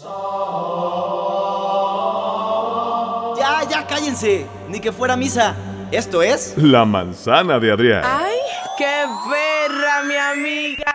Ya, 0.00 0.06
ya, 3.68 3.84
cállense. 3.88 4.46
Ni 4.68 4.78
que 4.78 4.92
fuera 4.92 5.16
misa. 5.16 5.56
Esto 5.90 6.22
es... 6.22 6.54
La 6.56 6.84
manzana 6.84 7.58
de 7.58 7.72
Adrián. 7.72 8.04
¡Ay, 8.04 8.36
qué 8.76 9.04
perra, 9.28 10.04
mi 10.04 10.14
amiga! 10.14 10.92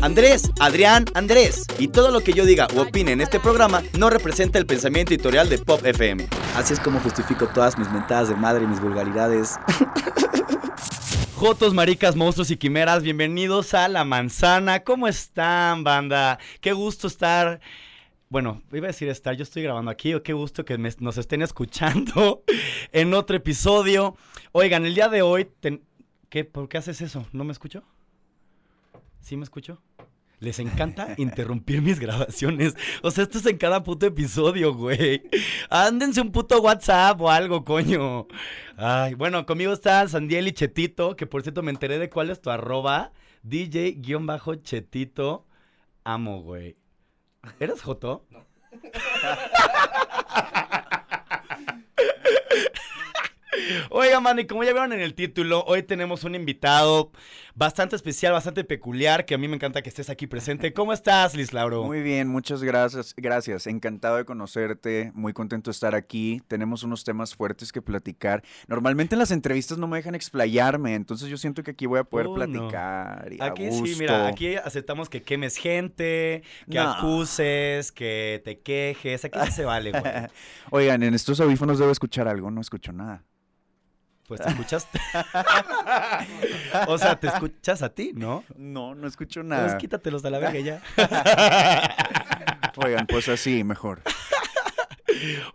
Andrés, 0.00 0.52
Adrián, 0.60 1.06
Andrés. 1.14 1.66
Y 1.78 1.88
todo 1.88 2.12
lo 2.12 2.20
que 2.20 2.32
yo 2.32 2.44
diga 2.44 2.68
o 2.76 2.82
opine 2.82 3.10
en 3.10 3.22
este 3.22 3.40
programa 3.40 3.82
no 3.98 4.08
representa 4.08 4.60
el 4.60 4.66
pensamiento 4.66 5.12
editorial 5.12 5.48
de 5.48 5.58
Pop 5.58 5.84
FM. 5.84 6.28
Así 6.56 6.74
es 6.74 6.80
como 6.80 7.00
justifico 7.00 7.48
todas 7.48 7.76
mis 7.76 7.90
mentadas 7.90 8.28
de 8.28 8.36
madre 8.36 8.62
y 8.64 8.68
mis 8.68 8.80
vulgaridades. 8.80 9.58
Jotos, 11.34 11.74
maricas, 11.74 12.14
monstruos 12.14 12.52
y 12.52 12.56
quimeras, 12.56 13.02
bienvenidos 13.02 13.74
a 13.74 13.88
La 13.88 14.04
Manzana. 14.04 14.84
¿Cómo 14.84 15.08
están, 15.08 15.82
banda? 15.82 16.38
Qué 16.60 16.72
gusto 16.72 17.08
estar... 17.08 17.58
Bueno, 18.32 18.62
iba 18.72 18.86
a 18.86 18.92
decir 18.92 19.10
estar, 19.10 19.36
yo 19.36 19.42
estoy 19.42 19.62
grabando 19.62 19.90
aquí, 19.90 20.14
qué 20.24 20.32
gusto 20.32 20.64
que 20.64 20.78
me- 20.78 20.88
nos 21.00 21.18
estén 21.18 21.42
escuchando 21.42 22.42
en 22.92 23.12
otro 23.12 23.36
episodio. 23.36 24.16
Oigan, 24.52 24.86
el 24.86 24.94
día 24.94 25.10
de 25.10 25.20
hoy... 25.20 25.50
ten- 25.60 25.82
¿Qué? 26.30 26.46
¿Por 26.46 26.66
qué 26.70 26.78
haces 26.78 27.02
eso? 27.02 27.26
¿No 27.32 27.44
me 27.44 27.52
escucho? 27.52 27.82
¿Sí 29.20 29.36
me 29.36 29.44
escucho? 29.44 29.82
Les 30.40 30.58
encanta 30.60 31.08
interrumpir 31.18 31.82
mis 31.82 32.00
grabaciones. 32.00 32.74
O 33.02 33.10
sea, 33.10 33.24
esto 33.24 33.36
es 33.36 33.44
en 33.44 33.58
cada 33.58 33.82
puto 33.84 34.06
episodio, 34.06 34.72
güey. 34.72 35.24
Ándense 35.68 36.22
un 36.22 36.32
puto 36.32 36.58
WhatsApp 36.62 37.20
o 37.20 37.30
algo, 37.30 37.66
coño. 37.66 38.28
Ay, 38.78 39.12
bueno, 39.12 39.44
conmigo 39.44 39.74
está 39.74 40.08
Sandiel 40.08 40.48
y 40.48 40.52
Chetito, 40.52 41.16
que 41.16 41.26
por 41.26 41.42
cierto 41.42 41.62
me 41.62 41.70
enteré 41.70 41.98
de 41.98 42.08
cuál 42.08 42.30
es 42.30 42.40
tu 42.40 42.48
arroba. 42.48 43.12
DJ-Chetito. 43.42 45.44
Amo, 46.04 46.40
güey. 46.40 46.76
¿Eres 47.60 47.82
Joto? 47.82 48.26
No. 48.30 48.46
Oiga, 53.90 54.20
man, 54.20 54.38
y 54.38 54.46
como 54.46 54.64
ya 54.64 54.72
vieron 54.72 54.92
en 54.92 55.00
el 55.00 55.14
título, 55.14 55.62
hoy 55.66 55.82
tenemos 55.82 56.24
un 56.24 56.34
invitado 56.34 57.12
bastante 57.54 57.96
especial, 57.96 58.32
bastante 58.32 58.64
peculiar, 58.64 59.24
que 59.26 59.34
a 59.34 59.38
mí 59.38 59.48
me 59.48 59.56
encanta 59.56 59.82
que 59.82 59.88
estés 59.88 60.10
aquí 60.10 60.26
presente. 60.26 60.72
¿Cómo 60.72 60.92
estás, 60.92 61.34
Liz 61.34 61.52
Lauro? 61.52 61.84
Muy 61.84 62.00
bien, 62.02 62.28
muchas 62.28 62.62
gracias. 62.62 63.14
Gracias, 63.16 63.66
encantado 63.66 64.16
de 64.16 64.24
conocerte, 64.24 65.10
muy 65.14 65.32
contento 65.32 65.70
de 65.70 65.72
estar 65.72 65.94
aquí. 65.94 66.42
Tenemos 66.48 66.82
unos 66.82 67.04
temas 67.04 67.34
fuertes 67.34 67.72
que 67.72 67.82
platicar. 67.82 68.42
Normalmente 68.68 69.14
en 69.14 69.18
las 69.18 69.30
entrevistas 69.30 69.78
no 69.78 69.86
me 69.88 69.96
dejan 69.98 70.14
explayarme, 70.14 70.94
entonces 70.94 71.28
yo 71.28 71.36
siento 71.36 71.62
que 71.62 71.72
aquí 71.72 71.86
voy 71.86 71.98
a 72.00 72.04
poder 72.04 72.26
Uh, 72.26 72.30
no. 72.30 72.34
platicar. 72.68 73.32
Y 73.32 73.40
a 73.40 73.46
Aquí 73.46 73.70
sí, 73.72 73.96
mira, 73.98 74.26
aquí 74.26 74.54
aceptamos 74.56 75.08
que 75.08 75.22
quemes 75.22 75.56
gente, 75.56 76.42
que 76.70 76.78
No. 76.78 76.90
acuses, 76.90 77.92
que 77.92 78.40
te 78.44 78.60
quejes. 78.60 79.24
Aquí 79.24 79.38
sí 79.46 79.52
se 79.52 79.64
vale, 79.64 79.90
güey. 79.92 80.02
Oigan, 80.70 81.02
en 81.02 81.14
estos 81.14 81.40
audífonos 81.40 81.78
debo 81.78 81.90
escuchar 81.92 82.28
algo, 82.28 82.50
no 82.50 82.60
escucho 82.60 82.92
nada. 82.92 83.24
Pues 84.36 84.40
te 84.40 84.48
escuchas. 84.48 84.88
o 86.88 86.96
sea, 86.98 87.20
te 87.20 87.26
escuchas 87.28 87.82
a 87.82 87.90
ti, 87.90 88.12
¿no? 88.14 88.44
No, 88.56 88.94
no 88.94 89.06
escucho 89.06 89.40
Pues 89.40 89.48
nada. 89.48 89.76
quítatelos 89.78 90.22
de 90.22 90.30
la 90.30 90.38
verga 90.38 90.58
ya. 90.60 90.82
Oigan, 92.76 93.06
pues 93.06 93.28
así, 93.28 93.62
mejor. 93.64 94.00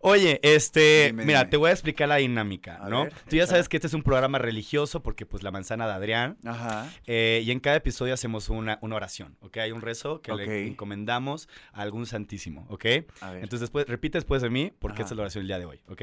Oye, 0.02 0.39
este, 0.44 1.08
Dime, 1.08 1.25
mira, 1.25 1.39
dime. 1.39 1.50
te 1.52 1.58
voy 1.58 1.70
a 1.70 1.73
explicar 1.73 2.08
la 2.08 2.17
dinámica, 2.17 2.78
A 2.81 2.88
¿no? 2.89 3.03
ver, 3.05 3.14
Tú 3.28 3.36
ya 3.36 3.48
sabes 3.48 3.67
que 3.67 3.78
este 3.78 3.88
es 3.88 3.94
un 3.94 4.03
programa 4.03 4.38
religioso 4.38 5.02
porque 5.02 5.25
pues 5.25 5.42
la 5.44 5.50
manzana 5.52 5.88
de 5.88 5.94
Adrián. 5.94 6.38
Ajá. 6.45 6.88
eh, 7.08 7.42
y 7.44 7.52
en 7.52 7.59
cada 7.59 7.75
episodio 7.78 8.14
hacemos 8.14 8.50
una, 8.50 8.78
una 8.81 8.95
oración, 8.95 9.36
¿ok? 9.42 9.58
Hay 9.58 9.72
un 9.72 9.81
rezo 9.81 10.22
que 10.22 10.33
le 10.36 10.67
encomendamos 10.67 11.50
a 11.73 11.81
algún 11.81 12.05
santísimo, 12.05 12.66
¿ok? 12.70 12.86
A 13.22 13.31
ver. 13.31 13.44
Entonces 13.44 13.61
después, 13.61 13.88
repite 13.88 14.20
después 14.20 14.42
de 14.44 14.50
mí 14.52 14.72
porque 14.80 14.98
Ajá. 14.98 15.02
esta 15.03 15.14
es 15.16 15.17
la 15.17 15.23
oración 15.23 15.42
del 15.42 15.48
día 15.48 15.59
de 15.59 15.66
hoy, 15.66 15.81
¿ok? 15.89 16.02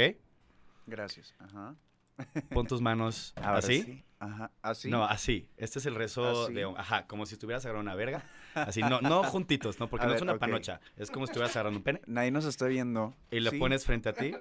Gracias. 0.86 1.32
Ajá. 1.38 1.74
Pon 2.50 2.66
tus 2.66 2.80
manos 2.80 3.32
Ahora 3.36 3.58
así. 3.58 3.82
sí. 3.82 4.04
Ajá. 4.20 4.50
Así. 4.62 4.88
No, 4.90 5.04
así. 5.04 5.48
Este 5.56 5.78
es 5.80 5.86
el 5.86 5.94
rezo 5.94 6.44
¿Así? 6.44 6.54
de, 6.54 6.64
ajá, 6.76 7.06
como 7.06 7.26
si 7.26 7.34
estuvieras 7.34 7.64
agarrando 7.66 7.90
una 7.90 7.94
verga. 7.96 8.24
Así, 8.54 8.80
no, 8.80 9.00
no 9.02 9.22
juntitos, 9.24 9.78
¿no? 9.80 9.88
Porque 9.90 10.06
A 10.06 10.08
no 10.08 10.14
es 10.14 10.22
una 10.22 10.38
panocha. 10.38 10.80
Es 10.96 11.10
como 11.10 11.26
si 11.26 11.30
estuvieras 11.32 11.54
agarrando 11.56 11.78
un 11.80 11.84
pene 11.84 12.00
Nadie 12.06 12.30
nos 12.30 12.44
está 12.46 12.66
viendo. 12.66 13.14
y 13.30 13.40
lo 13.40 13.50
Sí. 13.50 13.58
pones 13.58 13.84
frente 13.84 14.08
a 14.08 14.12
ti. 14.14 14.32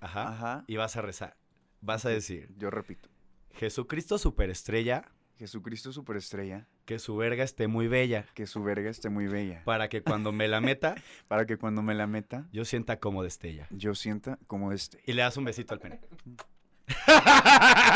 Ajá. 0.00 0.28
Ajá. 0.28 0.64
Y 0.66 0.76
vas 0.76 0.96
a 0.96 1.02
rezar. 1.02 1.36
Vas 1.80 2.04
a 2.06 2.08
decir, 2.08 2.48
Yo 2.56 2.70
repito. 2.70 3.08
Jesucristo 3.52 4.18
superestrella, 4.18 5.04
Jesucristo 5.38 5.92
superestrella, 5.92 6.66
que 6.84 6.98
su 6.98 7.16
verga 7.16 7.44
esté 7.44 7.68
muy 7.68 7.86
bella, 7.88 8.26
que 8.34 8.46
su 8.46 8.62
verga 8.62 8.90
esté 8.90 9.10
muy 9.10 9.26
bella, 9.28 9.62
para 9.64 9.88
que 9.88 10.02
cuando 10.02 10.32
me 10.32 10.48
la 10.48 10.60
meta, 10.60 10.94
para 11.28 11.46
que 11.46 11.56
cuando 11.56 11.82
me 11.82 11.94
la 11.94 12.06
meta, 12.06 12.48
yo 12.52 12.64
sienta 12.64 12.98
como 12.98 13.22
destella. 13.22 13.66
yo 13.70 13.94
sienta 13.94 14.38
como 14.46 14.72
este. 14.72 15.02
Y 15.06 15.12
le 15.12 15.22
das 15.22 15.36
un 15.36 15.44
besito 15.44 15.74
al 15.74 15.80
pene. 15.80 16.00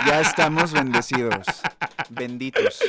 Ya 0.06 0.20
estamos 0.20 0.72
bendecidos, 0.72 1.46
benditos. 2.10 2.80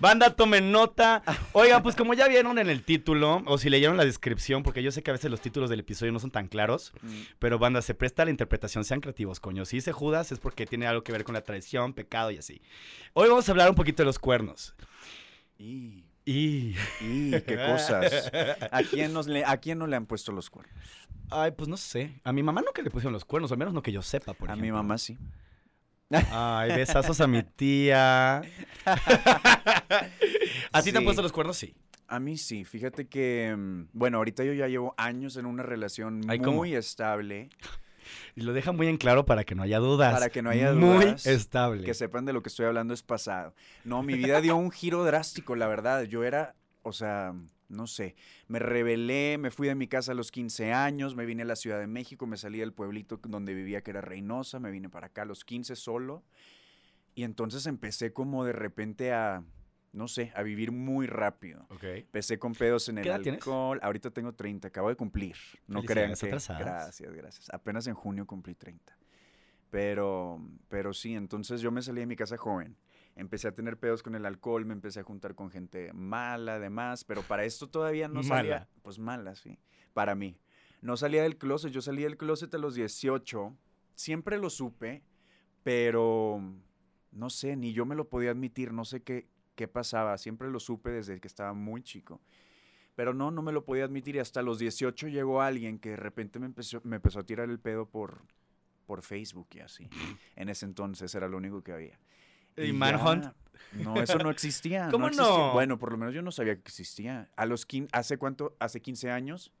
Banda, 0.00 0.34
tomen 0.34 0.70
nota. 0.72 1.22
Oigan, 1.52 1.82
pues 1.82 1.94
como 1.96 2.14
ya 2.14 2.28
vieron 2.28 2.58
en 2.58 2.68
el 2.68 2.82
título, 2.82 3.42
o 3.46 3.58
si 3.58 3.70
leyeron 3.70 3.96
la 3.96 4.04
descripción, 4.04 4.62
porque 4.62 4.82
yo 4.82 4.90
sé 4.90 5.02
que 5.02 5.10
a 5.10 5.14
veces 5.14 5.30
los 5.30 5.40
títulos 5.40 5.70
del 5.70 5.80
episodio 5.80 6.12
no 6.12 6.18
son 6.20 6.30
tan 6.30 6.48
claros, 6.48 6.92
Mm, 7.02 7.20
pero 7.38 7.58
banda, 7.58 7.82
se 7.82 7.94
presta 7.94 8.22
a 8.22 8.24
la 8.24 8.30
interpretación, 8.30 8.84
sean 8.84 9.00
creativos, 9.00 9.40
coño. 9.40 9.64
Si 9.64 9.76
dice 9.76 9.92
Judas 9.92 10.32
es 10.32 10.38
porque 10.40 10.66
tiene 10.66 10.86
algo 10.86 11.02
que 11.02 11.12
ver 11.12 11.24
con 11.24 11.34
la 11.34 11.42
traición, 11.42 11.92
pecado 11.92 12.30
y 12.30 12.38
así. 12.38 12.60
Hoy 13.14 13.28
vamos 13.28 13.48
a 13.48 13.52
hablar 13.52 13.68
un 13.70 13.74
poquito 13.76 14.02
de 14.02 14.06
los 14.06 14.18
cuernos. 14.18 14.74
Y, 15.58 16.04
Y... 16.24 16.74
y 17.00 17.30
qué 17.46 17.56
cosas. 17.56 18.30
¿A 18.70 18.82
quién, 18.82 19.12
nos 19.12 19.26
le, 19.26 19.44
¿A 19.44 19.56
quién 19.58 19.78
no 19.78 19.86
le 19.86 19.96
han 19.96 20.06
puesto 20.06 20.32
los 20.32 20.50
cuernos? 20.50 20.74
Ay, 21.30 21.50
pues 21.52 21.68
no 21.68 21.76
sé. 21.76 22.20
A 22.24 22.32
mi 22.32 22.42
mamá 22.42 22.62
nunca 22.62 22.80
le 22.82 22.90
pusieron 22.90 23.12
los 23.12 23.24
cuernos, 23.24 23.52
al 23.52 23.58
menos 23.58 23.74
no 23.74 23.82
que 23.82 23.92
yo 23.92 24.02
sepa, 24.02 24.32
por 24.34 24.48
a 24.48 24.52
ejemplo. 24.52 24.66
mi 24.66 24.72
mamá 24.72 24.98
sí. 24.98 25.16
Ay, 26.10 26.74
besazos 26.74 27.20
a 27.20 27.26
mi 27.26 27.42
tía. 27.42 28.38
¿A 30.72 30.82
ti 30.82 30.92
te 30.92 30.98
han 30.98 31.04
puesto 31.04 31.22
los 31.22 31.32
cuernos? 31.32 31.56
Sí. 31.56 31.74
A 32.06 32.18
mí 32.18 32.38
sí. 32.38 32.64
Fíjate 32.64 33.06
que, 33.08 33.54
mm, 33.56 33.88
bueno, 33.92 34.16
ahorita 34.18 34.42
yo 34.44 34.54
ya 34.54 34.68
llevo 34.68 34.94
años 34.96 35.36
en 35.36 35.44
una 35.44 35.62
relación 35.62 36.22
Ay, 36.28 36.38
¿cómo? 36.38 36.58
muy 36.58 36.74
estable. 36.74 37.50
Y 38.34 38.40
lo 38.40 38.54
deja 38.54 38.72
muy 38.72 38.88
en 38.88 38.96
claro 38.96 39.26
para 39.26 39.44
que 39.44 39.54
no 39.54 39.62
haya 39.62 39.78
dudas. 39.78 40.14
Para 40.14 40.30
que 40.30 40.40
no 40.40 40.48
haya 40.48 40.72
Muy 40.72 41.04
dudas, 41.04 41.26
estable. 41.26 41.84
Que 41.84 41.92
sepan 41.92 42.24
de 42.24 42.32
lo 42.32 42.42
que 42.42 42.48
estoy 42.48 42.64
hablando 42.64 42.94
es 42.94 43.02
pasado. 43.02 43.54
No, 43.84 44.02
mi 44.02 44.14
vida 44.14 44.40
dio 44.40 44.56
un 44.56 44.70
giro 44.70 45.04
drástico, 45.04 45.56
la 45.56 45.66
verdad. 45.66 46.04
Yo 46.04 46.24
era, 46.24 46.54
o 46.82 46.92
sea, 46.92 47.34
no 47.68 47.86
sé, 47.86 48.16
me 48.46 48.58
rebelé, 48.58 49.36
me 49.38 49.50
fui 49.50 49.68
de 49.68 49.74
mi 49.74 49.88
casa 49.88 50.12
a 50.12 50.14
los 50.14 50.30
15 50.30 50.72
años, 50.72 51.14
me 51.14 51.26
vine 51.26 51.42
a 51.42 51.46
la 51.46 51.56
Ciudad 51.56 51.78
de 51.78 51.86
México, 51.86 52.26
me 52.26 52.36
salí 52.36 52.58
del 52.58 52.72
pueblito 52.72 53.20
donde 53.22 53.54
vivía 53.54 53.82
que 53.82 53.90
era 53.90 54.00
Reynosa, 54.00 54.58
me 54.58 54.70
vine 54.70 54.88
para 54.88 55.08
acá 55.08 55.22
a 55.22 55.26
los 55.26 55.44
15 55.44 55.76
solo. 55.76 56.24
Y 57.14 57.24
entonces 57.24 57.66
empecé 57.66 58.12
como 58.12 58.44
de 58.44 58.52
repente 58.52 59.12
a, 59.12 59.42
no 59.92 60.08
sé, 60.08 60.32
a 60.34 60.42
vivir 60.42 60.70
muy 60.72 61.06
rápido. 61.06 61.66
Ok. 61.70 61.82
Empecé 61.84 62.38
con 62.38 62.54
pedos 62.54 62.88
en 62.88 62.96
¿Qué 62.96 63.00
el 63.02 63.08
edad 63.08 63.20
tienes? 63.20 63.40
alcohol. 63.40 63.80
Ahorita 63.82 64.10
tengo 64.10 64.34
30, 64.34 64.68
acabo 64.68 64.88
de 64.88 64.96
cumplir. 64.96 65.36
No 65.66 65.82
crean 65.82 66.14
que. 66.14 66.26
atrasadas. 66.26 66.62
Gracias, 66.64 67.12
gracias. 67.12 67.50
Apenas 67.52 67.86
en 67.86 67.94
junio 67.94 68.26
cumplí 68.26 68.54
30. 68.54 68.96
Pero, 69.70 70.40
pero 70.68 70.94
sí, 70.94 71.14
entonces 71.14 71.60
yo 71.60 71.70
me 71.70 71.82
salí 71.82 72.00
de 72.00 72.06
mi 72.06 72.16
casa 72.16 72.36
joven. 72.36 72.76
Empecé 73.18 73.48
a 73.48 73.52
tener 73.52 73.76
pedos 73.76 74.04
con 74.04 74.14
el 74.14 74.24
alcohol, 74.24 74.64
me 74.64 74.74
empecé 74.74 75.00
a 75.00 75.02
juntar 75.02 75.34
con 75.34 75.50
gente 75.50 75.92
mala, 75.92 76.54
además, 76.54 77.02
pero 77.02 77.22
para 77.22 77.44
esto 77.44 77.68
todavía 77.68 78.06
no 78.06 78.22
salía. 78.22 78.68
Pues 78.82 79.00
mala, 79.00 79.34
sí. 79.34 79.58
Para 79.92 80.14
mí. 80.14 80.38
No 80.82 80.96
salía 80.96 81.24
del 81.24 81.36
closet, 81.36 81.72
yo 81.72 81.82
salí 81.82 82.04
del 82.04 82.16
closet 82.16 82.54
a 82.54 82.58
los 82.58 82.76
18. 82.76 83.56
Siempre 83.96 84.38
lo 84.38 84.48
supe, 84.48 85.02
pero 85.64 86.40
no 87.10 87.28
sé, 87.28 87.56
ni 87.56 87.72
yo 87.72 87.84
me 87.84 87.96
lo 87.96 88.08
podía 88.08 88.30
admitir, 88.30 88.72
no 88.72 88.84
sé 88.84 89.02
qué, 89.02 89.26
qué 89.56 89.66
pasaba. 89.66 90.16
Siempre 90.16 90.48
lo 90.48 90.60
supe 90.60 90.90
desde 90.90 91.20
que 91.20 91.26
estaba 91.26 91.52
muy 91.54 91.82
chico. 91.82 92.20
Pero 92.94 93.14
no, 93.14 93.32
no 93.32 93.42
me 93.42 93.50
lo 93.50 93.64
podía 93.64 93.84
admitir 93.84 94.14
y 94.14 94.20
hasta 94.20 94.42
los 94.42 94.60
18 94.60 95.08
llegó 95.08 95.42
alguien 95.42 95.80
que 95.80 95.90
de 95.90 95.96
repente 95.96 96.38
me 96.38 96.46
empezó, 96.46 96.80
me 96.84 96.96
empezó 96.96 97.18
a 97.18 97.26
tirar 97.26 97.50
el 97.50 97.58
pedo 97.58 97.84
por, 97.84 98.22
por 98.86 99.02
Facebook 99.02 99.48
y 99.54 99.58
así. 99.58 99.88
En 100.36 100.48
ese 100.48 100.66
entonces 100.66 101.12
era 101.16 101.28
lo 101.28 101.36
único 101.36 101.64
que 101.64 101.72
había. 101.72 101.98
¿Y 102.64 102.68
ya- 102.68 102.72
Manhunt? 102.74 103.26
No, 103.72 103.96
eso 104.00 104.18
no 104.18 104.30
existía. 104.30 104.88
¿Cómo 104.90 105.08
existía. 105.08 105.28
no? 105.28 105.52
Bueno, 105.52 105.78
por 105.78 105.92
lo 105.92 105.98
menos 105.98 106.14
yo 106.14 106.22
no 106.22 106.32
sabía 106.32 106.54
que 106.54 106.62
existía. 106.62 107.28
A 107.36 107.44
los 107.46 107.66
¿Hace 107.92 108.16
cuánto? 108.16 108.56
¿Hace 108.60 108.80
15 108.80 109.10
años? 109.10 109.52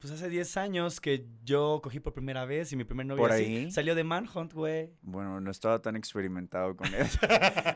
Pues 0.00 0.12
hace 0.12 0.28
10 0.28 0.56
años 0.58 1.00
que 1.00 1.26
yo 1.44 1.80
cogí 1.82 1.98
por 1.98 2.12
primera 2.12 2.44
vez 2.44 2.72
y 2.72 2.76
mi 2.76 2.84
primer 2.84 3.04
novio 3.06 3.20
¿Por 3.22 3.32
así 3.32 3.42
ahí? 3.44 3.70
salió 3.72 3.96
de 3.96 4.04
Manhunt, 4.04 4.52
güey. 4.52 4.92
Bueno, 5.02 5.40
no 5.40 5.50
estaba 5.50 5.80
tan 5.82 5.96
experimentado 5.96 6.76
con 6.76 6.86
eso. 6.94 7.18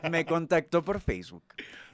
Me 0.09 0.25
contactó 0.25 0.85
por 0.85 1.01
Facebook. 1.01 1.43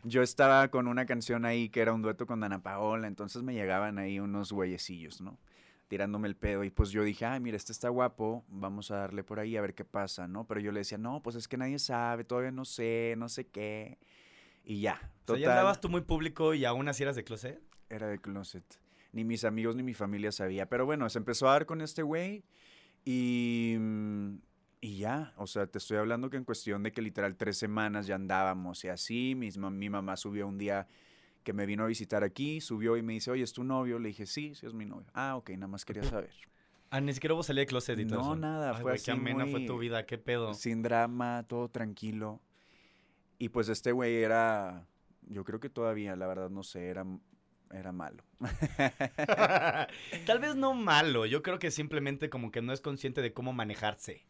Yo 0.04 0.22
estaba 0.22 0.68
con 0.68 0.88
una 0.88 1.08
canción 1.08 1.46
ahí 1.46 1.70
que 1.70 1.82
era 1.82 1.94
un 1.94 2.04
dueto 2.04 2.28
con 2.28 2.40
Dana 2.42 2.62
Paola, 2.62 3.08
entonces 3.08 3.42
me 3.42 3.54
llegaban 3.56 3.98
ahí 3.98 4.20
unos 4.20 4.52
güeyecillos, 4.52 5.20
¿no? 5.20 5.40
Tirándome 5.90 6.30
el 6.30 6.38
pedo. 6.38 6.64
Y 6.64 6.70
pues 6.70 6.92
yo 6.92 7.04
dije, 7.04 7.26
ay, 7.26 7.42
mira, 7.42 7.58
este 7.58 7.74
está 7.74 7.90
guapo, 7.90 8.46
vamos 8.48 8.92
a 8.92 8.96
darle 8.98 9.24
por 9.26 9.40
ahí 9.40 9.58
a 9.58 9.62
ver 9.62 9.74
qué 9.74 9.84
pasa, 9.84 10.28
¿no? 10.28 10.46
Pero 10.48 10.62
yo 10.62 10.72
le 10.72 10.80
decía, 10.80 10.98
no, 10.98 11.22
pues 11.22 11.36
es 11.36 11.48
que 11.50 11.58
nadie 11.58 11.80
sabe, 11.80 12.24
todavía 12.24 12.52
no 12.52 12.64
sé, 12.64 13.16
no 13.18 13.28
sé 13.28 13.48
qué. 13.48 13.98
Y 14.64 14.80
ya, 14.82 15.12
O 15.26 15.34
sea, 15.34 15.38
ya 15.38 15.50
andabas 15.50 15.82
tú 15.82 15.90
muy 15.90 16.02
público 16.02 16.54
y 16.54 16.64
aún 16.64 16.88
así 16.88 17.04
eras 17.04 17.16
de 17.18 17.24
closet. 17.26 17.62
era 17.90 18.08
de 18.08 18.20
closet. 18.20 18.64
Ni 19.12 19.26
mis 19.26 19.44
amigos 19.44 19.76
ni 19.76 19.82
mi 19.84 19.96
familia 19.96 20.32
sabía. 20.32 20.70
Pero 20.70 20.86
bueno, 20.86 21.10
se 21.10 21.18
empezó 21.18 21.50
a 21.50 21.54
dar 21.54 21.66
con 21.66 21.82
este 21.82 22.04
güey 22.04 22.44
y, 23.04 23.76
mm, 23.80 24.36
y 24.82 24.98
ya, 24.98 25.34
o 25.38 25.48
sea, 25.48 25.66
te 25.68 25.80
estoy 25.80 25.98
hablando 25.98 26.30
que 26.30 26.38
en 26.38 26.44
cuestión 26.46 26.84
de 26.84 26.92
que 26.92 27.02
literal 27.02 27.36
tres 27.36 27.58
semanas 27.58 28.06
ya 28.08 28.16
andábamos 28.16 28.84
y 28.86 28.90
así, 28.90 29.36
ma- 29.58 29.70
mi 29.72 29.90
mamá 29.90 30.16
subió 30.16 30.48
un 30.48 30.58
día 30.60 30.88
que 31.50 31.54
me 31.54 31.66
vino 31.66 31.84
a 31.84 31.88
visitar 31.88 32.24
aquí, 32.24 32.62
subió 32.62 32.96
y 32.96 33.02
me 33.02 33.14
dice, 33.14 33.32
oye, 33.32 33.42
¿es 33.42 33.54
tu 33.54 33.64
novio? 33.64 33.98
Le 33.98 34.10
dije, 34.10 34.28
sí, 34.28 34.54
sí 34.54 34.68
es 34.68 34.74
mi 34.76 34.86
novio. 34.86 35.08
Ah, 35.16 35.36
ok, 35.36 35.50
nada 35.52 35.66
más 35.66 35.84
quería 35.84 36.04
saber. 36.04 36.30
Ah, 36.92 37.02
ni 37.02 37.12
siquiera 37.12 37.34
hubo 37.34 37.42
salida 37.42 37.62
de 37.62 37.66
closet 37.66 37.98
y 37.98 38.06
todo 38.06 38.20
No, 38.20 38.26
eso. 38.26 38.36
nada, 38.36 38.76
Ay, 38.76 38.84
fue 38.84 38.92
qué 38.92 38.98
así 39.00 39.10
amena 39.10 39.48
fue 39.48 39.66
tu 39.66 39.80
vida, 39.80 40.06
qué 40.06 40.20
pedo. 40.20 40.54
Sin 40.54 40.84
drama, 40.84 41.44
todo 41.48 41.68
tranquilo. 41.68 42.40
Y 43.40 43.50
pues 43.50 43.68
este 43.68 43.92
güey 43.94 44.18
era, 44.18 44.86
yo 45.24 45.44
creo 45.44 45.60
que 45.60 45.72
todavía, 45.72 46.16
la 46.16 46.28
verdad, 46.28 46.52
no 46.52 46.62
sé, 46.62 46.88
era, 46.88 47.04
era 47.72 47.92
malo. 47.92 48.24
Tal 50.28 50.40
vez 50.40 50.56
no 50.56 50.76
malo, 50.76 51.26
yo 51.26 51.42
creo 51.42 51.58
que 51.58 51.72
simplemente 51.72 52.30
como 52.30 52.52
que 52.52 52.62
no 52.62 52.74
es 52.74 52.82
consciente 52.82 53.24
de 53.24 53.34
cómo 53.34 53.54
manejarse, 53.54 54.24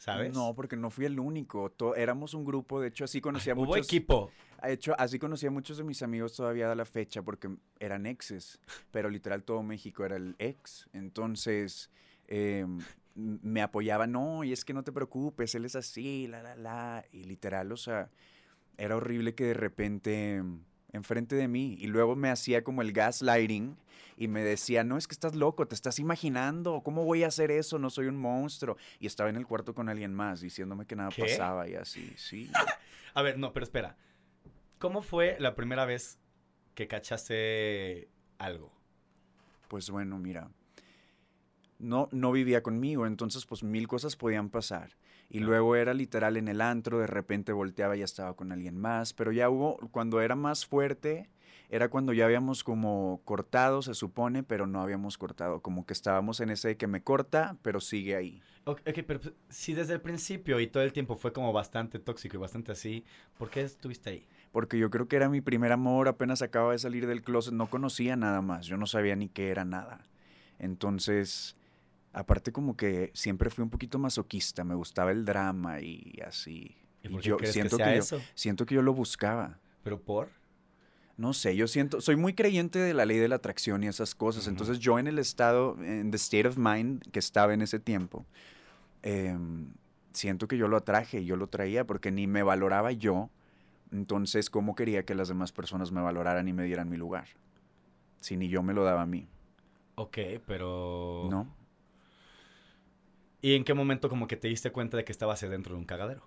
¿sabes? 0.00 0.32
No, 0.34 0.54
porque 0.54 0.76
no 0.76 0.88
fui 0.90 1.04
el 1.04 1.20
único. 1.20 1.70
to- 1.70 1.94
éramos 1.94 2.32
un 2.34 2.44
grupo, 2.44 2.80
de 2.80 2.88
hecho, 2.88 3.04
así 3.04 3.20
conocía 3.20 3.54
Hubo 3.54 3.66
muchos. 3.66 3.86
equipo. 3.86 4.32
De 4.62 4.72
hecho, 4.72 4.94
así 4.98 5.18
conocía 5.18 5.50
a 5.50 5.52
muchos 5.52 5.76
de 5.76 5.84
mis 5.84 6.02
amigos 6.02 6.34
todavía 6.34 6.72
a 6.72 6.74
la 6.74 6.84
fecha 6.86 7.22
porque 7.22 7.48
eran 7.78 8.06
exes, 8.06 8.58
pero 8.90 9.08
literal 9.10 9.42
todo 9.44 9.62
México 9.62 10.04
era 10.04 10.16
el 10.16 10.34
ex. 10.38 10.88
Entonces, 10.92 11.90
eh, 12.28 12.60
m- 12.60 12.82
me 13.14 13.60
apoyaba, 13.62 14.06
no, 14.06 14.42
y 14.44 14.52
es 14.52 14.64
que 14.64 14.72
no 14.72 14.82
te 14.82 14.92
preocupes, 14.92 15.54
él 15.54 15.64
es 15.66 15.76
así, 15.76 16.26
la, 16.28 16.42
la, 16.42 16.56
la. 16.56 17.04
Y 17.12 17.24
literal, 17.24 17.70
o 17.72 17.76
sea, 17.76 18.10
era 18.78 18.96
horrible 18.96 19.34
que 19.34 19.44
de 19.44 19.54
repente 19.54 20.42
mm, 20.42 20.60
enfrente 20.92 21.36
de 21.36 21.48
mí 21.48 21.76
y 21.78 21.86
luego 21.86 22.16
me 22.16 22.30
hacía 22.30 22.64
como 22.64 22.82
el 22.82 22.92
gaslighting 22.92 23.76
y 24.16 24.28
me 24.28 24.42
decía, 24.42 24.84
no, 24.84 24.98
es 24.98 25.06
que 25.06 25.14
estás 25.14 25.34
loco, 25.34 25.66
te 25.66 25.74
estás 25.74 25.98
imaginando, 25.98 26.82
¿cómo 26.82 27.04
voy 27.04 27.24
a 27.24 27.28
hacer 27.28 27.50
eso? 27.50 27.78
No 27.78 27.88
soy 27.88 28.06
un 28.06 28.16
monstruo. 28.16 28.76
Y 28.98 29.06
estaba 29.06 29.30
en 29.30 29.36
el 29.36 29.46
cuarto 29.46 29.74
con 29.74 29.88
alguien 29.88 30.12
más 30.12 30.40
diciéndome 30.40 30.86
que 30.86 30.94
nada 30.94 31.08
¿Qué? 31.08 31.22
pasaba 31.22 31.68
y 31.68 31.74
así, 31.74 32.12
sí. 32.16 32.50
A 33.14 33.22
ver, 33.22 33.38
no, 33.38 33.52
pero 33.52 33.64
espera. 33.64 33.96
¿Cómo 34.78 35.02
fue 35.02 35.36
la 35.40 35.54
primera 35.54 35.84
vez 35.84 36.18
que 36.74 36.86
cachaste 36.86 38.08
algo? 38.38 38.72
Pues 39.68 39.90
bueno, 39.90 40.18
mira, 40.18 40.50
no, 41.78 42.08
no 42.12 42.32
vivía 42.32 42.62
conmigo, 42.62 43.06
entonces 43.06 43.46
pues 43.46 43.62
mil 43.62 43.88
cosas 43.88 44.16
podían 44.16 44.50
pasar. 44.50 44.96
Y 45.30 45.38
Claro. 45.38 45.46
luego 45.52 45.76
era 45.76 45.94
literal 45.94 46.36
en 46.36 46.48
el 46.48 46.60
antro, 46.60 46.98
de 46.98 47.06
repente 47.06 47.52
volteaba 47.52 47.96
y 47.96 48.00
ya 48.00 48.04
estaba 48.04 48.34
con 48.34 48.52
alguien 48.52 48.76
más, 48.76 49.14
pero 49.14 49.32
ya 49.32 49.48
hubo, 49.48 49.76
cuando 49.92 50.20
era 50.20 50.34
más 50.34 50.66
fuerte, 50.66 51.30
era 51.70 51.88
cuando 51.88 52.12
ya 52.12 52.24
habíamos 52.24 52.64
como 52.64 53.22
cortado, 53.24 53.80
se 53.80 53.94
supone, 53.94 54.42
pero 54.42 54.66
no 54.66 54.82
habíamos 54.82 55.16
cortado, 55.18 55.62
como 55.62 55.86
que 55.86 55.92
estábamos 55.92 56.40
en 56.40 56.50
ese 56.50 56.68
de 56.68 56.76
que 56.76 56.88
me 56.88 57.02
corta, 57.04 57.56
pero 57.62 57.80
sigue 57.80 58.16
ahí. 58.16 58.42
Ok, 58.64 58.80
pero 59.06 59.20
pues, 59.20 59.32
si 59.48 59.72
desde 59.72 59.94
el 59.94 60.00
principio 60.00 60.60
y 60.60 60.66
todo 60.66 60.82
el 60.82 60.92
tiempo 60.92 61.16
fue 61.16 61.32
como 61.32 61.52
bastante 61.52 61.98
tóxico 62.00 62.36
y 62.36 62.40
bastante 62.40 62.72
así, 62.72 63.04
¿por 63.38 63.50
qué 63.50 63.62
estuviste 63.62 64.10
ahí? 64.10 64.26
Porque 64.52 64.78
yo 64.78 64.90
creo 64.90 65.06
que 65.06 65.16
era 65.16 65.28
mi 65.28 65.40
primer 65.40 65.70
amor, 65.72 66.08
apenas 66.08 66.42
acaba 66.42 66.72
de 66.72 66.78
salir 66.78 67.06
del 67.06 67.22
closet, 67.22 67.54
no 67.54 67.70
conocía 67.70 68.16
nada 68.16 68.42
más, 68.42 68.66
yo 68.66 68.76
no 68.76 68.86
sabía 68.86 69.14
ni 69.16 69.28
qué 69.28 69.48
era 69.50 69.64
nada. 69.64 70.08
Entonces, 70.58 71.56
aparte 72.12 72.52
como 72.52 72.76
que 72.76 73.10
siempre 73.14 73.50
fui 73.50 73.62
un 73.62 73.70
poquito 73.70 73.98
masoquista, 73.98 74.64
me 74.64 74.74
gustaba 74.74 75.12
el 75.12 75.24
drama 75.24 75.80
y 75.80 76.18
así. 76.26 76.76
¿Y 77.02 77.08
por 77.08 77.22
qué 77.22 77.28
yo 77.28 77.36
crees 77.36 77.52
siento 77.52 77.76
que 77.76 77.82
sea 77.82 77.90
que 77.92 77.96
yo- 77.96 78.02
eso? 78.02 78.22
Siento 78.34 78.66
que 78.66 78.74
yo 78.74 78.82
lo 78.82 78.92
buscaba. 78.94 79.58
¿Pero 79.82 80.00
por? 80.00 80.28
No 81.16 81.32
sé, 81.34 81.54
yo 81.54 81.68
siento, 81.68 82.00
soy 82.00 82.16
muy 82.16 82.32
creyente 82.34 82.78
de 82.78 82.94
la 82.94 83.04
ley 83.04 83.18
de 83.18 83.28
la 83.28 83.36
atracción 83.36 83.82
y 83.84 83.88
esas 83.88 84.14
cosas. 84.14 84.46
Entonces 84.48 84.78
yo 84.78 84.98
en 84.98 85.06
el 85.06 85.18
estado, 85.18 85.76
en 85.82 86.10
the 86.10 86.16
state 86.16 86.48
of 86.48 86.56
mind 86.56 87.02
que 87.12 87.18
estaba 87.18 87.52
en 87.52 87.60
ese 87.60 87.78
tiempo, 87.78 88.24
em, 89.02 89.68
siento 90.12 90.48
que 90.48 90.56
yo 90.56 90.66
lo 90.66 90.76
atraje, 90.78 91.24
yo 91.24 91.36
lo 91.36 91.46
traía 91.48 91.86
porque 91.86 92.10
ni 92.10 92.26
me 92.26 92.42
valoraba 92.42 92.92
yo. 92.92 93.28
Entonces, 93.92 94.48
¿cómo 94.50 94.74
quería 94.74 95.04
que 95.04 95.14
las 95.14 95.28
demás 95.28 95.52
personas 95.52 95.92
me 95.92 96.00
valoraran 96.00 96.48
y 96.48 96.52
me 96.52 96.64
dieran 96.64 96.88
mi 96.88 96.96
lugar? 96.96 97.26
Si 98.20 98.36
ni 98.36 98.48
yo 98.48 98.62
me 98.62 98.72
lo 98.72 98.84
daba 98.84 99.02
a 99.02 99.06
mí, 99.06 99.28
Ok, 99.96 100.16
pero... 100.46 101.28
¿no? 101.30 101.54
¿Y 103.42 103.54
en 103.54 103.64
qué 103.64 103.74
momento 103.74 104.08
como 104.08 104.26
que 104.26 104.36
te 104.36 104.48
diste 104.48 104.70
cuenta 104.70 104.96
de 104.96 105.04
que 105.04 105.12
estabas 105.12 105.40
dentro 105.40 105.74
de 105.74 105.78
un 105.78 105.86
cagadero? 105.86 106.22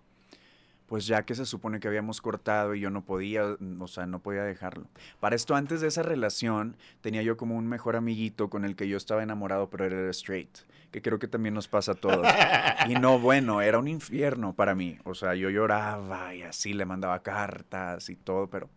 Pues 0.88 1.08
ya 1.08 1.24
que 1.24 1.34
se 1.34 1.46
supone 1.46 1.80
que 1.80 1.88
habíamos 1.88 2.22
cortado 2.22 2.76
y 2.76 2.80
yo 2.80 2.90
no 2.90 3.04
podía, 3.06 3.58
o 3.80 3.88
sea, 3.88 4.06
no 4.06 4.20
podía 4.20 4.44
dejarlo. 4.44 4.88
Para 5.20 5.36
esto, 5.36 5.56
antes 5.56 5.82
de 5.82 5.88
esa 5.88 6.04
relación, 6.04 6.76
tenía 7.02 7.22
yo 7.22 7.38
como 7.38 7.56
un 7.56 7.68
mejor 7.68 7.96
amiguito 7.96 8.50
con 8.50 8.66
el 8.66 8.76
que 8.76 8.88
yo 8.88 8.98
estaba 8.98 9.24
enamorado, 9.24 9.70
pero 9.70 9.86
él 9.86 9.94
era 9.94 10.10
straight, 10.12 10.58
que 10.92 11.02
creo 11.02 11.20
que 11.20 11.28
también 11.28 11.54
nos 11.54 11.68
pasa 11.68 11.94
a 11.94 11.96
todos. 11.96 12.28
Y 12.90 12.96
no, 12.96 13.18
bueno, 13.18 13.62
era 13.62 13.80
un 13.80 13.88
infierno 13.88 14.54
para 14.54 14.76
mí. 14.76 14.98
O 15.06 15.16
sea, 15.16 15.36
yo 15.36 15.50
lloraba 15.50 16.36
y 16.36 16.42
así 16.42 16.74
le 16.74 16.86
mandaba 16.86 17.24
cartas 17.24 18.10
y 18.10 18.16
todo, 18.18 18.48
pero 18.48 18.70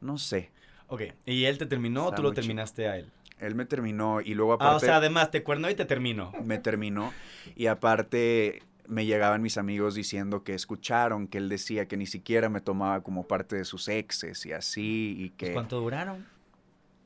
no 0.00 0.18
sé. 0.18 0.50
Ok, 0.88 1.02
¿y 1.26 1.44
él 1.44 1.58
te 1.58 1.66
terminó 1.66 2.06
o 2.06 2.12
tú 2.12 2.22
lo 2.22 2.30
chico. 2.30 2.40
terminaste 2.40 2.88
a 2.88 2.98
él? 2.98 3.06
Él 3.42 3.54
me 3.54 3.66
terminó 3.66 4.20
y 4.20 4.34
luego 4.34 4.52
Ah, 4.52 4.56
aparte 4.56 4.76
o 4.76 4.80
sea, 4.80 4.96
además 4.96 5.30
te 5.30 5.42
cuernó 5.42 5.68
y 5.68 5.74
te 5.74 5.84
terminó. 5.84 6.32
me 6.44 6.58
terminó 6.58 7.12
y 7.56 7.66
aparte 7.66 8.62
me 8.86 9.04
llegaban 9.06 9.42
mis 9.42 9.58
amigos 9.58 9.94
diciendo 9.94 10.42
que 10.44 10.54
escucharon 10.54 11.26
que 11.28 11.38
él 11.38 11.48
decía 11.48 11.86
que 11.86 11.96
ni 11.96 12.06
siquiera 12.06 12.48
me 12.48 12.60
tomaba 12.60 13.02
como 13.02 13.26
parte 13.26 13.56
de 13.56 13.64
sus 13.64 13.88
exes 13.88 14.44
y 14.46 14.52
así 14.52 15.14
y 15.18 15.28
Pues, 15.30 15.36
que 15.38 15.52
¿Cuánto 15.54 15.80
duraron? 15.80 16.24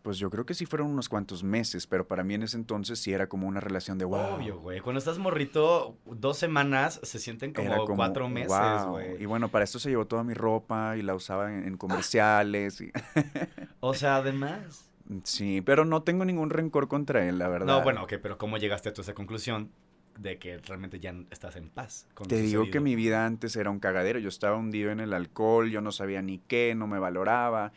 pues 0.02 0.18
yo 0.18 0.30
creo 0.30 0.46
que 0.46 0.54
sí 0.54 0.66
fueron 0.66 0.86
unos 0.88 1.08
cuantos 1.08 1.42
meses, 1.42 1.86
pero 1.88 2.06
para 2.06 2.22
mí 2.22 2.34
en 2.34 2.44
ese 2.44 2.56
entonces 2.56 3.00
sí 3.00 3.12
era 3.12 3.28
como 3.28 3.48
una 3.48 3.58
relación 3.58 3.98
de 3.98 4.04
wow. 4.04 4.36
Obvio, 4.36 4.58
güey. 4.60 4.80
Cuando 4.80 4.98
estás 5.00 5.18
morrito, 5.18 5.96
dos 6.04 6.38
semanas 6.38 7.00
se 7.02 7.18
sienten 7.18 7.52
como, 7.52 7.84
cuatro 7.86 8.28
meses, 8.28 8.48
"Wow". 8.84 8.90
güey. 8.92 9.20
Y 9.22 9.26
bueno, 9.26 9.48
para 9.50 9.64
esto 9.64 9.78
se 9.80 9.90
llevó 9.90 10.06
toda 10.06 10.22
mi 10.22 10.32
ropa 10.32 10.96
y 10.96 11.02
la 11.02 11.14
usaba 11.16 11.52
en, 11.52 11.64
en 11.66 11.76
comerciales. 11.76 12.80
y- 12.80 12.92
O 13.80 13.94
sea, 13.94 14.16
además... 14.16 14.88
sí, 15.24 15.60
pero 15.62 15.84
no 15.84 16.02
tengo 16.02 16.24
ningún 16.24 16.50
rencor 16.50 16.88
contra 16.88 17.26
él, 17.28 17.38
la 17.38 17.48
verdad. 17.48 17.66
No, 17.68 17.82
bueno, 17.82 18.02
ok, 18.04 18.14
pero 18.22 18.38
¿cómo 18.38 18.58
llegaste 18.58 18.88
a 18.90 18.92
tu 18.92 19.00
esa 19.00 19.14
conclusión 19.14 19.70
de 20.18 20.38
que 20.38 20.58
realmente 20.58 20.98
ya 21.00 21.14
estás 21.30 21.56
en 21.56 21.68
paz 21.68 22.06
con 22.14 22.28
Te 22.28 22.40
digo 22.42 22.70
que 22.70 22.80
mi 22.80 22.96
vida 22.96 23.24
antes 23.26 23.54
era 23.56 23.70
un 23.70 23.78
cagadero. 23.80 24.18
Yo 24.18 24.28
estaba 24.28 24.56
hundido 24.56 24.90
en 24.90 25.00
el 25.00 25.12
alcohol, 25.12 25.70
yo 25.70 25.80
no 25.80 25.92
sabía 25.92 26.22
ni 26.22 26.38
qué, 26.38 26.74
no 26.74 26.86
me 26.86 26.98
valoraba. 26.98 27.72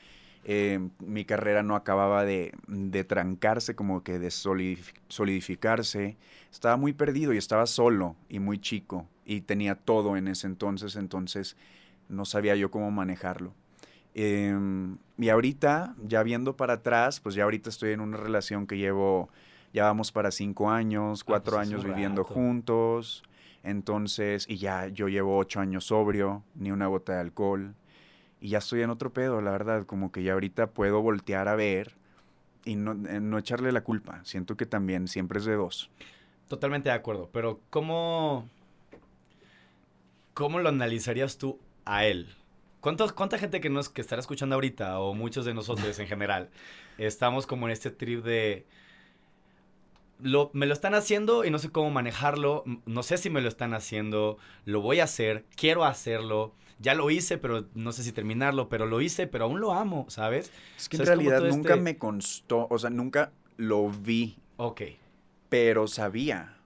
eh, 0.45 0.79
mi 0.99 1.25
carrera 1.25 1.63
no 1.63 1.75
acababa 1.75 2.23
de, 2.25 2.53
de 2.67 3.03
trancarse, 3.03 3.75
como 3.75 4.03
que 4.03 4.19
de 4.19 4.29
solidif- 4.29 4.93
solidificarse. 5.09 6.17
Estaba 6.51 6.77
muy 6.77 6.93
perdido 6.93 7.33
y 7.33 7.37
estaba 7.37 7.65
solo 7.67 8.15
y 8.29 8.39
muy 8.39 8.57
chico. 8.59 9.07
Y 9.25 9.41
tenía 9.41 9.75
todo 9.75 10.17
en 10.17 10.27
ese 10.29 10.47
entonces, 10.47 10.95
entonces 10.95 11.55
no 12.07 12.25
sabía 12.25 12.55
yo 12.55 12.71
cómo 12.71 12.89
manejarlo. 12.91 13.53
Em, 14.15 14.97
y 15.17 15.29
ahorita, 15.29 15.95
ya 16.05 16.23
viendo 16.23 16.55
para 16.55 16.73
atrás, 16.73 17.19
pues 17.19 17.35
ya 17.35 17.43
ahorita 17.43 17.69
estoy 17.69 17.91
en 17.91 18.01
una 18.01 18.17
relación 18.17 18.67
que 18.67 18.77
llevo, 18.77 19.29
ya 19.73 19.83
vamos 19.85 20.11
para 20.11 20.31
cinco 20.31 20.69
años, 20.69 21.23
cuatro 21.23 21.55
pues 21.55 21.67
es 21.67 21.73
años 21.73 21.85
viviendo 21.85 22.23
rato. 22.23 22.33
juntos. 22.33 23.23
Entonces, 23.63 24.45
y 24.47 24.57
ya 24.57 24.87
yo 24.87 25.09
llevo 25.09 25.37
ocho 25.37 25.59
años 25.59 25.85
sobrio, 25.85 26.43
ni 26.55 26.71
una 26.71 26.87
gota 26.87 27.13
de 27.13 27.19
alcohol. 27.21 27.75
Y 28.41 28.49
ya 28.49 28.59
estoy 28.59 28.81
en 28.81 28.89
otro 28.89 29.11
pedo, 29.11 29.41
la 29.41 29.51
verdad. 29.51 29.85
Como 29.85 30.11
que 30.11 30.23
ya 30.23 30.33
ahorita 30.33 30.67
puedo 30.67 31.01
voltear 31.01 31.47
a 31.49 31.55
ver 31.55 31.95
y 32.63 32.75
no, 32.75 32.93
eh, 33.09 33.19
no 33.19 33.37
echarle 33.37 33.71
la 33.71 33.81
culpa. 33.81 34.21
Siento 34.23 34.55
que 34.55 34.65
también 34.65 35.07
siempre 35.07 35.39
es 35.39 35.45
de 35.45 35.55
dos. 35.55 35.89
Totalmente 36.47 36.89
de 36.89 36.95
acuerdo, 36.95 37.29
pero 37.31 37.59
¿cómo, 37.69 38.47
cómo 40.33 40.59
lo 40.59 40.69
analizarías 40.69 41.37
tú 41.37 41.59
a 41.85 42.05
él? 42.05 42.27
¿Cuántos, 42.81 43.11
¿Cuánta 43.13 43.37
gente 43.37 43.59
que 43.61 43.69
nos 43.69 43.89
que 43.89 44.01
estará 44.01 44.19
escuchando 44.21 44.55
ahorita, 44.55 44.99
o 44.99 45.13
muchos 45.13 45.45
de 45.45 45.53
nosotros 45.53 45.97
en 45.99 46.07
general, 46.07 46.49
estamos 46.97 47.45
como 47.47 47.67
en 47.67 47.71
este 47.73 47.91
trip 47.91 48.23
de... 48.23 48.65
Lo, 50.21 50.49
me 50.53 50.65
lo 50.65 50.73
están 50.73 50.95
haciendo 50.95 51.45
y 51.45 51.49
no 51.49 51.59
sé 51.59 51.69
cómo 51.69 51.89
manejarlo, 51.91 52.63
no 52.85 53.03
sé 53.03 53.17
si 53.17 53.29
me 53.29 53.39
lo 53.39 53.47
están 53.47 53.73
haciendo, 53.73 54.37
lo 54.65 54.81
voy 54.81 54.99
a 54.99 55.05
hacer, 55.05 55.45
quiero 55.55 55.85
hacerlo, 55.85 56.53
ya 56.79 56.93
lo 56.93 57.09
hice, 57.09 57.37
pero 57.37 57.67
no 57.73 57.93
sé 57.93 58.03
si 58.03 58.11
terminarlo, 58.11 58.67
pero 58.67 58.85
lo 58.85 58.99
hice, 58.99 59.27
pero 59.27 59.45
aún 59.45 59.61
lo 59.61 59.71
amo, 59.71 60.05
¿sabes? 60.09 60.51
Es 60.77 60.89
que 60.89 60.97
O 60.97 60.99
en 60.99 61.05
sea, 61.05 61.15
realidad 61.15 61.41
nunca 61.43 61.73
este- 61.75 61.81
me 61.83 61.97
constó, 61.97 62.67
o 62.69 62.77
sea, 62.77 62.89
nunca 62.89 63.31
lo 63.55 63.89
vi, 63.89 64.37
Ok. 64.57 64.81
pero 65.47 65.87
sabía. 65.87 66.57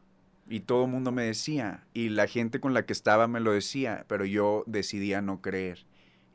Y 0.49 0.61
todo 0.61 0.85
el 0.85 0.91
mundo 0.91 1.11
me 1.11 1.23
decía. 1.23 1.83
Y 1.93 2.09
la 2.09 2.27
gente 2.27 2.59
con 2.59 2.73
la 2.73 2.85
que 2.87 2.93
estaba 2.93 3.27
me 3.27 3.39
lo 3.39 3.51
decía, 3.53 4.03
pero 4.07 4.25
yo 4.25 4.63
decidía 4.67 5.21
no 5.21 5.41
creer 5.41 5.85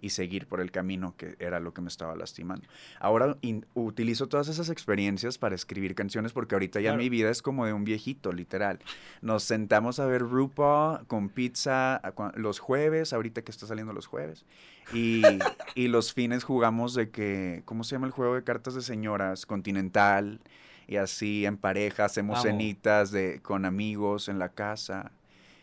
y 0.00 0.11
seguir 0.11 0.47
por 0.47 0.61
el 0.61 0.71
camino 0.71 1.14
que 1.17 1.37
era 1.40 1.61
lo 1.61 1.75
que 1.75 1.81
me 1.81 1.88
estaba 1.88 2.14
lastimando. 2.17 2.67
Ahora 3.00 3.37
in- 3.43 3.67
utilizo 3.75 4.28
todas 4.28 4.49
esas 4.49 4.71
experiencias 4.71 5.38
para 5.38 5.55
escribir 5.55 5.95
canciones 5.95 6.33
porque 6.33 6.55
ahorita 6.55 6.81
ya 6.81 6.90
Claro. 6.90 7.02
mi 7.02 7.09
vida 7.09 7.31
es 7.31 7.43
como 7.43 7.67
de 7.67 7.73
un 7.73 7.85
viejito, 7.85 8.33
literal. 8.33 8.78
Nos 9.23 9.43
sentamos 9.43 9.99
a 10.00 10.07
ver 10.07 10.23
RuPaul 10.23 11.07
con 11.07 11.28
pizza 11.28 12.00
los 12.37 12.59
jueves, 12.59 13.12
ahorita 13.12 13.43
que 13.43 13.50
está 13.50 13.67
saliendo 13.67 13.93
los 13.93 14.07
jueves. 14.07 14.45
Y, 14.93 15.23
y 15.75 15.88
los 15.88 16.12
fines 16.14 16.45
jugamos 16.45 16.95
de 16.95 17.11
que, 17.11 17.62
¿cómo 17.64 17.85
se 17.85 17.97
llama 17.97 18.07
el 18.07 18.12
juego 18.12 18.35
de 18.37 18.45
cartas 18.45 18.75
de 18.75 18.83
señoras? 18.83 19.47
Continental. 19.47 20.40
y 20.87 20.97
así 20.97 21.45
en 21.45 21.59
pareja, 21.59 22.07
hacemos 22.07 22.40
cenitas 22.43 23.11
de, 23.11 23.40
con 23.43 23.64
amigos 23.67 24.28
en 24.28 24.38
la 24.38 24.49
casa. 24.50 25.12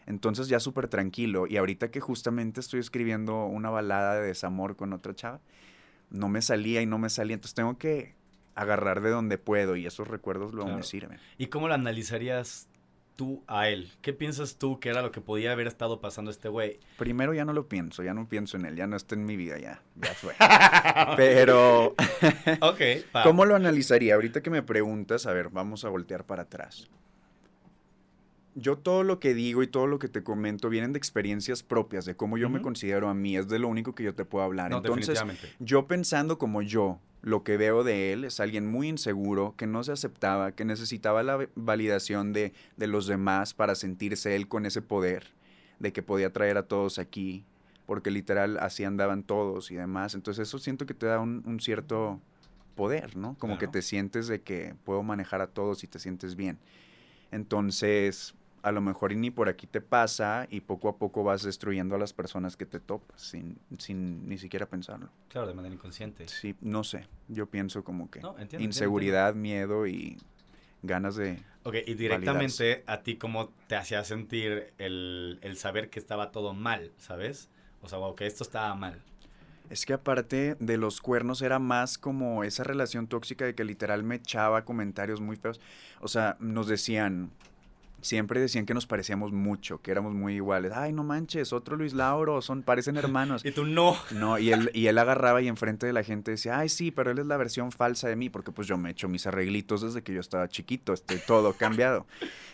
Entonces 0.08 0.48
ya 0.48 0.60
súper 0.60 0.88
tranquilo. 0.88 1.48
Y 1.48 1.58
ahorita 1.58 1.90
que 1.92 2.00
justamente 2.00 2.60
estoy 2.60 2.80
escribiendo 2.80 3.46
una 3.46 3.70
balada 3.70 4.16
de 4.20 4.28
desamor 4.28 4.76
con 4.76 4.94
otra 4.94 5.16
chava, 5.16 5.40
no 6.10 6.30
me 6.30 6.42
salía 6.42 6.82
y 6.82 6.86
no 6.86 6.98
me 7.00 7.10
salía. 7.10 7.34
Entonces 7.34 7.56
tengo 7.56 7.78
que 7.78 8.14
agarrar 8.54 9.02
de 9.02 9.10
donde 9.10 9.38
puedo 9.38 9.76
y 9.76 9.86
esos 9.86 10.08
recuerdos 10.08 10.52
luego 10.54 10.68
Claro. 10.68 10.78
me 10.78 10.84
sirven. 10.84 11.20
¿Y 11.38 11.48
cómo 11.48 11.68
lo 11.68 11.74
analizarías 11.74 12.68
tú 13.16 13.44
a 13.48 13.68
él? 13.70 13.92
¿Qué 14.02 14.14
piensas 14.14 14.58
tú 14.58 14.80
que 14.80 14.90
era 14.90 15.02
lo 15.02 15.12
que 15.12 15.22
podía 15.22 15.52
haber 15.52 15.68
estado 15.68 16.00
pasando 16.00 16.30
este 16.32 16.48
güey? 16.50 16.80
Primero 16.98 17.34
ya 17.34 17.44
no 17.46 17.54
lo 17.54 17.68
pienso, 17.68 18.04
ya 18.04 18.14
no 18.14 18.28
pienso 18.30 18.58
en 18.58 18.66
él, 18.66 18.76
ya 18.76 18.88
no 18.88 18.96
está 18.96 19.16
en 19.16 19.26
mi 19.26 19.36
vida, 19.36 19.58
ya, 19.58 19.82
ya 19.96 20.14
fue. 20.14 20.34
Pero, 21.18 21.88
ok, 22.62 22.82
va. 23.16 23.24
¿cómo 23.24 23.46
lo 23.46 23.56
analizaría? 23.56 24.16
Ahorita 24.16 24.42
que 24.42 24.50
me 24.50 24.62
preguntas, 24.64 25.26
a 25.26 25.34
ver, 25.34 25.50
vamos 25.50 25.84
a 25.86 25.90
voltear 25.90 26.26
para 26.26 26.44
atrás. 26.44 26.90
Yo 28.56 28.78
todo 28.78 29.04
lo 29.04 29.20
que 29.20 29.34
digo 29.34 29.64
y 29.64 29.68
todo 29.68 29.86
lo 29.86 30.00
que 30.00 30.08
te 30.08 30.24
comento 30.24 30.70
vienen 30.70 30.94
de 30.94 30.98
experiencias 30.98 31.62
propias, 31.62 32.06
de 32.06 32.16
cómo 32.16 32.38
yo 32.38 32.50
me 32.50 32.62
considero 32.62 33.10
a 33.10 33.14
mí, 33.14 33.36
es 33.36 33.50
de 33.50 33.60
lo 33.60 33.68
único 33.68 33.94
que 33.94 34.04
yo 34.04 34.16
te 34.16 34.24
puedo 34.24 34.46
hablar. 34.46 34.72
No, 34.72 34.78
Entonces, 34.78 35.22
yo 35.60 35.88
pensando 35.88 36.38
como 36.38 36.62
yo, 36.62 37.00
lo 37.22 37.44
que 37.44 37.58
veo 37.58 37.84
de 37.84 38.14
él 38.14 38.24
es 38.24 38.40
alguien 38.40 38.66
muy 38.66 38.88
inseguro, 38.88 39.56
que 39.58 39.68
no 39.68 39.84
se 39.84 39.92
aceptaba, 39.92 40.54
que 40.54 40.64
necesitaba 40.64 41.22
la 41.24 41.50
validación 41.56 42.32
de, 42.32 42.54
de 42.78 42.88
los 42.88 43.08
demás 43.08 43.54
para 43.54 43.76
sentirse 43.76 44.36
él 44.36 44.48
con 44.48 44.66
ese 44.66 44.82
poder, 44.82 45.34
de 45.80 45.92
que 45.92 46.02
podía 46.02 46.32
traer 46.32 46.58
a 46.58 46.64
todos 46.64 46.98
aquí, 46.98 47.44
porque 47.86 48.10
literal 48.10 48.58
así 48.60 48.84
andaban 48.84 49.24
todos 49.24 49.72
y 49.72 49.76
demás. 49.76 50.16
Entonces 50.16 50.48
eso 50.48 50.60
siento 50.60 50.86
que 50.86 50.94
te 50.94 51.08
da 51.08 51.20
un, 51.20 51.44
un 51.46 51.60
cierto 51.60 52.22
poder, 52.76 53.18
¿no? 53.18 53.36
Como 53.40 53.58
que 53.58 53.68
te 53.68 53.82
sientes 53.82 54.28
de 54.28 54.42
que 54.42 54.76
puedo 54.84 55.02
manejar 55.02 55.42
a 55.42 55.48
todos 55.48 55.84
y 55.84 55.88
te 55.88 55.98
sientes 56.00 56.36
bien. 56.36 56.60
Entonces, 57.32 58.36
a 58.66 58.72
lo 58.72 58.82
mejor 58.82 59.12
y 59.12 59.16
ni 59.16 59.30
por 59.30 59.48
aquí 59.48 59.68
te 59.68 59.80
pasa 59.80 60.48
y 60.50 60.62
poco 60.62 60.90
a 60.90 60.98
poco 60.98 61.24
vas 61.24 61.44
destruyendo 61.44 61.94
a 61.94 62.00
las 62.00 62.14
personas 62.14 62.58
que 62.58 62.66
te 62.66 62.80
topas 62.80 63.22
sin, 63.22 63.60
sin 63.78 64.28
ni 64.28 64.40
siquiera 64.40 64.68
pensarlo. 64.68 65.12
Claro, 65.30 65.46
de 65.46 65.54
manera 65.54 65.76
inconsciente. 65.76 66.28
Sí, 66.28 66.56
no 66.62 66.84
sé. 66.84 67.08
Yo 67.28 67.46
pienso 67.46 67.84
como 67.84 68.10
que 68.10 68.22
No, 68.22 68.30
entiendo, 68.30 68.42
entiendo, 68.42 68.66
inseguridad, 68.66 69.36
miedo 69.36 69.86
y 69.86 70.18
ganas 70.82 71.16
de... 71.16 71.44
Ok, 71.62 71.76
y 71.86 71.94
directamente 71.94 72.84
a 72.88 73.04
ti, 73.04 73.18
¿cómo 73.18 73.50
te 73.68 73.76
hacía 73.76 74.04
sentir 74.04 74.74
el, 74.80 75.38
el 75.44 75.58
saber 75.58 75.92
que 75.92 76.00
estaba 76.00 76.32
todo 76.32 76.56
mal, 76.56 76.92
¿sabes? 76.98 77.50
O 77.84 77.88
sea, 77.88 78.00
o 78.00 78.16
que 78.16 78.26
esto 78.26 78.44
estaba 78.44 78.74
mal. 78.74 79.00
Es 79.70 79.86
que 79.86 79.94
aparte 79.94 80.58
de 80.60 80.78
los 80.78 81.02
cuernos 81.02 81.44
era 81.44 81.60
más 81.60 82.00
como 82.00 82.44
esa 82.44 82.64
relación 82.64 83.06
tóxica 83.06 83.46
de 83.46 83.54
que 83.54 83.64
literal 83.64 84.02
me 84.02 84.16
echaba 84.16 84.66
comentarios 84.66 85.22
muy 85.22 85.36
feos. 85.36 85.62
O 86.02 86.08
sea, 86.08 86.36
nos 86.40 86.68
decían, 86.68 87.30
siempre 88.02 88.40
decían 88.40 88.66
que 88.66 88.74
nos 88.74 88.86
parecíamos 88.86 89.32
mucho, 89.32 89.82
que 89.82 89.92
éramos 89.92 90.14
muy 90.14 90.36
iguales. 90.36 90.72
Ay, 90.76 90.94
no 90.94 91.04
manches, 91.04 91.54
otro 91.54 91.76
Luis 91.76 91.94
Lauro, 91.94 92.42
son, 92.42 92.62
parecen 92.64 92.98
hermanos. 92.98 93.44
Y 93.46 93.52
tú 93.52 93.66
no. 93.66 93.96
No, 94.12 94.38
y 94.38 94.52
él, 94.52 94.70
y 94.74 94.88
él 94.88 94.98
agarraba 94.98 95.42
y 95.42 95.48
enfrente 95.48 95.86
de 95.86 95.94
la 95.94 96.04
gente 96.04 96.32
decía, 96.32 96.60
ay, 96.60 96.70
sí, 96.70 96.92
pero 96.92 97.12
él 97.12 97.20
es 97.20 97.26
la 97.26 97.38
versión 97.38 97.72
falsa 97.72 98.08
de 98.08 98.16
mí, 98.16 98.30
porque 98.30 98.52
pues 98.52 98.68
yo 98.68 98.78
me 98.78 98.92
echo 98.92 99.08
mis 99.08 99.26
arreglitos 99.28 99.82
desde 99.82 100.04
que 100.04 100.14
yo 100.14 100.20
estaba 100.20 100.48
chiquito, 100.48 100.94
este, 100.94 101.18
todo 101.18 101.54
cambiado. 101.54 102.06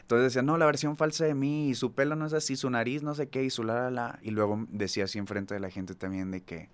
Entonces 0.02 0.26
decía, 0.34 0.42
no, 0.42 0.58
la 0.58 0.66
versión 0.66 0.98
falsa 0.98 1.26
de 1.26 1.36
mí, 1.36 1.70
y 1.70 1.76
su 1.76 1.94
pelo 1.94 2.16
no 2.16 2.26
es 2.26 2.34
así, 2.34 2.56
su 2.56 2.70
nariz 2.70 3.04
no 3.04 3.14
sé 3.16 3.30
qué, 3.30 3.44
y 3.44 3.50
su 3.50 3.64
la, 3.64 3.76
la, 3.84 3.92
la. 3.92 4.20
Y 4.22 4.32
luego 4.32 4.66
decía 4.70 5.06
así 5.06 5.18
enfrente 5.20 5.54
de 5.54 5.60
la 5.60 5.70
gente 5.70 5.96
también 5.96 6.32
de 6.32 6.44
que, 6.44 6.70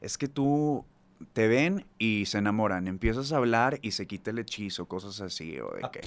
es 0.00 0.18
que 0.18 0.28
tú 0.28 0.84
te 1.32 1.46
ven 1.46 1.86
y 1.98 2.26
se 2.26 2.38
enamoran, 2.38 2.88
empiezas 2.88 3.32
a 3.32 3.36
hablar 3.36 3.78
y 3.82 3.92
se 3.92 4.06
quita 4.06 4.30
el 4.30 4.38
hechizo, 4.40 4.86
cosas 4.86 5.20
así, 5.20 5.58
o 5.60 5.70
de 5.70 5.82
Ah. 5.84 5.90
que, 5.92 6.00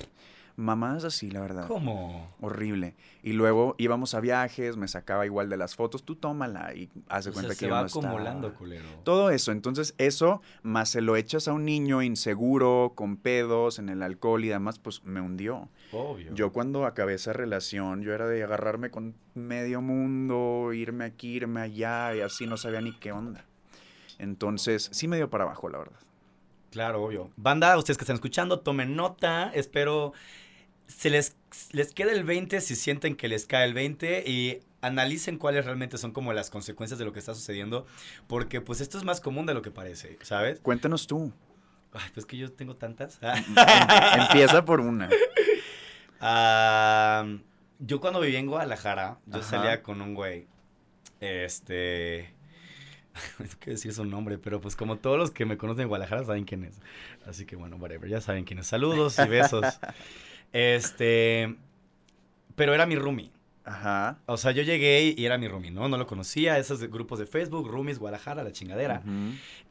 mamadas 0.55 1.03
así, 1.03 1.29
la 1.29 1.41
verdad. 1.41 1.67
¿Cómo? 1.67 2.33
Horrible. 2.41 2.95
Y 3.23 3.33
luego 3.33 3.75
íbamos 3.77 4.13
a 4.13 4.19
viajes, 4.19 4.77
me 4.77 4.87
sacaba 4.87 5.25
igual 5.25 5.49
de 5.49 5.57
las 5.57 5.75
fotos, 5.75 6.03
tú 6.03 6.15
tómala 6.15 6.73
y 6.73 6.89
haz 7.09 7.25
de 7.25 7.31
O 7.31 7.33
sea, 7.33 7.41
cuenta 7.41 7.53
que 7.53 7.59
se 7.59 7.69
va 7.69 7.81
no 7.81 7.87
estaba. 7.87 8.07
acumulando, 8.07 8.53
culero. 8.53 8.85
Todo 9.03 9.29
eso, 9.29 9.51
entonces 9.51 9.95
eso, 9.97 10.41
más 10.63 10.89
se 10.89 11.01
lo 11.01 11.15
echas 11.15 11.47
a 11.47 11.53
un 11.53 11.65
niño 11.65 12.01
inseguro, 12.01 12.93
con 12.95 13.17
pedos, 13.17 13.79
en 13.79 13.89
el 13.89 14.01
alcohol 14.03 14.43
y 14.43 14.49
demás, 14.49 14.79
pues 14.79 15.03
me 15.03 15.21
hundió. 15.21 15.69
Obvio. 15.91 16.33
Yo 16.33 16.51
cuando 16.51 16.85
acabé 16.85 17.15
esa 17.15 17.33
relación, 17.33 18.01
yo 18.01 18.13
era 18.13 18.27
de 18.27 18.43
agarrarme 18.43 18.91
con 18.91 19.15
medio 19.33 19.81
mundo, 19.81 20.71
irme 20.73 21.05
aquí, 21.05 21.35
irme 21.35 21.61
allá, 21.61 22.15
y 22.15 22.21
así 22.21 22.45
no 22.47 22.57
sabía 22.57 22.81
ni 22.81 22.93
qué 22.93 23.11
onda. 23.11 23.45
Entonces, 24.17 24.89
sí 24.93 25.07
me 25.07 25.17
dio 25.17 25.29
para 25.29 25.43
abajo, 25.43 25.69
la 25.69 25.79
verdad. 25.79 25.99
Claro, 26.71 27.03
obvio. 27.03 27.29
Banda, 27.37 27.77
ustedes 27.77 27.97
que 27.97 28.03
están 28.03 28.15
escuchando, 28.15 28.59
tomen 28.59 28.97
nota. 28.97 29.49
Espero 29.53 30.11
se 30.87 31.09
les, 31.09 31.35
les 31.71 31.93
quede 31.93 32.13
el 32.13 32.23
20 32.23 32.61
si 32.61 32.75
sienten 32.75 33.15
que 33.15 33.27
les 33.27 33.45
cae 33.45 33.65
el 33.65 33.73
20 33.73 34.23
y 34.29 34.59
analicen 34.81 35.37
cuáles 35.37 35.65
realmente 35.65 35.97
son 35.97 36.11
como 36.11 36.31
las 36.33 36.49
consecuencias 36.49 36.99
de 36.99 37.05
lo 37.05 37.13
que 37.13 37.19
está 37.19 37.33
sucediendo. 37.33 37.85
Porque 38.27 38.61
pues 38.61 38.81
esto 38.81 38.97
es 38.97 39.03
más 39.03 39.21
común 39.21 39.45
de 39.45 39.53
lo 39.53 39.61
que 39.61 39.71
parece, 39.71 40.17
¿sabes? 40.21 40.59
Cuéntanos 40.61 41.07
tú. 41.07 41.33
Ay, 41.93 42.09
pues 42.13 42.25
que 42.25 42.37
yo 42.37 42.51
tengo 42.51 42.75
tantas. 42.75 43.19
Em- 43.21 44.21
Empieza 44.21 44.63
por 44.65 44.79
una. 44.81 45.09
Ah, 46.19 47.25
yo 47.79 47.99
cuando 47.99 48.19
viví 48.21 48.35
en 48.35 48.47
Guadalajara, 48.47 49.19
yo 49.25 49.39
Ajá. 49.39 49.49
salía 49.49 49.83
con 49.83 50.01
un 50.01 50.13
güey. 50.13 50.47
Este. 51.19 52.33
No 53.39 53.45
quiero 53.59 53.71
decir 53.77 53.93
su 53.93 54.03
nombre, 54.03 54.37
pero 54.37 54.59
pues 54.59 54.75
como 54.75 54.97
todos 54.97 55.17
los 55.17 55.31
que 55.31 55.45
me 55.45 55.57
conocen 55.57 55.83
en 55.83 55.87
Guadalajara 55.87 56.25
saben 56.25 56.43
quién 56.43 56.65
es. 56.65 56.75
Así 57.25 57.45
que 57.45 57.55
bueno, 57.55 57.77
whatever, 57.77 58.09
ya 58.09 58.19
saben 58.19 58.43
quién 58.43 58.59
es. 58.59 58.67
Saludos 58.67 59.17
y 59.19 59.27
besos. 59.29 59.65
Este. 60.55 61.53
Pero 62.55 62.73
era 62.73 62.85
mi 62.85 62.95
roomie. 62.95 63.29
Ajá. 63.65 64.19
O 64.25 64.37
sea, 64.37 64.51
yo 64.51 64.63
llegué 64.63 65.13
y 65.17 65.25
era 65.25 65.37
mi 65.37 65.49
roomie, 65.49 65.69
¿no? 65.69 65.89
No 65.89 65.97
lo 65.97 66.07
conocía, 66.07 66.57
esos 66.57 66.79
grupos 66.89 67.19
de 67.19 67.25
Facebook, 67.25 67.67
roomies, 67.67 67.99
Guadalajara, 67.99 68.41
la 68.41 68.53
chingadera. 68.53 69.03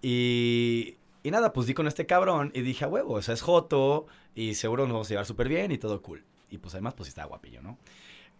Y, 0.02 0.98
y 1.22 1.30
nada, 1.30 1.54
pues 1.54 1.66
di 1.66 1.72
con 1.72 1.86
este 1.86 2.04
cabrón 2.04 2.52
y 2.54 2.60
dije, 2.60 2.84
a 2.84 2.88
huevo, 2.88 3.14
o 3.14 3.22
sea, 3.22 3.32
es 3.32 3.40
Joto 3.40 4.06
y 4.34 4.56
seguro 4.56 4.82
nos 4.84 4.92
vamos 4.92 5.06
a 5.06 5.10
llevar 5.10 5.24
súper 5.24 5.48
bien 5.48 5.72
y 5.72 5.78
todo 5.78 6.02
cool. 6.02 6.22
Y 6.50 6.58
pues 6.58 6.74
además, 6.74 6.92
pues 6.92 7.08
estaba 7.08 7.28
guapillo, 7.28 7.62
¿no? 7.62 7.78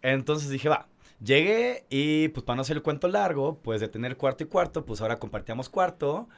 Entonces 0.03 0.51
dije, 0.51 0.69
va. 0.69 0.89
Llegué 1.25 1.87
y 1.89 2.29
pues 2.29 2.45
para 2.45 2.57
no 2.57 2.63
hacer 2.63 2.77
el 2.77 2.83
cuento 2.83 3.09
largo, 3.09 3.59
pues 3.63 3.81
de 3.81 3.89
tener 3.89 4.19
cuarto 4.19 4.45
y 4.45 4.49
cuarto, 4.49 4.85
pues 4.85 5.01
ahora 5.01 5.19
compartíamos 5.19 5.71
cuarto 5.71 6.29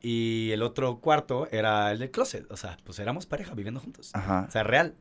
y 0.00 0.50
el 0.52 0.62
otro 0.62 1.00
cuarto 1.00 1.46
era 1.50 1.92
el 1.92 1.98
del 1.98 2.10
closet. 2.10 2.50
O 2.50 2.56
sea, 2.56 2.78
pues 2.84 2.98
éramos 3.00 3.26
pareja 3.26 3.54
viviendo 3.54 3.80
juntos. 3.80 4.12
Ajá. 4.14 4.46
O 4.48 4.50
sea, 4.50 4.62
real. 4.62 4.94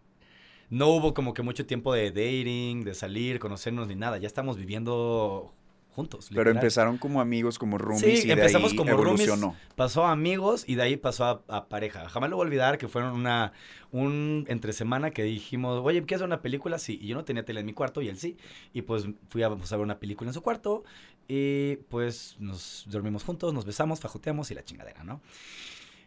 No 0.72 0.88
hubo 0.88 1.14
como 1.14 1.34
que 1.36 1.44
mucho 1.44 1.66
tiempo 1.68 1.94
de 1.94 2.10
dating, 2.12 2.84
de 2.84 2.96
salir, 2.96 3.38
conocernos 3.40 3.88
ni 3.88 3.96
nada. 3.96 4.18
Ya 4.18 4.26
estamos 4.28 4.58
viviendo 4.58 5.54
juntos. 5.94 6.30
Pero 6.34 6.50
empezaron 6.50 6.98
como 6.98 7.20
amigos, 7.20 7.60
como 7.60 7.78
roomies 7.78 8.22
Sí, 8.22 8.24
y 8.24 8.28
de 8.28 8.34
empezamos 8.34 8.72
ahí 8.72 8.78
como 8.78 8.92
roomies. 8.92 9.28
evolucionó. 9.28 9.56
Pasó 9.76 10.06
a 10.06 10.12
amigos 10.14 10.64
y 10.66 10.76
de 10.76 10.84
ahí 10.84 10.96
pasó 10.96 11.26
a, 11.26 11.44
a 11.50 11.68
pareja. 11.68 12.08
Jamás 12.08 12.30
lo 12.30 12.38
voy 12.38 12.46
a 12.46 12.48
olvidar 12.48 12.78
que 12.78 12.88
fueron 12.88 13.14
una 13.14 13.52
un 13.92 14.46
entre 14.48 14.72
semana 14.72 15.12
que 15.12 15.24
dijimos, 15.24 15.82
oye, 15.84 16.00
¿quieres 16.04 16.22
ver 16.22 16.28
una 16.28 16.42
película? 16.42 16.80
Sí. 16.80 16.98
Y 17.02 17.08
yo 17.08 17.16
no 17.16 17.26
tenía 17.26 17.44
tele 17.44 17.60
en 17.60 17.66
mi 17.66 17.74
cuarto 17.74 18.02
y 18.02 18.08
él 18.08 18.18
sí. 18.18 18.38
Y 18.74 18.84
pues 18.84 19.06
fui 19.30 19.44
a, 19.44 19.50
pues, 19.50 19.72
a 19.74 19.76
ver 19.76 19.84
una 19.84 20.00
película 20.00 20.30
en 20.30 20.34
su 20.34 20.42
cuarto 20.42 20.86
y 21.28 21.76
pues 21.90 22.38
nos 22.40 22.86
dormimos 22.88 23.26
juntos, 23.26 23.54
nos 23.54 23.66
besamos, 23.66 24.00
fajoteamos 24.00 24.50
y 24.52 24.56
la 24.56 24.64
chingadera, 24.64 25.04
¿no? 25.04 25.20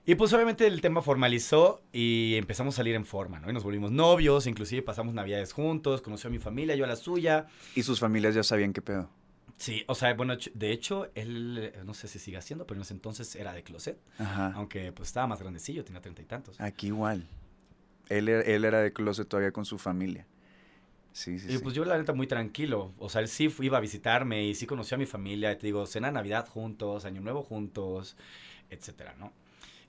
Y 0.07 0.17
pues 0.17 0.33
obviamente 0.35 0.67
el 0.67 0.81
tema 0.83 1.01
formalizó 1.01 1.83
y 1.93 2.35
empezamos 2.37 2.75
a 2.75 2.77
salir 2.79 2.95
en 2.95 3.07
forma, 3.07 3.41
¿no? 3.41 3.49
Y 3.49 3.55
nos 3.55 3.65
volvimos 3.65 3.91
novios, 3.91 4.47
inclusive 4.47 4.83
pasamos 4.83 5.15
navidades 5.15 5.53
juntos, 5.55 6.03
conoció 6.03 6.29
a 6.29 6.31
mi 6.31 6.39
familia, 6.39 6.75
yo 6.77 6.85
a 6.85 6.89
la 6.89 6.97
suya. 6.97 7.47
Y 7.75 7.83
sus 7.85 8.01
familias 8.01 8.35
ya 8.35 8.43
sabían 8.43 8.75
qué 8.75 8.83
pedo. 8.83 9.09
Sí, 9.57 9.83
o 9.87 9.95
sea, 9.95 10.13
bueno, 10.15 10.35
de 10.53 10.73
hecho, 10.73 11.09
él, 11.15 11.73
no 11.87 11.95
sé 11.95 12.09
si 12.09 12.19
sigue 12.19 12.37
haciendo, 12.37 12.67
pero 12.67 12.79
en 12.79 12.83
ese 12.83 12.93
entonces 12.93 13.35
era 13.37 13.55
de 13.55 13.63
closet. 13.63 13.99
Ajá. 14.19 14.53
Aunque 14.57 14.93
pues 14.93 15.09
estaba 15.09 15.27
más 15.27 15.41
grandecillo, 15.41 15.85
tenía 15.85 16.03
treinta 16.03 16.21
y 16.21 16.27
tantos. 16.27 16.61
Aquí 16.61 16.89
igual. 16.89 17.27
Él, 18.11 18.29
era- 18.29 18.43
él 18.43 18.65
era 18.67 18.81
de 18.83 18.93
closet 18.93 19.27
todavía 19.27 19.53
con 19.53 19.65
su 19.65 19.79
familia. 19.79 20.27
Sí, 21.13 21.39
sí, 21.39 21.47
y 21.49 21.53
sí. 21.53 21.59
pues 21.63 21.75
yo 21.75 21.85
la 21.85 21.97
neta 21.97 22.13
muy 22.13 22.27
tranquilo. 22.27 22.93
O 22.99 23.09
sea, 23.09 23.21
él 23.23 23.29
sí 23.29 23.49
iba 23.61 23.79
a 23.79 23.81
visitarme 23.81 24.45
y 24.45 24.55
sí 24.55 24.67
conoció 24.67 24.97
a 24.97 24.99
mi 24.99 25.07
familia. 25.07 25.53
y 25.53 25.57
Te 25.57 25.69
digo, 25.69 25.87
cena 25.87 26.11
Navidad 26.11 26.47
juntos, 26.49 27.05
Año 27.07 27.21
Nuevo 27.23 27.43
juntos, 27.43 28.17
etcétera, 28.69 29.15
¿no? 29.19 29.33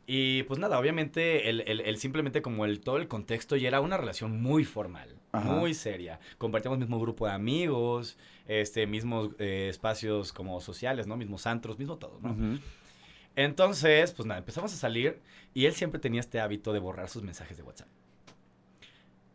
Y 0.07 0.43
pues 0.43 0.59
nada, 0.59 0.77
obviamente 0.79 1.49
él, 1.49 1.63
él- 1.65 1.81
él 1.81 1.97
simplemente 1.97 2.41
como 2.43 2.65
el 2.65 2.79
todo 2.79 2.97
el 2.97 3.07
contexto 3.07 3.55
ya 3.55 3.67
era 3.69 3.81
una 3.81 3.97
relación 3.97 4.39
muy 4.41 4.63
formal, 4.63 5.09
Ajá. 5.31 5.49
muy 5.49 5.73
seria. 5.73 6.19
Compartíamos 6.37 6.77
mismo 6.79 6.99
grupo 6.99 7.25
de 7.25 7.33
amigos, 7.33 8.17
este, 8.47 8.85
mismos 8.85 9.29
eh, 9.39 9.67
espacios 9.69 10.31
como 10.31 10.61
sociales, 10.61 11.07
¿no? 11.07 11.17
Mismos 11.17 11.47
antros, 11.47 11.79
mismo 11.79 11.97
todo, 11.97 12.19
¿no? 12.21 12.35
Entonces, 13.35 14.11
pues 14.13 14.25
nada, 14.27 14.37
empezamos 14.39 14.71
a 14.73 14.77
salir 14.77 15.19
y 15.53 15.65
él 15.65 15.73
siempre 15.73 15.99
tenía 15.99 16.19
este 16.21 16.39
hábito 16.39 16.71
de 16.71 16.79
borrar 16.79 17.09
sus 17.09 17.23
mensajes 17.23 17.57
de 17.57 17.63
WhatsApp. 17.63 17.87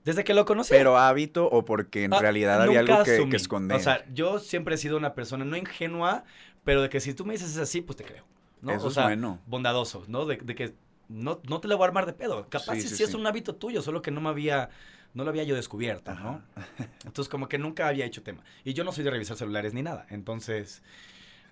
Desde 0.05 0.25
que 0.25 0.33
lo 0.33 0.45
conocí. 0.47 0.71
Pero 0.71 0.97
hábito 0.97 1.47
o 1.51 1.65
porque 1.65 2.05
en 2.05 2.13
Ah, 2.13 2.21
realidad 2.21 2.63
había 2.63 2.81
algo 2.81 3.03
que, 3.05 3.29
que 3.29 3.37
esconder. 3.37 3.77
O 3.77 3.81
sea, 3.81 4.05
yo 4.15 4.39
siempre 4.39 4.75
he 4.77 4.79
sido 4.79 4.97
una 4.97 5.15
persona 5.15 5.45
no 5.45 5.57
ingenua, 5.57 6.25
pero 6.65 6.81
de 6.83 6.89
que 6.89 7.01
si 7.01 7.13
tú 7.13 7.27
me 7.27 7.35
dices 7.35 7.51
es 7.51 7.59
así, 7.59 7.83
pues 7.83 7.97
te 7.97 8.05
creo. 8.05 8.25
¿No? 8.63 8.73
Eso 8.77 8.87
o 8.87 8.91
es 8.91 8.99
bueno. 8.99 9.41
bondadoso, 9.47 10.05
¿no? 10.09 10.27
De, 10.27 10.37
de 10.37 10.55
que 10.55 10.75
no, 11.09 11.41
no 11.49 11.61
te 11.61 11.69
la 11.69 11.77
voy 11.77 11.85
a 11.85 11.89
armar 11.89 12.07
de 12.07 12.13
pedo. 12.13 12.49
Capaz 12.49 12.77
Sí, 12.77 12.89
sí, 12.89 13.03
es 13.03 13.11
sí. 13.11 13.17
un 13.17 13.27
hábito 13.27 13.55
tuyo, 13.57 13.83
solo 13.83 14.03
que 14.03 14.11
no 14.11 14.21
me 14.21 14.29
había, 14.29 14.71
no 15.15 15.25
lo 15.25 15.31
había 15.31 15.45
yo 15.45 15.55
descubierto, 15.57 16.15
¿no? 16.15 16.43
Entonces 17.05 17.29
como 17.29 17.49
que 17.49 17.59
nunca 17.59 17.89
había 17.89 18.07
hecho 18.07 18.23
tema. 18.23 18.43
Y 18.65 18.75
yo 18.75 18.85
no 18.85 18.93
soy 18.93 19.05
de 19.05 19.11
revisar 19.11 19.37
celulares 19.37 19.75
ni 19.75 19.83
nada, 19.83 20.07
entonces 20.11 20.83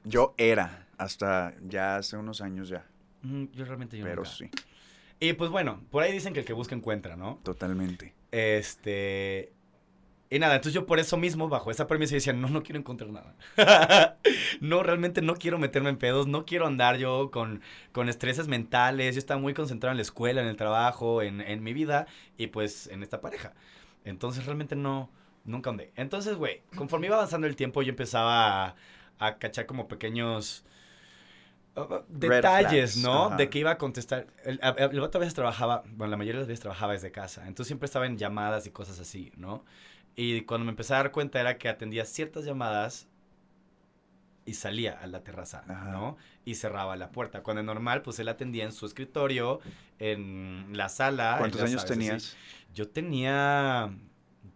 Yo 0.05 0.35
era, 0.39 0.89
hasta 0.97 1.55
ya 1.63 1.97
hace 1.97 2.17
unos 2.17 2.41
años 2.41 2.69
ya. 2.69 2.85
mm, 3.23 3.45
yo 3.53 3.65
realmente 3.65 3.97
yo 3.99 4.05
pero 4.05 4.25
nunca. 4.25 4.25
sí, 4.25 4.51
Y 5.21 5.33
pues 5.35 5.51
bueno, 5.51 5.85
por 5.91 6.03
ahí 6.03 6.13
dicen 6.13 6.33
que 6.35 6.41
el 6.41 6.47
que 6.47 6.53
busca 6.53 6.75
encuentra, 6.75 7.17
¿no? 7.17 7.43
totalmente. 7.43 8.15
Este. 8.31 9.53
Y 10.31 10.39
nada, 10.39 10.57
entonces 10.57 10.75
yo 10.75 10.85
por 10.85 10.99
eso 10.99 11.17
mismo, 11.17 11.49
bajo 11.49 11.71
esa 11.71 11.87
premisa, 11.87 12.15
decía, 12.15 12.35
no, 12.35 12.49
no 12.49 12.63
quiero 12.63 12.79
encontrar 12.79 13.11
nada. 13.11 13.35
no, 14.61 14.83
realmente 14.83 15.23
no 15.23 15.35
quiero 15.35 15.59
meterme 15.59 15.89
en 15.89 15.97
pedos, 15.97 16.27
no 16.27 16.45
quiero 16.45 16.67
andar 16.67 16.99
yo 16.99 17.31
con, 17.31 17.63
con 17.93 18.11
estreses 18.11 18.47
mentales. 18.47 19.15
Yo 19.15 19.19
estaba 19.19 19.41
muy 19.41 19.55
concentrado 19.55 19.93
en 19.93 19.97
la 19.97 20.03
escuela, 20.03 20.43
en 20.43 20.49
el 20.49 20.57
trabajo, 20.57 21.23
en, 21.23 21.41
en 21.41 21.63
mi 21.63 21.73
vida 21.73 22.07
y 22.37 22.49
pues 22.49 22.89
en 22.89 23.03
esta 23.03 23.23
pareja. 23.23 23.55
Entonces 24.05 24.45
realmente 24.45 24.77
no, 24.77 25.11
nunca 25.45 25.71
andé. 25.71 25.93
Entonces, 25.97 26.37
güey, 26.37 26.63
conforme 26.77 27.07
iba 27.07 27.17
avanzando 27.17 27.47
el 27.47 27.57
tiempo, 27.57 27.81
yo 27.83 27.91
empezaba 27.91 28.67
a, 28.67 28.77
a 29.19 29.39
cachar 29.39 29.65
como 29.65 29.89
pequeños 29.89 30.65
uh, 31.75 31.81
uh, 31.81 32.05
detalles, 32.09 32.99
¿no? 32.99 33.31
De 33.31 33.49
que 33.49 33.61
iba 33.61 33.71
a 33.71 33.79
contestar. 33.79 34.27
El, 34.45 34.61
el 34.63 35.01
vato 35.01 35.17
a 35.17 35.21
veces 35.21 35.35
trabajaba, 35.35 35.85
bueno, 35.87 36.11
la 36.11 36.17
mayoría 36.19 36.35
de 36.35 36.43
las 36.43 36.49
veces 36.49 36.61
trabajaba 36.61 36.93
desde 36.93 37.11
casa. 37.11 37.43
Entonces 37.49 37.69
siempre 37.69 37.87
estaba 37.87 38.07
en 38.07 38.19
llamadas 38.19 38.67
y 38.67 38.71
cosas 38.71 39.01
así, 39.01 39.33
¿no? 39.37 39.65
Y 40.21 40.41
cuando 40.43 40.65
me 40.65 40.71
empecé 40.71 40.95
a 40.95 40.97
dar 40.97 41.13
cuenta 41.13 41.39
era 41.39 41.59
que 41.59 41.69
atendía 41.69 42.05
ciertas 42.05 42.45
llamadas 42.45 43.07
y 44.45 44.55
salía 44.55 44.99
a 45.01 45.07
la 45.07 45.23
terraza, 45.23 45.63
Ajá. 45.69 45.93
¿no? 45.93 46.17
Y 46.45 46.57
cerraba 46.57 46.97
la 46.97 47.13
puerta. 47.13 47.45
Cuando 47.45 47.61
es 47.61 47.67
normal, 47.67 48.03
pues 48.03 48.19
él 48.19 48.29
atendía 48.29 48.65
en 48.65 48.73
su 48.73 48.85
escritorio, 48.85 49.61
en 50.01 50.71
la 50.73 50.89
sala. 50.89 51.37
¿Cuántos 51.39 51.61
ya 51.61 51.67
años 51.69 51.83
sabes, 51.83 51.93
así. 51.93 52.01
tenías? 52.01 52.37
Yo 52.75 52.89
tenía 52.89 53.95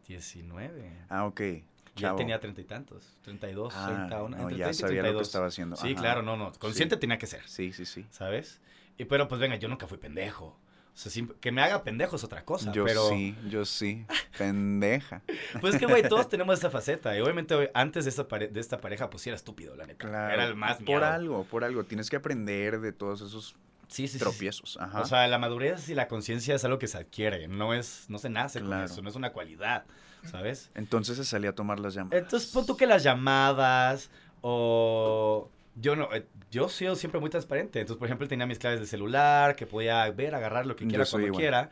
19. 0.09 0.91
Ah, 1.09 1.27
ok. 1.27 1.41
Y 1.41 1.65
chavo. 1.95 2.17
tenía 2.19 2.41
treinta 2.41 2.61
y 2.61 2.65
tantos, 2.65 3.17
32, 3.23 3.73
Ah, 3.77 3.87
30, 4.09 4.23
una, 4.25 4.37
no, 4.39 4.43
entre 4.45 4.57
ya 4.59 4.65
30 4.65 4.71
y 4.71 4.75
sabía 4.81 5.03
lo 5.03 5.09
que 5.09 5.13
32. 5.13 5.29
estaba 5.29 5.47
haciendo. 5.47 5.77
Sí, 5.77 5.93
Ajá. 5.93 6.01
claro, 6.01 6.23
no, 6.23 6.37
no. 6.37 6.51
Consciente 6.59 6.97
Sí. 6.97 7.01
tenía 7.01 7.19
que 7.19 7.29
ser, 7.29 7.47
Sí, 7.47 7.73
sí, 7.73 7.85
sí. 7.87 8.05
¿sabes? 8.11 8.61
Y 8.99 9.05
pero 9.05 9.29
pues 9.29 9.41
venga, 9.41 9.55
yo 9.57 9.69
nunca 9.69 9.87
fui 9.87 9.99
pendejo. 9.99 10.59
O 10.95 10.99
sea, 10.99 11.11
sí, 11.11 11.27
que 11.41 11.51
me 11.53 11.63
haga 11.63 11.83
pendejo 11.85 12.17
es 12.17 12.25
otra 12.25 12.45
cosa. 12.45 12.71
yo 12.73 12.85
pero, 12.85 13.09
sí, 13.09 13.35
yo 13.49 13.65
sí. 13.65 14.05
Pendeja. 14.39 15.23
Pues 15.61 15.77
que, 15.79 15.87
güey, 15.87 16.03
todos 16.07 16.29
tenemos 16.31 16.59
esa 16.59 16.71
faceta. 16.71 17.17
Y 17.17 17.21
obviamente, 17.23 17.71
antes 17.75 18.05
de, 18.05 18.25
pare- 18.25 18.49
de 18.49 18.61
esta 18.61 18.79
pareja, 18.79 19.09
pues 19.09 19.23
sí 19.23 19.31
era 19.31 19.37
estúpido, 19.37 19.75
la 19.75 19.87
neta. 19.87 20.07
Claro. 20.07 20.35
Era 20.35 20.45
el 20.45 20.55
más 20.55 20.77
Por 20.77 20.87
miado. 21.01 21.07
algo, 21.07 21.45
por 21.45 21.65
algo. 21.65 21.85
Tienes 21.85 22.11
que 22.11 22.17
aprender 22.17 22.81
de 22.81 22.93
todos 22.93 23.21
esos 23.23 23.57
Sí, 23.89 24.09
sí, 24.09 24.19
tropiezos. 24.19 24.79
Ajá. 24.81 25.01
O 25.03 25.05
sea, 25.07 25.27
la 25.29 25.39
madurez 25.39 25.87
y 25.91 25.95
la 25.95 26.09
conciencia 26.09 26.55
es 26.55 26.65
algo 26.65 26.79
que 26.79 26.87
se 26.87 26.97
adquiere. 26.97 27.47
No 27.49 27.75
es, 27.75 28.07
no 28.09 28.17
se 28.19 28.31
nace 28.31 28.61
con 28.61 28.69
Claro. 28.69 28.85
eso. 28.87 29.03
No 29.03 29.11
es 29.11 29.17
una 29.17 29.33
cualidad, 29.33 29.85
¿sabes? 30.31 30.71
Entonces 30.75 31.17
se 31.19 31.25
salía 31.27 31.51
a 31.51 31.55
tomar 31.55 31.79
las 31.79 31.93
llamadas. 31.93 32.23
Entonces, 32.23 32.51
pon 32.51 32.65
tú 32.65 32.75
que 32.77 32.87
las 32.87 33.03
llamadas 33.03 34.11
o... 34.41 35.51
Yo 35.75 35.97
no, 35.97 36.13
eh, 36.13 36.27
yo 36.51 36.69
sido 36.69 36.97
siempre 36.97 37.21
muy 37.21 37.31
transparente. 37.31 37.81
Entonces, 37.81 37.99
por 37.99 38.07
ejemplo, 38.09 38.29
tenía 38.29 38.47
mis 38.47 38.59
claves 38.59 38.81
de 38.81 38.87
celular, 38.87 39.57
que 39.57 39.67
podía 39.67 40.11
ver, 40.11 40.35
agarrar 40.35 40.67
lo 40.67 40.77
que 40.77 40.87
quiera 40.87 41.05
soy 41.05 41.11
cuando 41.23 41.29
igual. 41.29 41.41
quiera. 41.43 41.71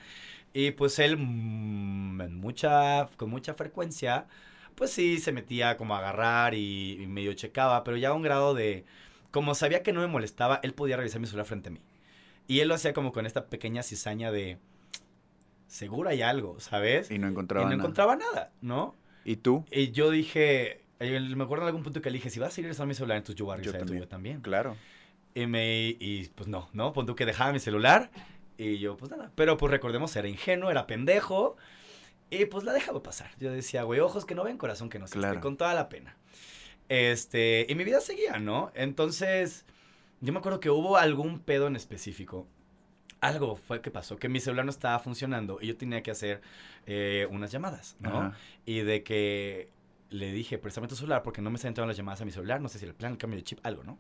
Y 0.55 0.73
pues 0.73 0.99
él, 0.99 1.17
mm, 1.19 2.21
en 2.23 2.37
mucha, 2.41 3.09
con 3.17 3.31
mucha 3.31 3.55
frecuencia, 3.55 4.27
pues 4.75 4.91
sí, 4.93 5.19
se 5.19 5.33
metía 5.33 5.77
como 5.77 5.95
a 5.95 5.99
agarrar 5.99 6.55
y, 6.55 7.03
y 7.03 7.07
medio 7.07 7.33
checaba, 7.35 7.85
pero 7.85 7.97
ya 7.97 8.11
a 8.11 8.15
un 8.15 8.23
grado 8.23 8.55
de, 8.55 8.85
como 9.31 9.55
sabía 9.55 9.83
que 9.83 9.93
no 9.93 10.01
me 10.01 10.07
molestaba, 10.09 10.61
él 10.63 10.75
podía 10.75 10.97
revisar 10.97 11.21
mi 11.21 11.27
celular 11.27 11.47
frente 11.47 11.69
a 11.71 11.73
mí. 11.73 11.81
Y 12.49 12.61
él 12.61 12.69
lo 12.69 12.75
hacía 12.77 12.93
como 12.95 13.13
con 13.13 13.27
esta 13.27 13.47
pequeña 13.47 13.83
cizaña 13.83 14.33
de, 14.33 14.59
seguro 15.67 16.11
hay 16.11 16.23
algo, 16.23 16.61
¿sabes? 16.61 17.11
Y 17.11 17.19
no 17.19 17.29
Y 17.29 17.31
encontraba 17.33 17.67
no 17.67 17.77
nada. 17.77 17.77
encontraba 17.77 18.17
nada, 18.17 18.53
¿no? 18.61 18.97
¿Y 19.25 19.37
tú? 19.37 19.65
Y 19.71 19.93
yo 19.93 20.11
dije, 20.11 20.80
me 21.01 21.45
acuerdo 21.45 21.65
en 21.65 21.69
algún 21.69 21.83
punto 21.83 22.01
que 22.03 22.11
le 22.11 22.19
dije, 22.19 22.31
si 22.31 22.39
vas 22.41 22.51
a 22.51 22.53
seguir 22.53 22.71
usando 22.71 22.89
mi 22.89 22.95
celular, 22.95 23.17
entonces 23.17 23.37
yo 23.37 23.47
voy 23.47 23.55
a 23.55 23.57
Yo 23.63 23.73
revisar 23.73 23.81
el 23.81 23.87
también. 23.87 23.99
tuyo 24.01 24.09
también. 24.09 24.41
Claro. 24.43 24.77
Y, 25.35 25.47
me, 25.47 25.97
y 25.99 26.29
pues 26.35 26.49
no, 26.49 26.69
¿no? 26.73 26.93
Pon 26.93 27.07
tú 27.07 27.15
que 27.15 27.25
dejaba 27.27 27.53
mi 27.53 27.59
celular 27.61 28.11
y 28.59 28.79
yo, 28.79 28.97
pues 28.97 29.11
nada. 29.11 29.31
Pero 29.35 29.57
pues 29.57 29.71
recordemos, 29.71 30.15
era 30.17 30.29
ingenuo, 30.29 30.71
era 30.71 30.87
pendejo 30.87 31.57
y 32.31 32.45
pues 32.47 32.65
la 32.65 32.73
dejaba 32.73 33.03
pasar. 33.03 33.31
Yo 33.39 33.51
decía, 33.53 33.83
güey, 33.85 34.01
ojos 34.01 34.25
que 34.27 34.35
no 34.35 34.45
ven, 34.45 34.59
corazón 34.59 34.89
que 34.91 34.99
no 34.99 35.07
siente, 35.07 35.27
Claro. 35.29 35.41
con 35.41 35.57
toda 35.57 35.73
la 35.75 35.89
pena. 35.89 36.17
Este, 36.89 37.67
y 37.69 37.75
mi 37.77 37.85
vida 37.85 38.01
seguía, 38.01 38.39
¿no? 38.39 38.73
Entonces, 38.75 39.65
yo 40.21 40.33
me 40.33 40.41
acuerdo 40.41 40.61
que 40.61 40.71
hubo 40.71 40.97
algún 40.97 41.39
pedo 41.41 41.67
en 41.69 41.77
específico. 41.77 42.47
Algo 43.21 43.55
fue 43.57 43.81
que 43.83 43.91
pasó, 43.91 44.17
que 44.17 44.29
mi 44.29 44.41
celular 44.41 44.65
no 44.65 44.71
estaba 44.71 44.99
funcionando 44.99 45.59
y 45.61 45.67
yo 45.69 45.77
tenía 45.77 46.03
que 46.03 46.11
hacer 46.11 46.41
eh, 46.87 47.29
unas 47.31 47.53
llamadas, 47.53 47.97
¿no? 48.01 48.19
Ajá. 48.19 48.33
Y 48.65 48.81
de 48.81 49.03
que 49.05 49.69
le 50.11 50.33
dije, 50.33 50.59
préstame 50.59 50.89
tu 50.89 50.97
celular 50.97 51.23
porque 51.23 51.41
no 51.41 51.51
me 51.51 51.57
están 51.57 51.71
entrando 51.71 51.89
las 51.89 51.97
llamadas 51.97 52.21
a 52.21 52.25
mi 52.25 52.31
celular. 52.31 52.61
No 52.61 52.69
sé 52.69 52.79
si 52.79 52.85
el 52.85 52.95
plan, 52.95 53.13
el 53.13 53.19
cambio 53.19 53.39
de 53.39 53.45
chip, 53.45 53.59
algo, 53.63 53.83
¿no? 53.85 53.99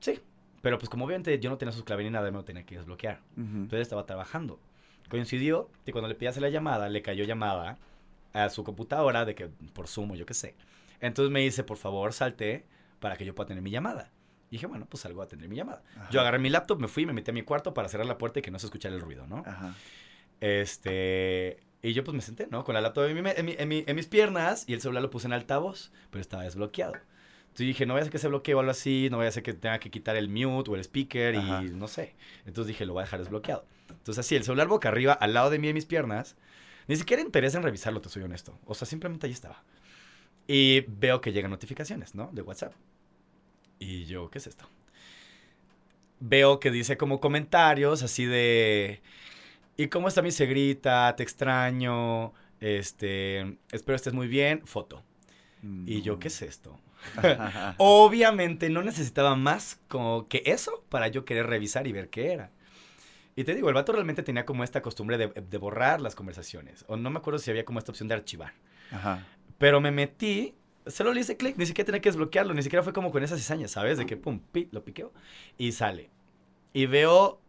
Sí. 0.00 0.20
Pero 0.62 0.78
pues 0.78 0.88
como 0.88 1.04
obviamente 1.04 1.38
yo 1.40 1.50
no 1.50 1.58
tenía 1.58 1.72
sus 1.72 1.84
claves 1.84 2.04
ni 2.04 2.10
nada, 2.10 2.30
me 2.30 2.38
lo 2.38 2.44
tenía 2.44 2.64
que 2.64 2.76
desbloquear. 2.76 3.20
Ujú. 3.36 3.42
Entonces 3.42 3.80
estaba 3.80 4.06
trabajando. 4.06 4.60
Coincidió 5.08 5.68
que 5.84 5.92
cuando 5.92 6.08
le 6.08 6.14
pedí 6.14 6.28
hacer 6.28 6.42
la 6.42 6.48
llamada, 6.48 6.88
le 6.88 7.02
cayó 7.02 7.24
llamada 7.24 7.78
a 8.32 8.48
su 8.48 8.64
computadora 8.64 9.24
de 9.24 9.34
que 9.34 9.48
por 9.48 9.88
Zoom 9.88 10.12
o 10.12 10.14
yo 10.14 10.24
qué 10.24 10.34
sé. 10.34 10.54
Entonces 11.00 11.32
me 11.32 11.40
dice, 11.40 11.64
por 11.64 11.76
favor, 11.76 12.12
salte 12.12 12.64
para 13.00 13.16
que 13.16 13.24
yo 13.24 13.34
pueda 13.34 13.48
tener 13.48 13.62
mi 13.62 13.70
llamada. 13.70 14.12
Y 14.48 14.56
dije, 14.56 14.66
bueno, 14.66 14.86
pues 14.88 15.02
salgo 15.02 15.22
a 15.22 15.26
tener 15.26 15.48
mi 15.48 15.56
llamada. 15.56 15.82
Ajá. 15.96 16.10
Yo 16.10 16.20
agarré 16.20 16.38
mi 16.38 16.48
laptop, 16.48 16.78
me 16.78 16.86
fui, 16.86 17.06
me 17.06 17.12
metí 17.12 17.30
a 17.30 17.34
mi 17.34 17.42
cuarto 17.42 17.74
para 17.74 17.88
cerrar 17.88 18.06
la 18.06 18.18
puerta 18.18 18.38
y 18.38 18.42
que 18.42 18.50
no 18.50 18.58
se 18.58 18.66
escuchara 18.66 18.94
el 18.94 19.00
ruido, 19.00 19.26
¿no? 19.26 19.42
Ajá. 19.44 19.74
Este. 20.40 21.58
Y 21.82 21.94
yo 21.94 22.04
pues 22.04 22.14
me 22.14 22.22
senté, 22.22 22.46
¿no? 22.48 22.62
Con 22.64 22.74
la 22.74 22.80
laptop 22.80 23.04
en, 23.06 23.22
mi- 23.22 23.30
en 23.34 23.44
mi- 23.44 23.56
en 23.58 23.68
mi- 23.68 23.84
en 23.86 23.96
mis 23.96 24.06
piernas 24.06 24.64
y 24.68 24.72
el 24.72 24.80
celular 24.80 25.02
lo 25.02 25.10
puse 25.10 25.26
en 25.26 25.32
altavoz, 25.32 25.90
pero 26.10 26.20
estaba 26.20 26.44
desbloqueado. 26.44 26.92
Entonces 27.42 27.66
dije, 27.66 27.86
no 27.86 27.94
vaya 27.94 28.02
a 28.02 28.04
ser 28.04 28.12
que 28.12 28.18
se 28.18 28.28
bloquee 28.28 28.54
o 28.54 28.60
algo 28.60 28.70
así, 28.70 29.08
no 29.10 29.18
vaya 29.18 29.28
a 29.28 29.32
ser 29.32 29.42
que 29.42 29.52
tenga 29.52 29.78
que 29.80 29.90
quitar 29.90 30.16
el 30.16 30.28
mute 30.28 30.70
o 30.70 30.74
el 30.76 30.80
speaker 30.80 31.36
Ajá. 31.36 31.62
y 31.64 31.70
no 31.70 31.88
sé. 31.88 32.14
Entonces 32.46 32.68
dije, 32.68 32.86
lo 32.86 32.94
voy 32.94 33.02
a 33.02 33.04
dejar 33.04 33.18
desbloqueado. 33.20 33.64
Entonces 33.90 34.24
así, 34.24 34.36
el 34.36 34.44
celular 34.44 34.68
boca 34.68 34.88
arriba, 34.88 35.12
al 35.12 35.34
lado 35.34 35.50
de 35.50 35.58
mí 35.58 35.68
y 35.68 35.74
mis 35.74 35.84
piernas. 35.84 36.36
Ni 36.88 36.96
siquiera 36.96 37.20
interesa 37.22 37.58
en 37.58 37.64
revisarlo, 37.64 38.00
te 38.00 38.08
soy 38.08 38.22
honesto. 38.22 38.58
O 38.64 38.74
sea, 38.74 38.86
simplemente 38.86 39.26
ahí 39.26 39.32
estaba. 39.32 39.62
Y 40.46 40.80
veo 40.88 41.20
que 41.20 41.32
llegan 41.32 41.50
notificaciones, 41.50 42.14
¿no? 42.14 42.30
De 42.32 42.42
WhatsApp. 42.42 42.72
Y 43.78 44.04
yo, 44.06 44.30
¿qué 44.30 44.38
es 44.38 44.46
esto? 44.46 44.68
Veo 46.20 46.60
que 46.60 46.70
dice 46.70 46.96
como 46.96 47.20
comentarios 47.20 48.02
así 48.02 48.24
de... 48.24 49.02
¿Y 49.76 49.88
cómo 49.88 50.08
está 50.08 50.22
mi 50.22 50.30
segrita? 50.30 51.14
Te 51.16 51.22
extraño. 51.22 52.32
Este, 52.60 53.58
espero 53.70 53.96
estés 53.96 54.12
muy 54.12 54.28
bien. 54.28 54.66
Foto. 54.66 55.02
Y 55.86 56.02
yo, 56.02 56.18
¿qué 56.18 56.28
es 56.28 56.42
esto? 56.42 56.78
Obviamente 57.78 58.68
no 58.68 58.82
necesitaba 58.82 59.36
más 59.36 59.80
como 59.88 60.28
que 60.28 60.42
eso 60.46 60.84
para 60.88 61.08
yo 61.08 61.24
querer 61.24 61.46
revisar 61.46 61.86
y 61.86 61.92
ver 61.92 62.08
qué 62.08 62.32
era. 62.32 62.50
Y 63.34 63.44
te 63.44 63.54
digo, 63.54 63.68
el 63.68 63.74
vato 63.74 63.92
realmente 63.92 64.22
tenía 64.22 64.44
como 64.44 64.64
esta 64.64 64.82
costumbre 64.82 65.16
de, 65.16 65.28
de 65.28 65.58
borrar 65.58 66.00
las 66.00 66.14
conversaciones. 66.14 66.84
O 66.88 66.96
no 66.96 67.10
me 67.10 67.18
acuerdo 67.18 67.38
si 67.38 67.50
había 67.50 67.64
como 67.64 67.78
esta 67.78 67.92
opción 67.92 68.08
de 68.08 68.14
archivar. 68.14 68.52
Ajá. 68.90 69.26
Pero 69.58 69.80
me 69.80 69.90
metí, 69.90 70.54
solo 70.86 71.14
le 71.14 71.20
hice 71.20 71.36
clic, 71.36 71.56
ni 71.56 71.66
siquiera 71.66 71.86
tenía 71.86 72.00
que 72.00 72.08
desbloquearlo, 72.08 72.52
ni 72.52 72.62
siquiera 72.62 72.82
fue 72.82 72.92
como 72.92 73.10
con 73.10 73.22
esas 73.22 73.38
cizañas, 73.38 73.70
¿sabes? 73.70 73.96
De 73.96 74.06
que 74.06 74.16
pum, 74.16 74.40
pi, 74.40 74.68
lo 74.72 74.84
piqueo 74.84 75.12
y 75.56 75.72
sale. 75.72 76.10
Y 76.72 76.86
veo, 76.86 77.40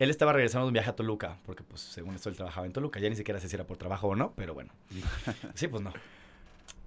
él 0.00 0.10
estaba 0.10 0.32
regresando 0.32 0.64
de 0.66 0.68
un 0.70 0.72
viaje 0.72 0.90
a 0.90 0.96
Toluca, 0.96 1.38
porque 1.46 1.62
pues 1.62 1.80
según 1.80 2.16
esto 2.16 2.28
él 2.28 2.34
trabajaba 2.36 2.66
en 2.66 2.72
Toluca, 2.72 2.98
ya 2.98 3.08
ni 3.08 3.14
siquiera 3.16 3.38
sé 3.38 3.48
si 3.48 3.54
era 3.54 3.64
por 3.64 3.76
trabajo 3.76 4.08
o 4.08 4.16
no, 4.16 4.32
pero 4.34 4.52
bueno. 4.54 4.72
Sí, 5.54 5.68
pues 5.68 5.82
no. 5.82 5.92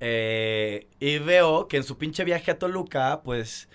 Eh, 0.01 0.87
y 0.99 1.19
veo 1.19 1.67
que 1.69 1.77
en 1.77 1.83
su 1.85 1.97
pinche 1.97 2.25
viaje 2.25 2.51
a 2.51 2.59
Toluca, 2.59 3.21
pues... 3.23 3.69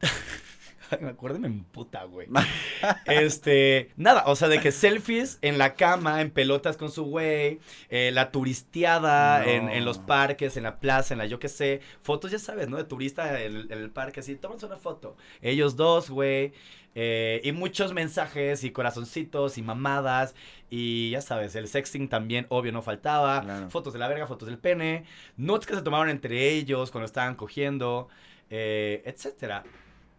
Me 1.00 1.10
acuerdo 1.10 1.38
me 1.38 1.46
emputa, 1.46 2.02
güey. 2.02 2.26
Este, 3.06 3.92
nada, 3.96 4.24
o 4.26 4.34
sea, 4.34 4.48
de 4.48 4.60
que 4.60 4.72
selfies 4.72 5.38
en 5.40 5.56
la 5.56 5.74
cama, 5.76 6.20
en 6.20 6.30
pelotas 6.32 6.76
con 6.76 6.90
su 6.90 7.04
güey, 7.04 7.60
eh, 7.90 8.10
la 8.12 8.32
turisteada 8.32 9.38
No. 9.44 9.48
en, 9.48 9.68
en 9.68 9.84
los 9.84 9.98
parques, 9.98 10.56
en 10.56 10.64
la 10.64 10.80
plaza, 10.80 11.14
en 11.14 11.18
la 11.18 11.26
yo 11.26 11.38
qué 11.38 11.48
sé, 11.48 11.80
fotos, 12.02 12.32
ya 12.32 12.40
sabes, 12.40 12.68
¿no? 12.68 12.76
De 12.76 12.82
turista 12.84 13.40
en, 13.40 13.54
el- 13.54 13.72
en 13.72 13.78
el 13.78 13.90
parque, 13.90 14.18
así, 14.18 14.34
tómense 14.34 14.66
una 14.66 14.78
foto. 14.78 15.16
Ellos 15.42 15.76
dos, 15.76 16.10
güey, 16.10 16.52
eh, 16.94 17.40
y 17.44 17.52
muchos 17.52 17.92
mensajes 17.92 18.64
y 18.64 18.70
corazoncitos 18.70 19.58
y 19.58 19.62
mamadas, 19.62 20.34
y 20.68 21.10
ya 21.10 21.20
sabes, 21.20 21.54
el 21.54 21.68
sexting 21.68 22.08
también, 22.08 22.46
obvio, 22.48 22.72
no 22.72 22.82
faltaba. 22.82 23.42
Claro. 23.42 23.70
Fotos 23.70 23.92
de 23.92 23.98
la 23.98 24.08
verga, 24.08 24.26
fotos 24.26 24.48
del 24.48 24.58
pene, 24.58 25.04
notes 25.36 25.66
que 25.66 25.74
se 25.74 25.82
tomaron 25.82 26.08
entre 26.08 26.50
ellos 26.50 26.90
cuando 26.90 27.06
estaban 27.06 27.34
cogiendo, 27.34 28.08
eh, 28.50 29.02
etcétera. 29.04 29.64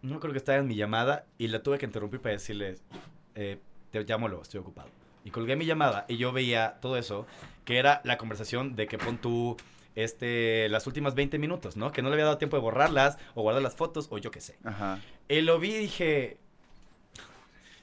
No 0.01 0.15
acuerdo 0.15 0.33
que 0.33 0.39
estaba 0.39 0.57
en 0.57 0.67
mi 0.67 0.75
llamada 0.75 1.25
y 1.37 1.47
la 1.47 1.61
tuve 1.61 1.77
que 1.77 1.85
interrumpir 1.85 2.21
para 2.21 2.33
decirles, 2.33 2.83
eh, 3.35 3.59
te 3.91 4.03
llamo 4.03 4.27
luego, 4.27 4.43
estoy 4.43 4.59
ocupado. 4.59 4.89
Y 5.23 5.29
colgué 5.29 5.55
mi 5.55 5.65
llamada 5.65 6.05
y 6.07 6.17
yo 6.17 6.31
veía 6.31 6.79
todo 6.81 6.97
eso, 6.97 7.27
que 7.65 7.77
era 7.77 8.01
la 8.03 8.17
conversación 8.17 8.75
de 8.75 8.87
que 8.87 8.97
pon 8.97 9.17
tú 9.19 9.57
este, 9.95 10.67
las 10.69 10.87
últimas 10.87 11.13
20 11.13 11.37
minutos, 11.37 11.77
¿no? 11.77 11.91
Que 11.91 12.01
no 12.01 12.09
le 12.09 12.13
había 12.13 12.25
dado 12.25 12.37
tiempo 12.37 12.57
de 12.57 12.61
borrarlas 12.61 13.17
o 13.35 13.41
guardar 13.41 13.61
las 13.61 13.75
fotos 13.75 14.07
o 14.09 14.17
yo 14.17 14.31
qué 14.31 14.41
sé. 14.41 14.57
Ajá. 14.63 14.99
Y 15.27 15.41
lo 15.41 15.59
vi 15.59 15.75
y 15.75 15.77
dije, 15.79 16.37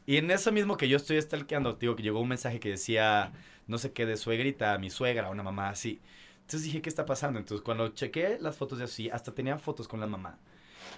Y 0.09 0.17
en 0.17 0.31
eso 0.31 0.51
mismo 0.53 0.79
que 0.79 0.89
yo 0.89 0.97
estoy 0.97 1.21
stalkeando, 1.21 1.75
digo 1.75 1.95
que 1.95 2.03
llegó 2.03 2.19
un 2.19 2.31
mensaje 2.31 2.59
que 2.61 2.71
decía, 2.71 3.31
no 3.67 3.77
sé 3.77 3.93
qué, 3.93 4.07
de 4.07 4.17
suegrita, 4.17 4.79
mi 4.79 4.89
suegra, 4.89 5.29
una 5.29 5.43
mamá 5.43 5.69
así. 5.69 6.01
Entonces 6.41 6.63
dije, 6.63 6.81
¿qué 6.81 6.89
está 6.89 7.05
pasando? 7.05 7.39
Entonces 7.39 7.63
cuando 7.63 7.89
chequé 7.91 8.39
las 8.41 8.57
fotos 8.57 8.79
de 8.79 8.85
así, 8.85 9.11
hasta 9.11 9.35
tenían 9.35 9.61
fotos 9.61 9.87
con 9.87 10.01
la 10.01 10.07
mamá. 10.07 10.39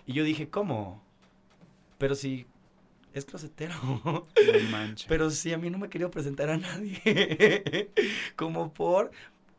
Y 0.07 0.13
yo 0.13 0.23
dije, 0.23 0.49
¿cómo? 0.49 1.03
Pero 1.99 2.15
si 2.15 2.47
es 3.13 3.25
closetero. 3.25 3.75
No 3.85 4.29
manches. 4.71 5.07
Pero 5.09 5.29
sí, 5.31 5.53
a 5.53 5.59
mí 5.59 5.71
no 5.71 5.79
me 5.79 5.89
quería 5.89 6.09
presentar 6.09 6.49
a 6.49 6.57
nadie. 6.57 7.91
Como 8.37 8.73
por... 8.73 9.11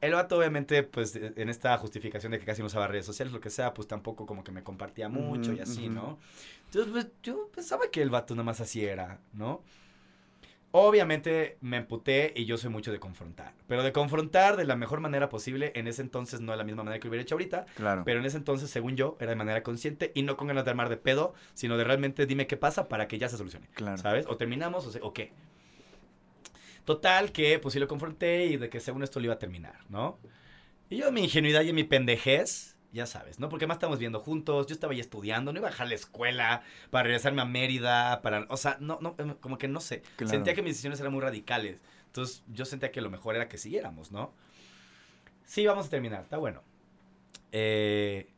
El 0.01 0.13
vato, 0.13 0.37
obviamente, 0.37 0.81
pues, 0.83 1.13
de- 1.13 1.31
en 1.35 1.47
esta 1.49 1.77
justificación 1.77 2.31
de 2.31 2.39
que 2.39 2.45
casi 2.45 2.61
no 2.61 2.65
usaba 2.67 2.87
redes 2.87 3.05
sociales, 3.05 3.31
lo 3.31 3.39
que 3.39 3.49
sea, 3.51 3.73
pues 3.73 3.87
tampoco 3.87 4.25
como 4.25 4.43
que 4.43 4.51
me 4.51 4.63
compartía 4.63 5.07
mucho 5.09 5.53
y 5.53 5.59
así. 5.59 5.89
¿no? 5.89 6.17
Entonces, 6.65 6.91
pues, 6.91 7.07
yo 7.23 7.49
pensaba 7.53 7.89
que 7.91 8.01
el 8.01 8.09
vato 8.09 8.33
nada 8.33 8.43
más 8.43 8.59
así 8.61 8.83
era, 8.83 9.19
¿no? 9.33 9.61
Obviamente 10.73 11.57
me 11.59 11.75
emputé 11.75 12.31
y 12.33 12.45
yo 12.45 12.57
soy 12.57 12.69
mucho 12.69 12.93
de 12.93 12.99
confrontar. 12.99 13.53
Pero 13.67 13.83
de 13.83 13.91
confrontar 13.91 14.55
de 14.55 14.63
la 14.63 14.77
mejor 14.77 15.01
manera 15.01 15.27
posible, 15.27 15.73
en 15.75 15.85
ese 15.87 16.01
entonces 16.01 16.39
no 16.39 16.53
de 16.53 16.57
la 16.57 16.63
misma 16.63 16.83
manera 16.85 16.97
que 17.01 17.09
hubiera 17.09 17.21
hecho 17.23 17.35
ahorita, 17.35 17.65
Claro. 17.75 18.03
pero 18.05 18.21
en 18.21 18.25
ese 18.25 18.37
entonces, 18.37 18.69
según 18.69 18.95
yo, 18.95 19.17
era 19.19 19.31
de 19.31 19.35
manera 19.35 19.63
consciente 19.63 20.13
y 20.15 20.23
no 20.23 20.37
con 20.37 20.47
ganas 20.47 20.63
de 20.63 20.69
armar 20.71 20.87
de 20.87 20.95
pedo, 20.95 21.33
sino 21.55 21.75
de 21.75 21.83
realmente 21.83 22.25
dime 22.25 22.47
qué 22.47 22.55
pasa 22.55 22.87
para 22.87 23.09
que 23.09 23.17
ya 23.19 23.27
se 23.27 23.35
solucione. 23.35 23.67
Claro. 23.73 23.97
¿Sabes? 23.97 24.25
O 24.27 24.37
terminamos 24.37 24.87
o, 24.87 24.91
se- 24.91 25.01
o 25.01 25.11
qué. 25.11 25.33
Total, 26.85 27.31
que 27.31 27.59
pues 27.59 27.73
sí 27.73 27.79
lo 27.79 27.87
confronté 27.87 28.45
y 28.45 28.57
de 28.57 28.69
que 28.69 28.79
según 28.79 29.03
esto 29.03 29.19
lo 29.19 29.25
iba 29.25 29.35
a 29.35 29.39
terminar, 29.39 29.79
¿no? 29.89 30.19
Y 30.89 30.97
yo 30.97 31.11
mi 31.11 31.23
ingenuidad 31.23 31.61
y 31.61 31.69
en 31.69 31.75
mi 31.75 31.83
pendejez, 31.83 32.75
ya 32.91 33.05
sabes, 33.05 33.39
¿no? 33.39 33.49
Porque 33.49 33.67
más 33.67 33.75
estamos 33.75 33.99
viendo 33.99 34.19
juntos, 34.19 34.67
yo 34.67 34.73
estaba 34.73 34.93
ahí 34.93 34.99
estudiando, 34.99 35.53
no 35.53 35.59
iba 35.59 35.67
a 35.67 35.71
dejar 35.71 35.87
la 35.87 35.95
escuela 35.95 36.63
para 36.89 37.03
regresarme 37.03 37.41
a 37.41 37.45
Mérida, 37.45 38.21
para, 38.21 38.45
o 38.49 38.57
sea, 38.57 38.77
no, 38.79 38.99
no, 39.01 39.15
em, 39.17 39.35
como 39.35 39.57
que 39.57 39.67
no 39.67 39.79
sé. 39.79 40.01
Claro. 40.17 40.31
Sentía 40.31 40.53
que 40.53 40.61
mis 40.61 40.71
decisiones 40.71 40.99
eran 40.99 41.13
muy 41.13 41.21
radicales. 41.21 41.79
Entonces 42.07 42.43
yo 42.47 42.65
sentía 42.65 42.91
que 42.91 42.99
lo 42.99 43.09
mejor 43.09 43.35
era 43.35 43.47
que 43.47 43.57
siguiéramos, 43.57 44.11
¿no? 44.11 44.33
Sí, 45.45 45.65
vamos 45.65 45.87
a 45.87 45.89
terminar, 45.89 46.23
está 46.23 46.37
bueno. 46.37 46.63
Eh, 47.51 48.29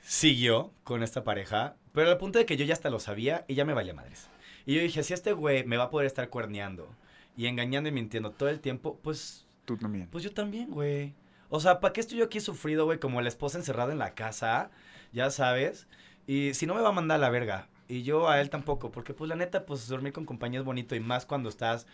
siguió 0.00 0.72
con 0.84 1.02
esta 1.02 1.24
pareja, 1.24 1.76
pero 1.92 2.10
al 2.10 2.18
punto 2.18 2.38
de 2.38 2.46
que 2.46 2.56
yo 2.56 2.64
ya 2.64 2.72
hasta 2.72 2.90
lo 2.90 3.00
sabía 3.00 3.44
y 3.48 3.54
ya 3.54 3.64
me 3.64 3.74
valía 3.74 3.92
madres. 3.92 4.28
Y 4.64 4.74
yo 4.74 4.80
dije, 4.80 5.02
si 5.02 5.12
este 5.12 5.32
güey 5.32 5.64
me 5.64 5.76
va 5.76 5.84
a 5.84 5.90
poder 5.90 6.06
estar 6.06 6.28
cuerneando 6.30 6.94
y 7.40 7.46
engañando 7.46 7.88
y 7.88 7.92
mintiendo 7.92 8.32
todo 8.32 8.48
el 8.48 8.60
tiempo, 8.60 8.98
pues, 9.02 9.46
Tú 9.64 9.76
también. 9.76 10.08
pues 10.10 10.22
yo 10.24 10.32
también, 10.32 10.70
güey. 10.70 11.14
O 11.48 11.58
sea, 11.60 11.80
¿para 11.80 11.92
qué 11.92 12.00
estoy 12.00 12.18
yo 12.18 12.24
aquí 12.26 12.38
sufrido, 12.40 12.84
güey? 12.84 12.98
Como 12.98 13.20
la 13.22 13.28
esposa 13.28 13.56
encerrada 13.58 13.92
en 13.92 13.98
la 13.98 14.14
casa, 14.14 14.70
ya 15.12 15.30
sabes. 15.30 15.86
Y 16.26 16.54
si 16.54 16.66
no 16.66 16.74
me 16.74 16.80
va 16.82 16.90
a 16.90 16.92
mandar 16.92 17.16
a 17.16 17.20
la 17.20 17.30
verga. 17.30 17.68
Y 17.88 18.02
yo 18.02 18.28
a 18.28 18.40
él 18.40 18.50
tampoco, 18.50 18.90
porque 18.92 19.14
pues 19.14 19.28
la 19.28 19.36
neta, 19.36 19.64
pues 19.66 19.88
dormir 19.88 20.12
con 20.12 20.26
compañía 20.26 20.60
es 20.60 20.64
bonito 20.66 20.94
y 20.94 21.00
más 21.00 21.26
cuando 21.26 21.48
estás, 21.48 21.86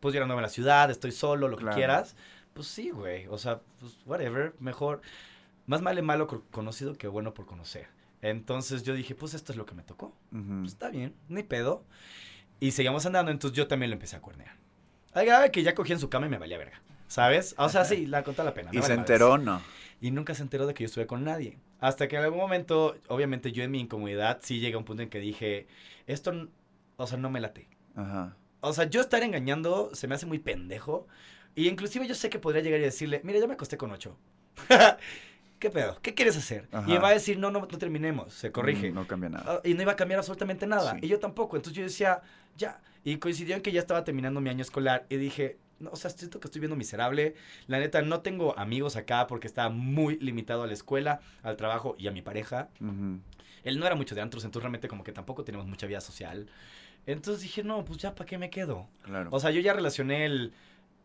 pues 0.00 0.14
llegando 0.14 0.38
a 0.38 0.40
la 0.40 0.48
ciudad, 0.48 0.90
estoy 0.90 1.10
solo, 1.12 1.48
lo 1.48 1.56
que 1.58 1.66
quieras. 1.74 2.16
Pues 2.54 2.68
sí, 2.68 2.90
güey. 2.90 3.26
O 3.26 3.36
sea, 3.36 3.60
pues 3.80 3.98
whatever, 4.06 4.54
mejor. 4.60 5.00
Más 5.66 5.82
vale 5.82 6.02
malo 6.02 6.26
co- 6.28 6.44
conocido 6.50 6.94
que 6.94 7.08
bueno 7.08 7.34
por 7.34 7.46
conocer. 7.46 7.88
Entonces 8.22 8.84
yo 8.84 8.94
dije, 8.94 9.14
pues 9.14 9.34
esto 9.34 9.52
es 9.52 9.58
lo 9.58 9.66
que 9.66 9.74
me 9.74 9.82
tocó. 9.82 10.14
Pues 10.30 10.72
está 10.72 10.88
bien, 10.88 11.14
ni 11.28 11.42
pedo. 11.42 11.84
Y 12.60 12.70
seguíamos 12.70 13.04
andando, 13.04 13.30
entonces 13.32 13.56
yo 13.56 13.66
también 13.66 13.90
lo 13.90 13.94
empecé 13.94 14.16
a 14.16 14.20
cuernear. 14.22 14.56
Grado 15.22 15.42
de 15.42 15.50
que 15.50 15.62
ya 15.62 15.74
cogí 15.74 15.92
en 15.92 16.00
su 16.00 16.08
cama 16.08 16.26
y 16.26 16.30
me 16.30 16.38
valía 16.38 16.58
verga. 16.58 16.80
¿Sabes? 17.06 17.54
O 17.58 17.68
sea, 17.68 17.84
sí, 17.84 18.06
la 18.06 18.24
conté 18.24 18.42
la 18.42 18.54
pena. 18.54 18.70
¿Y 18.72 18.82
se 18.82 18.92
enteró 18.92 19.32
o 19.32 19.38
no? 19.38 19.62
Y 20.00 20.10
nunca 20.10 20.34
se 20.34 20.42
enteró 20.42 20.66
de 20.66 20.74
que 20.74 20.84
yo 20.84 20.86
estuve 20.86 21.06
con 21.06 21.24
nadie. 21.24 21.58
Hasta 21.80 22.08
que 22.08 22.16
en 22.16 22.22
algún 22.24 22.40
momento, 22.40 22.96
obviamente 23.08 23.52
yo 23.52 23.62
en 23.62 23.70
mi 23.70 23.80
incomodidad, 23.80 24.40
sí 24.42 24.58
llega 24.58 24.78
un 24.78 24.84
punto 24.84 25.02
en 25.02 25.10
que 25.10 25.20
dije, 25.20 25.66
esto, 26.06 26.48
o 26.96 27.06
sea, 27.06 27.18
no 27.18 27.30
me 27.30 27.40
late. 27.40 27.68
Ajá. 27.94 28.36
O 28.60 28.72
sea, 28.72 28.84
yo 28.84 29.00
estar 29.00 29.22
engañando 29.22 29.90
se 29.94 30.08
me 30.08 30.14
hace 30.14 30.26
muy 30.26 30.38
pendejo. 30.38 31.06
Y 31.54 31.68
inclusive 31.68 32.06
yo 32.08 32.14
sé 32.14 32.30
que 32.30 32.38
podría 32.38 32.62
llegar 32.62 32.80
y 32.80 32.84
decirle, 32.84 33.20
mira, 33.22 33.38
ya 33.38 33.46
me 33.46 33.54
acosté 33.54 33.76
con 33.76 33.92
ocho. 33.92 34.16
¿Qué 35.58 35.70
pedo? 35.70 35.98
¿Qué 36.02 36.14
quieres 36.14 36.36
hacer? 36.36 36.68
Ajá. 36.72 36.88
Y 36.88 36.92
me 36.92 36.98
va 36.98 37.08
a 37.08 37.12
decir, 37.12 37.38
no, 37.38 37.50
no, 37.50 37.60
no 37.60 37.66
terminemos. 37.78 38.32
Se 38.34 38.52
corrige. 38.52 38.90
Mm, 38.90 38.94
No 38.94 39.06
cambia 39.06 39.30
nada. 39.30 39.44
Ah, 39.56 39.60
y 39.64 39.74
no 39.74 39.82
iba 39.82 39.92
a 39.92 39.96
cambiar 39.96 40.18
absolutamente 40.18 40.66
nada. 40.66 40.92
Sí. 40.92 40.98
Y 41.02 41.08
yo 41.08 41.18
tampoco. 41.18 41.56
Entonces 41.56 41.76
yo 41.76 41.84
decía, 41.84 42.20
ya. 42.56 42.80
Y 43.04 43.16
coincidió 43.16 43.54
en 43.56 43.62
que 43.62 43.72
ya 43.72 43.80
estaba 43.80 44.04
terminando 44.04 44.40
mi 44.40 44.50
año 44.50 44.62
escolar. 44.62 45.06
Y 45.08 45.16
dije, 45.16 45.58
no, 45.78 45.90
o 45.90 45.96
sea, 45.96 46.10
siento 46.10 46.40
que 46.40 46.48
estoy 46.48 46.60
viendo 46.60 46.76
miserable. 46.76 47.34
La 47.66 47.78
neta, 47.78 48.02
no 48.02 48.20
tengo 48.20 48.58
amigos 48.58 48.96
acá 48.96 49.26
porque 49.26 49.46
estaba 49.46 49.70
muy 49.70 50.18
limitado 50.18 50.62
a 50.62 50.66
la 50.66 50.72
escuela, 50.74 51.20
al 51.42 51.56
trabajo 51.56 51.94
y 51.98 52.08
a 52.08 52.10
mi 52.10 52.20
pareja. 52.22 52.68
Él 53.62 53.78
no 53.80 53.86
era 53.86 53.94
mucho 53.94 54.14
de 54.14 54.20
antros, 54.20 54.44
entonces 54.44 54.62
realmente 54.64 54.88
como 54.88 55.04
que 55.04 55.12
tampoco 55.12 55.44
tenemos 55.44 55.66
mucha 55.66 55.86
vida 55.86 56.00
social. 56.00 56.46
Entonces 57.06 57.42
dije, 57.42 57.62
no, 57.62 57.84
pues 57.84 57.98
ya, 57.98 58.14
¿para 58.14 58.26
qué 58.26 58.38
me 58.38 58.50
quedo? 58.50 58.88
Claro. 59.02 59.28
O 59.32 59.40
sea, 59.40 59.50
yo 59.50 59.60
ya 59.60 59.72
relacioné 59.72 60.26
el 60.26 60.52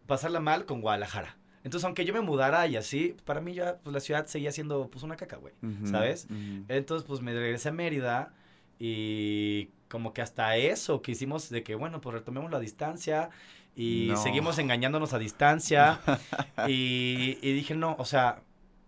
pasarla 0.07 0.39
mal 0.39 0.65
con 0.65 0.81
Guadalajara. 0.81 1.37
Entonces, 1.69 1.85
aunque 1.85 2.03
yo 2.03 2.15
me 2.15 2.21
mudara 2.21 2.65
y 2.65 2.75
así, 2.77 3.15
para 3.25 3.41
mí 3.41 3.53
ya, 3.53 3.77
pues 3.83 3.93
la 3.93 3.99
ciudad 3.99 4.25
seguía 4.25 4.51
siendo, 4.51 4.89
pues, 4.89 5.03
una 5.03 5.15
caca, 5.15 5.37
güey. 5.37 5.53
¿sabes? 5.85 6.27
Entonces, 6.67 7.05
pues 7.07 7.21
me 7.21 7.31
regresé 7.31 7.69
a 7.69 7.71
Mérida 7.71 8.33
y 8.79 9.69
como 9.87 10.11
que 10.13 10.23
hasta 10.23 10.55
eso 10.57 11.03
que 11.03 11.11
hicimos 11.11 11.49
de 11.51 11.61
que, 11.61 11.75
bueno, 11.75 12.01
pues 12.01 12.13
retomemos 12.15 12.49
la 12.49 12.59
distancia 12.59 13.29
y 13.75 14.07
No. 14.09 14.17
seguimos 14.17 14.57
engañándonos 14.57 15.13
a 15.13 15.19
distancia. 15.19 15.99
y, 16.67 17.37
y 17.41 17.53
dije, 17.53 17.75
no, 17.75 17.95
o 17.99 18.05
sea, 18.05 18.41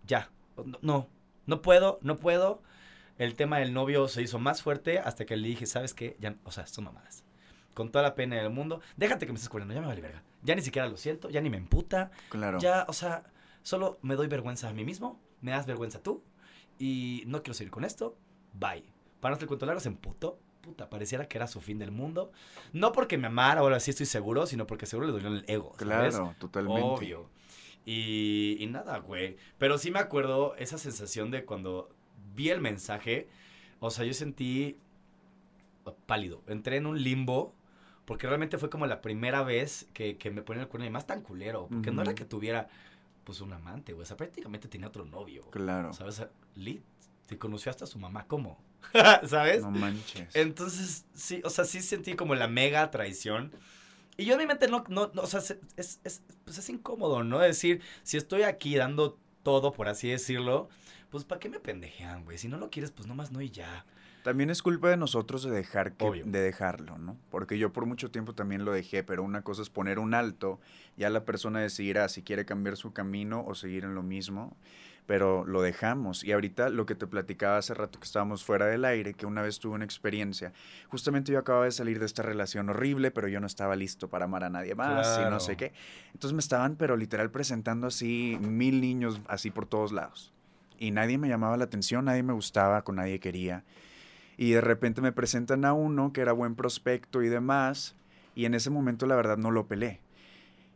ya, 0.04 0.28
no, 0.80 1.08
no, 1.46 1.62
puedo, 1.62 2.00
no 2.02 2.16
puedo. 2.16 2.62
El 3.18 3.34
tema 3.36 3.58
del 3.58 3.72
novio 3.72 4.08
se 4.08 4.22
hizo 4.22 4.38
más 4.40 4.60
fuerte 4.62 4.98
hasta 4.98 5.24
que 5.24 5.36
le 5.36 5.46
dije, 5.46 5.66
¿sabes 5.66 5.94
qué? 5.94 6.16
Ya, 6.18 6.34
o 6.44 6.50
sea, 6.50 6.66
son 6.66 6.84
mamadas. 6.84 7.22
Con 7.74 7.92
toda 7.92 8.02
la 8.02 8.14
pena 8.16 8.36
del 8.36 8.50
mundo, 8.50 8.80
déjate 8.96 9.26
que 9.26 9.32
me 9.32 9.36
estés 9.36 9.48
cuerando, 9.48 9.72
ya 9.72 9.80
me 9.80 9.86
vale 9.86 10.00
verga. 10.00 10.22
Ya 10.42 10.54
ni 10.54 10.62
siquiera 10.62 10.88
lo 10.88 10.96
siento, 10.96 11.30
ya 11.30 11.40
ni 11.40 11.50
me 11.50 11.56
emputa. 11.56 12.10
Claro. 12.28 12.58
Ya, 12.58 12.84
o 12.88 12.92
sea, 12.92 13.24
solo 13.62 13.98
me 14.02 14.14
doy 14.16 14.26
vergüenza 14.26 14.68
a 14.68 14.72
mí 14.72 14.84
mismo, 14.84 15.20
me 15.40 15.52
das 15.52 15.66
vergüenza 15.66 16.02
tú, 16.02 16.22
y 16.78 17.22
no 17.26 17.42
quiero 17.42 17.54
seguir 17.54 17.70
con 17.70 17.84
esto, 17.84 18.16
bye. 18.54 18.84
Para 19.20 19.32
no 19.32 19.36
hacer 19.36 19.44
el 19.44 19.48
cuento 19.48 19.66
largo, 19.66 19.80
se 19.80 19.88
emputó, 19.88 20.38
puta, 20.62 20.90
pareciera 20.90 21.28
que 21.28 21.38
era 21.38 21.46
su 21.46 21.60
fin 21.60 21.78
del 21.78 21.92
mundo. 21.92 22.32
No 22.72 22.92
porque 22.92 23.18
me 23.18 23.28
amara, 23.28 23.60
ahora 23.60 23.78
sí 23.78 23.90
estoy 23.90 24.06
seguro, 24.06 24.46
sino 24.46 24.66
porque 24.66 24.86
seguro 24.86 25.06
le 25.06 25.12
dolió 25.12 25.28
en 25.28 25.34
el 25.34 25.44
ego, 25.46 25.74
¿sabes? 25.78 26.16
Claro, 26.16 26.34
totalmente. 26.38 26.82
Obvio. 26.82 27.30
Y, 27.84 28.56
y 28.58 28.66
nada, 28.66 28.98
güey. 28.98 29.36
Pero 29.58 29.78
sí 29.78 29.90
me 29.90 29.98
acuerdo 30.00 30.56
esa 30.56 30.78
sensación 30.78 31.30
de 31.30 31.44
cuando 31.44 31.88
vi 32.34 32.50
el 32.50 32.60
mensaje, 32.60 33.28
o 33.78 33.90
sea, 33.90 34.04
yo 34.04 34.14
sentí 34.14 34.78
pálido, 36.06 36.42
entré 36.46 36.76
en 36.76 36.86
un 36.86 37.00
limbo. 37.02 37.54
Porque 38.04 38.26
realmente 38.26 38.58
fue 38.58 38.68
como 38.68 38.86
la 38.86 39.00
primera 39.00 39.42
vez 39.42 39.86
que, 39.92 40.16
que 40.18 40.30
me 40.30 40.42
ponían 40.42 40.64
el 40.64 40.68
cuerno 40.68 40.86
y 40.86 40.90
más 40.90 41.06
tan 41.06 41.22
culero. 41.22 41.68
Porque 41.68 41.90
no 41.90 42.02
era 42.02 42.14
que 42.14 42.24
tuviera, 42.24 42.68
pues, 43.24 43.40
un 43.40 43.52
amante, 43.52 43.92
güey. 43.92 44.02
O 44.02 44.06
sea, 44.06 44.16
prácticamente 44.16 44.68
tenía 44.68 44.88
otro 44.88 45.04
novio. 45.04 45.48
Claro. 45.50 45.92
¿Sabes? 45.92 46.22
Lit, 46.56 46.82
te 47.26 47.38
conoció 47.38 47.70
hasta 47.70 47.86
su 47.86 47.98
mamá. 47.98 48.26
¿Cómo? 48.26 48.58
¿Sabes? 49.26 49.62
No 49.62 49.70
manches. 49.70 50.34
Entonces, 50.34 51.04
sí, 51.14 51.40
o 51.44 51.50
sea, 51.50 51.64
sí 51.64 51.80
sentí 51.80 52.14
como 52.14 52.34
la 52.34 52.48
mega 52.48 52.90
traición. 52.90 53.52
Y 54.16 54.24
yo 54.26 54.34
en 54.34 54.40
mi 54.40 54.46
mente 54.46 54.68
no, 54.68 54.84
no, 54.88 55.10
no, 55.14 55.22
o 55.22 55.26
sea, 55.26 55.40
se- 55.40 55.60
es, 55.76 56.00
es, 56.04 56.22
pues 56.44 56.58
es 56.58 56.68
incómodo, 56.68 57.24
¿no? 57.24 57.38
Decir, 57.38 57.80
si 58.02 58.16
estoy 58.16 58.42
aquí 58.42 58.74
dando 58.76 59.18
todo, 59.42 59.72
por 59.72 59.88
así 59.88 60.08
decirlo, 60.08 60.68
pues 61.10 61.24
¿para 61.24 61.38
qué 61.38 61.48
me 61.48 61.60
pendejean, 61.60 62.24
güey? 62.24 62.36
Si 62.36 62.48
no 62.48 62.58
lo 62.58 62.68
quieres, 62.68 62.90
pues 62.90 63.06
nomás 63.08 63.32
no 63.32 63.40
y 63.40 63.50
ya. 63.50 63.86
También 64.22 64.50
es 64.50 64.62
culpa 64.62 64.88
de 64.88 64.96
nosotros 64.96 65.42
de 65.42 65.50
dejar 65.50 65.92
que, 65.92 66.04
Obvio. 66.04 66.24
de 66.26 66.40
dejarlo, 66.40 66.96
¿no? 66.98 67.16
Porque 67.30 67.58
yo 67.58 67.72
por 67.72 67.86
mucho 67.86 68.10
tiempo 68.10 68.34
también 68.34 68.64
lo 68.64 68.72
dejé, 68.72 69.02
pero 69.02 69.22
una 69.22 69.42
cosa 69.42 69.62
es 69.62 69.70
poner 69.70 69.98
un 69.98 70.14
alto, 70.14 70.60
ya 70.96 71.10
la 71.10 71.24
persona 71.24 71.60
decidirá 71.60 72.08
si 72.08 72.22
quiere 72.22 72.44
cambiar 72.44 72.76
su 72.76 72.92
camino 72.92 73.44
o 73.46 73.54
seguir 73.54 73.84
en 73.84 73.94
lo 73.94 74.02
mismo, 74.02 74.56
pero 75.06 75.44
lo 75.44 75.60
dejamos. 75.62 76.22
Y 76.22 76.32
ahorita 76.32 76.68
lo 76.68 76.86
que 76.86 76.94
te 76.94 77.06
platicaba 77.06 77.56
hace 77.58 77.74
rato 77.74 77.98
que 77.98 78.04
estábamos 78.04 78.44
fuera 78.44 78.66
del 78.66 78.84
aire, 78.84 79.14
que 79.14 79.26
una 79.26 79.42
vez 79.42 79.58
tuve 79.58 79.74
una 79.74 79.84
experiencia, 79.84 80.52
justamente 80.88 81.32
yo 81.32 81.38
acababa 81.38 81.64
de 81.64 81.72
salir 81.72 81.98
de 81.98 82.06
esta 82.06 82.22
relación 82.22 82.68
horrible, 82.68 83.10
pero 83.10 83.28
yo 83.28 83.40
no 83.40 83.46
estaba 83.46 83.74
listo 83.74 84.08
para 84.08 84.26
amar 84.26 84.44
a 84.44 84.50
nadie 84.50 84.74
más 84.74 85.18
y 85.18 85.28
no 85.28 85.40
sé 85.40 85.56
qué. 85.56 85.72
Entonces 86.14 86.32
me 86.32 86.40
estaban, 86.40 86.76
pero 86.76 86.96
literal 86.96 87.30
presentando 87.30 87.88
así 87.88 88.38
mil 88.40 88.80
niños 88.80 89.20
así 89.26 89.50
por 89.50 89.66
todos 89.66 89.90
lados. 89.90 90.32
Y 90.78 90.90
nadie 90.90 91.18
me 91.18 91.28
llamaba 91.28 91.56
la 91.56 91.64
atención, 91.64 92.04
nadie 92.04 92.22
me 92.22 92.32
gustaba, 92.32 92.82
con 92.82 92.96
nadie 92.96 93.20
quería. 93.20 93.64
Y 94.36 94.52
de 94.52 94.60
repente 94.60 95.00
me 95.00 95.12
presentan 95.12 95.64
a 95.64 95.72
uno 95.72 96.12
que 96.12 96.20
era 96.20 96.32
buen 96.32 96.54
prospecto 96.54 97.22
y 97.22 97.28
demás. 97.28 97.94
Y 98.34 98.44
en 98.46 98.54
ese 98.54 98.70
momento 98.70 99.06
la 99.06 99.16
verdad 99.16 99.36
no 99.36 99.50
lo 99.50 99.66
pelé. 99.66 100.00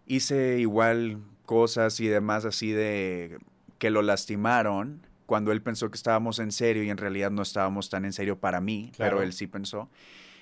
Hice 0.07 0.59
igual 0.59 1.19
cosas 1.47 1.99
y 2.01 2.07
demás 2.07 2.45
así 2.45 2.71
de 2.71 3.39
que 3.79 3.91
lo 3.91 4.03
lastimaron 4.03 5.01
cuando 5.27 5.53
él 5.53 5.61
pensó 5.63 5.91
que 5.91 5.97
estábamos 5.97 6.39
en 6.39 6.53
serio 6.53 6.85
y 6.85 6.91
en 6.91 6.97
realidad 6.99 7.31
no 7.31 7.43
estábamos 7.43 7.91
tan 7.91 8.05
en 8.05 8.13
serio 8.13 8.39
para 8.39 8.61
mí, 8.61 8.93
Claro. 8.95 9.17
pero 9.17 9.23
él 9.25 9.33
sí 9.33 9.47
pensó. 9.49 9.89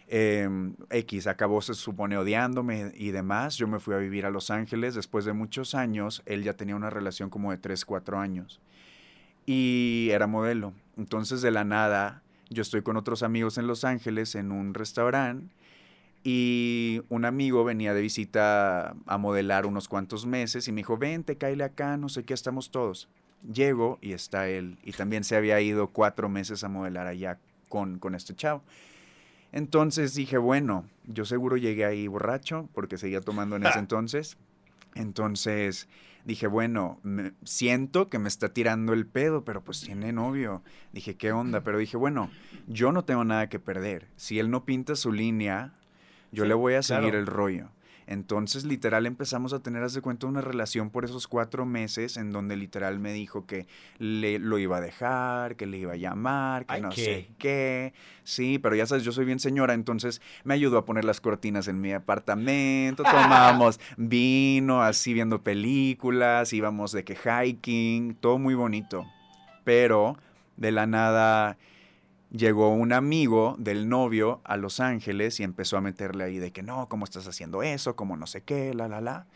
Eh, 0.09 0.47
X 0.91 1.27
acabó, 1.27 1.63
se 1.63 1.73
supone, 1.73 2.19
odiándome 2.19 2.93
y 2.95 3.11
demás. 3.11 3.57
Yo 3.57 3.67
me 3.67 3.81
fui 3.81 3.95
a 3.95 3.99
vivir 3.99 4.27
a 4.27 4.31
Los 4.31 4.51
Ángeles 4.51 4.95
después 4.95 5.25
de 5.25 5.33
muchos 5.33 5.75
años. 5.75 6.23
Él 6.27 6.43
ya 6.43 6.53
tenía 6.55 6.77
una 6.77 6.91
relación 6.91 7.31
como 7.31 7.51
de 7.53 7.57
3, 7.59 7.85
4 7.87 8.19
años. 8.19 8.61
Y 9.47 10.09
era 10.13 10.27
modelo. 10.27 10.75
Entonces, 10.99 11.41
de 11.43 11.51
la 11.51 11.65
nada, 11.65 12.23
yo 12.51 12.63
estoy 12.63 12.83
con 12.83 12.97
otros 12.97 13.23
amigos 13.23 13.59
en 13.59 13.67
Los 13.67 13.85
Ángeles 13.85 14.35
en 14.35 14.53
un 14.53 14.75
restaurante. 14.75 15.55
Y 16.27 17.03
un 17.11 17.27
amigo 17.27 17.65
venía 17.65 17.93
de 17.93 18.01
visita 18.01 18.95
a 19.07 19.19
modelar 19.19 19.67
unos 19.67 19.89
cuantos 19.89 20.25
meses 20.25 20.67
y 20.67 20.73
me 20.73 20.79
dijo, 20.79 20.97
vente, 20.97 21.37
cáile 21.37 21.65
acá, 21.65 21.99
no 21.99 22.09
sé 22.09 22.25
qué, 22.25 22.33
estamos 22.33 22.71
todos. 22.71 23.09
Llego 23.53 23.99
y 24.01 24.13
está 24.13 24.49
él. 24.49 24.79
Y 24.85 24.93
también 24.93 25.23
se 25.23 25.37
había 25.37 25.61
ido 25.61 25.89
cuatro 25.89 26.31
meses 26.31 26.65
a 26.65 26.71
modelar 26.71 27.07
allá 27.07 27.39
con, 27.69 27.99
con 27.99 28.15
este 28.15 28.35
chavo. 28.35 28.63
Entonces 29.53 30.15
dije, 30.15 30.39
bueno, 30.39 30.87
yo 31.07 31.27
seguro 31.27 31.59
llegué 31.59 31.85
ahí 31.85 32.09
borracho 32.09 32.69
porque 32.73 32.97
seguía 32.97 33.21
tomando 33.21 33.57
en 33.57 33.67
ese 33.67 33.79
entonces. 33.81 34.39
Entonces 34.95 35.89
dije, 36.25 36.47
bueno, 36.47 36.99
me- 37.03 37.33
siento 37.45 38.09
que 38.09 38.19
me 38.19 38.29
está 38.29 38.49
tirando 38.53 38.93
el 38.93 39.07
pedo, 39.07 39.45
pero 39.45 39.63
pues 39.63 39.81
tiene 39.81 40.13
novio. 40.13 40.63
Dije, 40.93 41.17
¿qué 41.17 41.33
onda? 41.33 41.63
Pero 41.63 41.79
dije, 41.79 41.97
bueno, 41.97 42.31
yo 42.67 42.93
no 42.93 43.05
tengo 43.05 43.25
nada 43.25 43.49
que 43.49 43.59
perder. 43.59 44.09
Si 44.17 44.39
él 44.39 44.51
no 44.51 44.65
pinta 44.65 44.97
su 44.97 45.13
línea, 45.13 45.75
yo 46.33 46.45
Sí, 46.45 46.49
le 46.49 46.55
voy 46.55 46.75
a 46.75 46.83
seguir 46.83 47.03
claro. 47.11 47.19
el 47.19 47.27
rollo. 47.27 47.69
Entonces, 48.07 48.65
literal, 48.65 49.07
empezamos 49.07 49.53
a 49.53 49.61
tener, 49.61 49.83
haz 49.83 49.95
de 49.95 50.01
cuenta, 50.01 50.27
una 50.27 50.41
relación 50.41 50.91
por 50.91 51.05
esos 51.05 51.29
cuatro 51.29 51.65
meses 51.67 52.17
en 52.17 52.33
donde 52.33 52.57
literal 52.57 52.99
me 52.99 53.13
dijo 53.13 53.47
que 53.47 53.67
le, 53.99 54.39
lo 54.39 54.59
iba 54.59 54.77
a 54.77 54.81
dejar, 54.81 55.57
que 55.57 55.67
le 55.67 55.79
iba 55.79 55.93
a 55.95 55.97
llamar, 55.97 56.67
que 56.67 56.75
Ay, 56.75 56.83
no 56.83 56.91
¿qué? 56.91 57.05
sé 57.05 57.29
qué. 57.39 57.95
Sí, 58.23 58.59
pero 58.59 58.75
ya 58.75 58.87
sabes, 58.87 59.05
yo 59.05 59.13
soy 59.13 59.25
bien 59.25 59.39
señora, 59.39 59.75
entonces 59.75 60.21
me 60.45 60.55
ayudó 60.55 60.79
a 60.79 60.85
poner 60.85 61.05
las 61.05 61.21
cortinas 61.21 61.69
en 61.69 61.81
mi 61.81 61.93
apartamento, 61.93 63.03
tomábamos 63.03 63.81
vino, 63.97 64.83
así 64.83 65.13
viendo 65.15 65.43
películas, 65.43 66.53
íbamos 66.53 66.93
de 66.93 67.05
que 67.05 67.17
hiking, 67.17 68.15
todo 68.15 68.39
muy 68.39 68.55
bonito. 68.55 69.05
Pero 69.65 70.17
de 70.57 70.73
la 70.73 70.87
nada 70.87 71.57
llegó 72.35 72.71
un 72.71 72.93
amigo 72.93 73.55
del 73.59 73.89
novio 73.89 74.41
a 74.45 74.57
Los 74.57 74.81
Ángeles 74.81 75.39
y 75.39 75.45
empezó 75.45 75.77
a 75.77 75.81
meterle 75.81 76.25
ahí 76.25 76.39
de 76.39 76.51
que 76.51 76.63
no, 76.63 76.89
¿cómo 76.89 77.05
estás 77.05 77.29
haciendo 77.29 77.63
eso? 77.63 77.95
¿Cómo 77.95 78.17
no 78.17 78.27
sé 78.27 78.43
qué? 78.43 78.75
La, 78.75 78.89
la, 78.89 79.01
la. 79.01 79.27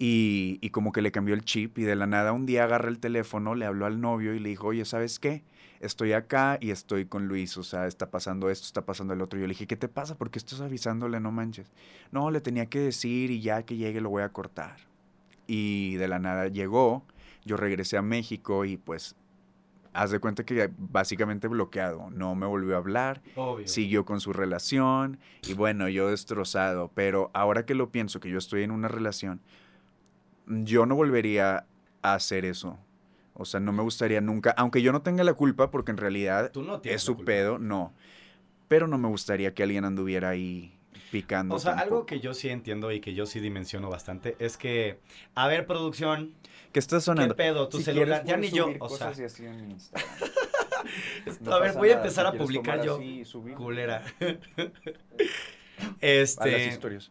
Y, 0.00 0.58
y 0.60 0.70
como 0.70 0.92
que 0.92 1.00
le 1.00 1.12
cambió 1.12 1.34
el 1.34 1.44
chip 1.44 1.78
y 1.78 1.82
de 1.82 1.96
la 1.96 2.06
nada 2.06 2.32
un 2.32 2.44
día 2.44 2.64
agarra 2.64 2.88
el 2.88 2.98
teléfono, 2.98 3.54
le 3.54 3.66
habló 3.66 3.86
al 3.86 4.00
novio 4.00 4.34
y 4.34 4.40
le 4.40 4.48
dijo, 4.48 4.68
oye, 4.68 4.84
¿sabes 4.84 5.18
qué? 5.18 5.44
Estoy 5.80 6.12
acá 6.12 6.58
y 6.60 6.70
estoy 6.70 7.06
con 7.06 7.28
Luis, 7.28 7.56
o 7.56 7.62
sea, 7.62 7.86
está 7.86 8.10
pasando 8.10 8.50
esto, 8.50 8.66
está 8.66 8.84
pasando 8.84 9.14
el 9.14 9.22
otro. 9.22 9.38
Yo 9.38 9.46
le 9.46 9.52
dije, 9.52 9.68
¿qué 9.68 9.76
te 9.76 9.88
pasa? 9.88 10.16
¿Por 10.16 10.30
qué 10.30 10.40
estás 10.40 10.60
avisándole? 10.60 11.20
No 11.20 11.30
manches. 11.30 11.70
No, 12.10 12.32
le 12.32 12.40
tenía 12.40 12.66
que 12.66 12.80
decir 12.80 13.30
y 13.30 13.40
ya 13.40 13.62
que 13.62 13.76
llegue 13.76 14.00
lo 14.00 14.10
voy 14.10 14.22
a 14.24 14.28
cortar. 14.30 14.76
Y 15.46 15.94
de 15.96 16.08
la 16.08 16.18
nada 16.18 16.48
llegó, 16.48 17.04
yo 17.44 17.56
regresé 17.56 17.96
a 17.96 18.02
México 18.02 18.64
y 18.64 18.76
pues, 18.76 19.14
haz 19.98 20.12
de 20.12 20.20
cuenta 20.20 20.44
que 20.44 20.70
básicamente 20.78 21.48
bloqueado, 21.48 22.08
no 22.10 22.36
me 22.36 22.46
volvió 22.46 22.76
a 22.76 22.78
hablar, 22.78 23.20
Obvio. 23.34 23.66
siguió 23.66 24.04
con 24.04 24.20
su 24.20 24.32
relación 24.32 25.18
y 25.42 25.54
bueno, 25.54 25.88
yo 25.88 26.08
destrozado, 26.08 26.92
pero 26.94 27.32
ahora 27.34 27.66
que 27.66 27.74
lo 27.74 27.90
pienso, 27.90 28.20
que 28.20 28.30
yo 28.30 28.38
estoy 28.38 28.62
en 28.62 28.70
una 28.70 28.86
relación, 28.86 29.40
yo 30.46 30.86
no 30.86 30.94
volvería 30.94 31.66
a 32.02 32.14
hacer 32.14 32.44
eso. 32.44 32.78
O 33.34 33.44
sea, 33.44 33.58
no 33.58 33.72
me 33.72 33.82
gustaría 33.82 34.20
nunca, 34.20 34.52
aunque 34.56 34.82
yo 34.82 34.92
no 34.92 35.02
tenga 35.02 35.24
la 35.24 35.34
culpa, 35.34 35.72
porque 35.72 35.90
en 35.90 35.96
realidad 35.96 36.52
Tú 36.52 36.62
no 36.62 36.80
tienes 36.80 37.02
es 37.02 37.04
su 37.04 37.16
pedo, 37.24 37.58
no. 37.58 37.92
Pero 38.68 38.86
no 38.86 38.98
me 38.98 39.08
gustaría 39.08 39.52
que 39.52 39.64
alguien 39.64 39.84
anduviera 39.84 40.28
ahí 40.28 40.77
picando. 41.10 41.54
O 41.54 41.58
sea, 41.58 41.72
algo 41.74 42.06
que 42.06 42.20
yo 42.20 42.34
sí 42.34 42.48
entiendo 42.48 42.90
y 42.92 43.00
que 43.00 43.14
yo 43.14 43.26
sí 43.26 43.40
dimensiono 43.40 43.88
bastante 43.90 44.36
es 44.38 44.56
que, 44.56 44.98
a 45.34 45.46
ver, 45.48 45.66
producción, 45.66 46.34
¿Qué 46.72 46.78
está 46.78 46.96
¿qué 46.96 47.00
sonando? 47.02 47.34
pedo? 47.36 47.68
Tu 47.68 47.78
Si 47.78 47.84
celular, 47.84 48.22
quieres, 48.24 48.26
ya 48.28 48.36
ni 48.36 48.50
yo, 48.56 48.66
o 48.66 48.88
sea, 48.88 49.08
cosas 49.08 49.18
y 49.20 49.24
así 49.24 49.44
en 49.46 49.70
Instagram. 49.70 50.08
esto- 51.26 51.44
No 51.50 51.52
a 51.56 51.60
ver, 51.60 51.74
voy 51.74 51.90
a 51.90 51.94
empezar 51.94 52.26
a 52.26 52.32
publicar 52.32 52.82
yo, 52.84 52.96
así 52.96 53.24
culera. 53.56 54.04
A 55.80 55.84
las 56.02 56.34
este, 56.40 56.66
historias. 56.66 57.10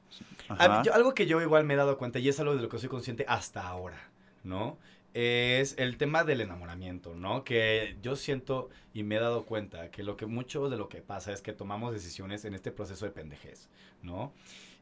a- 0.50 0.54
Ajá. 0.66 0.84
yo- 0.84 0.94
algo 0.94 1.14
que 1.14 1.26
yo 1.26 1.42
igual 1.42 1.64
me 1.66 1.74
he 1.74 1.78
dado 1.78 1.98
cuenta 1.98 2.20
y 2.20 2.28
es 2.30 2.40
algo 2.40 2.56
de 2.56 2.62
lo 2.62 2.70
que 2.70 2.78
soy 2.80 2.90
consciente 2.90 3.26
hasta 3.28 3.66
ahora, 3.68 4.10
¿no? 4.44 4.78
Es 5.20 5.74
el 5.80 5.98
tema 5.98 6.24
del 6.24 6.42
enamoramiento, 6.42 7.16
¿no? 7.16 7.44
Que 7.44 7.98
yo 8.04 8.16
siento 8.16 8.70
y 8.94 9.02
me 9.02 9.16
he 9.16 9.20
dado 9.20 9.46
cuenta 9.46 9.90
que 9.90 10.04
lo 10.04 10.16
que 10.16 10.28
mucho 10.28 10.70
de 10.70 10.78
lo 10.78 10.90
que 10.90 11.02
pasa 11.02 11.34
es 11.34 11.42
que 11.42 11.54
tomamos 11.54 11.92
decisiones 11.92 12.46
en 12.46 12.54
este 12.54 12.72
proceso 12.72 13.04
de 13.06 13.10
pendejez, 13.12 13.68
¿no? 14.04 14.32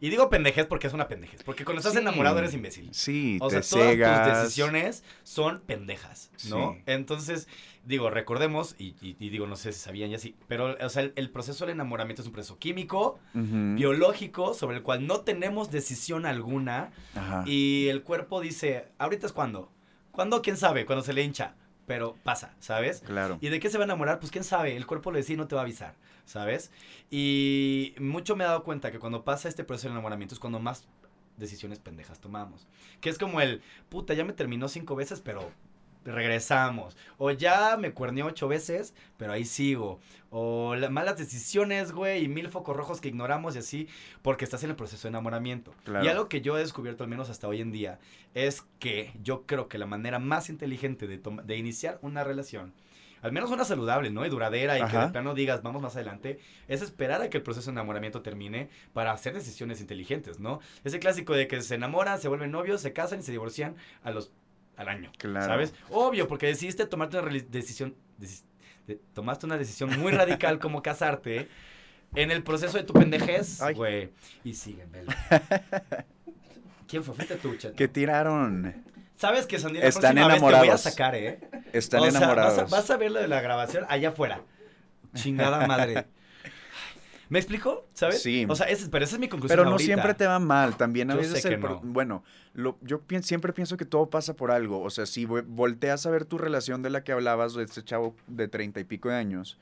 Y 0.02 0.10
digo 0.10 0.30
pendejez 0.30 0.66
porque 0.66 0.88
es 0.88 0.94
una 0.94 1.08
pendejez, 1.08 1.42
porque 1.44 1.64
cuando 1.64 1.80
estás 1.80 1.94
Sí. 1.94 2.00
enamorado 2.00 2.38
eres 2.40 2.54
imbécil. 2.54 2.90
Sí, 2.94 3.38
O 3.40 3.48
te 3.48 3.64
sea, 3.64 3.80
todas 3.80 3.92
cegas. 3.94 4.28
tus 4.34 4.44
decisiones 4.44 5.04
son 5.24 5.62
pendejas, 5.62 6.32
¿no? 6.50 6.74
Sí. 6.74 6.82
Entonces, 6.86 7.48
digo, 7.86 8.10
recordemos, 8.10 8.76
y, 8.78 8.88
y- 9.02 9.16
y 9.22 9.30
digo, 9.30 9.48
no 9.48 9.56
sé 9.56 9.72
si 9.72 9.80
sabían 9.80 10.10
ya 10.10 10.20
sí, 10.20 10.36
pero, 10.50 10.76
o 10.82 10.90
sea, 10.90 11.04
el, 11.04 11.14
el 11.16 11.30
proceso 11.30 11.66
del 11.66 11.76
enamoramiento 11.76 12.22
es 12.24 12.28
un 12.28 12.34
proceso 12.34 12.60
químico, 12.60 13.20
biológico, 13.34 14.54
sobre 14.54 14.76
el 14.78 14.84
cual 14.84 15.08
no 15.08 15.22
tenemos 15.22 15.72
decisión 15.72 16.26
alguna, 16.26 16.92
Ajá. 17.16 17.44
y 17.48 17.88
el 17.88 18.04
cuerpo 18.04 18.42
dice, 18.42 18.88
ahorita 18.98 19.28
es 19.28 19.32
cuando. 19.34 19.72
¿Cuándo? 20.16 20.42
¿Quién 20.42 20.58
sabe? 20.58 20.86
Cuando 20.86 21.04
se 21.04 21.14
le 21.14 21.24
hincha. 21.24 21.56
Pero 21.86 22.16
pasa, 22.24 22.56
¿sabes? 22.60 23.02
Claro. 23.02 23.38
¿Y 23.42 23.50
de 23.50 23.60
qué 23.60 23.70
se 23.70 23.78
va 23.78 23.84
a 23.84 23.86
enamorar? 23.86 24.20
Pues 24.20 24.32
quién 24.32 24.44
sabe, 24.44 24.76
el 24.76 24.88
cuerpo 24.88 25.12
lo 25.12 25.18
decide 25.18 25.36
y 25.36 25.38
no 25.38 25.48
te 25.48 25.54
va 25.54 25.62
a 25.62 25.66
avisar, 25.66 25.94
¿sabes? 26.26 26.72
Y 27.12 27.94
mucho 28.00 28.36
me 28.36 28.44
he 28.44 28.48
dado 28.48 28.64
cuenta 28.64 28.92
que 28.92 28.98
cuando 28.98 29.24
pasa 29.24 29.50
este 29.50 29.64
proceso 29.64 29.90
de 29.90 29.92
enamoramiento 29.92 30.34
es 30.34 30.40
cuando 30.40 30.60
más 30.60 30.88
decisiones 31.38 31.78
pendejas 31.78 32.20
tomamos. 32.20 32.66
Que 33.02 33.10
es 33.10 33.20
como 33.20 33.40
el, 33.40 33.62
puta, 33.90 34.16
ya 34.16 34.26
me 34.26 34.34
terminó 34.34 34.68
cinco 34.68 34.96
veces, 34.96 35.22
pero 35.22 35.52
regresamos. 36.06 36.96
O 37.18 37.32
ya 37.32 37.78
me 37.78 37.92
cuerneó 37.92 38.28
ocho 38.28 38.48
veces, 38.48 38.94
pero 39.18 39.34
ahí 39.34 39.46
sigo. 39.46 40.00
O 40.30 40.76
la- 40.76 40.90
malas 40.90 41.18
decisiones, 41.18 41.92
güey, 41.92 42.24
y 42.24 42.28
mil 42.28 42.50
focos 42.50 42.76
rojos 42.76 43.02
que 43.02 43.08
ignoramos 43.10 43.56
y 43.56 43.60
así, 43.60 43.88
porque 44.22 44.46
estás 44.46 44.64
en 44.64 44.70
el 44.70 44.76
proceso 44.76 45.04
de 45.04 45.10
enamoramiento. 45.10 45.74
Claro. 45.84 46.06
Y 46.06 46.08
algo 46.10 46.30
que 46.30 46.42
yo 46.42 46.58
he 46.58 46.62
descubierto, 46.62 47.04
al 47.04 47.10
menos 47.10 47.30
hasta 47.30 47.48
hoy 47.48 47.62
en 47.62 47.72
día, 47.72 48.00
es 48.34 48.64
que 48.80 49.14
yo 49.24 49.44
creo 49.46 49.68
que 49.68 49.78
la 49.78 49.86
manera 49.86 50.20
más 50.20 50.50
inteligente 50.50 51.08
de, 51.08 51.20
de 51.44 51.58
iniciar 51.58 52.00
una 52.02 52.24
relación, 52.24 52.74
al 53.22 53.32
menos 53.32 53.50
una 53.50 53.66
saludable, 53.66 54.12
¿no? 54.12 54.24
Y 54.26 54.30
duradera, 54.30 54.78
y 54.78 54.82
que 54.84 54.98
de 54.98 55.08
plano 55.12 55.34
digas, 55.34 55.64
vamos 55.64 55.82
más 55.82 55.96
adelante, 55.96 56.40
es 56.68 56.82
esperar 56.84 57.22
a 57.24 57.30
que 57.30 57.38
el 57.38 57.44
proceso 57.44 57.68
de 57.68 57.72
enamoramiento 57.72 58.22
termine 58.22 58.70
para 58.94 59.12
hacer 59.14 59.34
decisiones 59.34 59.82
inteligentes, 59.82 60.40
¿no? 60.40 60.60
Ese 60.84 61.00
clásico 61.00 61.34
de 61.34 61.48
que 61.48 61.62
se 61.62 61.76
enamoran, 61.76 62.20
se 62.20 62.28
vuelven 62.28 62.52
novios, 62.52 62.82
se 62.82 62.94
casan 62.94 63.20
y 63.20 63.24
se 63.24 63.32
divorcian 63.32 63.76
a 64.04 64.12
los 64.12 64.32
al 64.78 64.90
año. 64.90 65.12
Claro. 65.18 65.46
¿Sabes? 65.46 65.74
Obvio, 65.90 66.28
porque 66.28 66.48
decidiste 66.48 66.86
tomarte 66.86 67.18
una 67.20 67.32
decisión. 67.50 67.96
decis- 68.20 68.44
de- 68.88 69.00
tomaste 69.14 69.46
una 69.46 69.58
decisión 69.58 70.00
muy 70.00 70.12
radical 70.12 70.60
como 70.60 70.82
casarte. 70.84 71.48
En 72.14 72.32
el 72.32 72.44
proceso 72.44 72.78
de 72.78 72.84
tu 72.84 72.94
pendejez, 72.94 73.60
güey. 73.76 74.12
Y 74.44 74.54
siguen, 74.54 74.92
velo. 74.92 75.12
¿Quién 76.88 77.04
fue? 77.04 77.16
Fuiste 77.16 77.36
tú, 77.36 77.56
Cheto. 77.56 77.76
¿Qué 77.76 77.88
tiraron? 77.88 78.84
Sabes 79.18 79.48
que 79.48 79.60
Sandy, 79.60 79.80
la 79.80 79.88
Están 79.88 80.16
próxima 80.16 80.28
vez 80.28 80.36
te 80.38 80.42
voy 80.42 80.54
a 80.54 80.56
enamorados. 80.58 80.82
sacar, 80.82 81.16
¿eh? 81.16 81.40
Están 81.74 82.02
o 82.02 82.04
sea, 82.04 82.18
enamorados. 82.18 82.58
Vas 82.64 82.74
a, 82.74 82.76
vas 82.78 82.90
a 82.92 82.98
ver 82.98 83.12
lo 83.12 83.20
de 83.22 83.28
la 83.28 83.42
grabación 83.42 83.86
allá 83.90 84.10
afuera. 84.10 84.42
Chingada 85.14 85.66
madre. 85.68 86.06
¿Me 87.30 87.40
explico? 87.40 87.88
¿Sabes? 87.94 88.22
Sí. 88.22 88.46
O 88.48 88.56
sea, 88.56 88.68
ese- 88.68 88.90
pero 88.90 89.04
esa 89.04 89.16
es 89.16 89.20
mi 89.20 89.28
conclusión. 89.28 89.58
Pero 89.58 89.66
no 89.66 89.72
ahorita. 89.72 89.86
siempre 89.86 90.14
te 90.14 90.28
va 90.28 90.40
mal, 90.40 90.78
también 90.78 91.10
a 91.12 91.16
Yo 91.16 91.22
veces 91.22 91.42
sé 91.42 91.50
que 91.50 91.58
no. 91.58 91.80
bueno, 91.84 92.24
lo, 92.54 92.78
yo 92.82 93.02
siempre 93.22 93.52
pienso 93.54 93.78
que 93.78 93.86
todo 93.86 94.10
pasa 94.10 94.36
por 94.36 94.52
algo, 94.52 94.82
o 94.82 94.90
sea, 94.90 95.06
si 95.06 95.26
vo- 95.26 95.44
volteas 95.48 96.06
a 96.06 96.12
ver 96.12 96.26
tu 96.26 96.38
relación 96.38 96.82
de 96.84 96.90
la 96.92 97.04
que 97.04 97.12
hablabas 97.12 97.54
de 97.56 97.64
este 97.64 97.84
chavo 97.84 98.16
de 98.28 98.48
treinta 98.48 98.80
y 98.80 98.84
pico 98.84 99.10
de 99.10 99.16
años, 99.16 99.58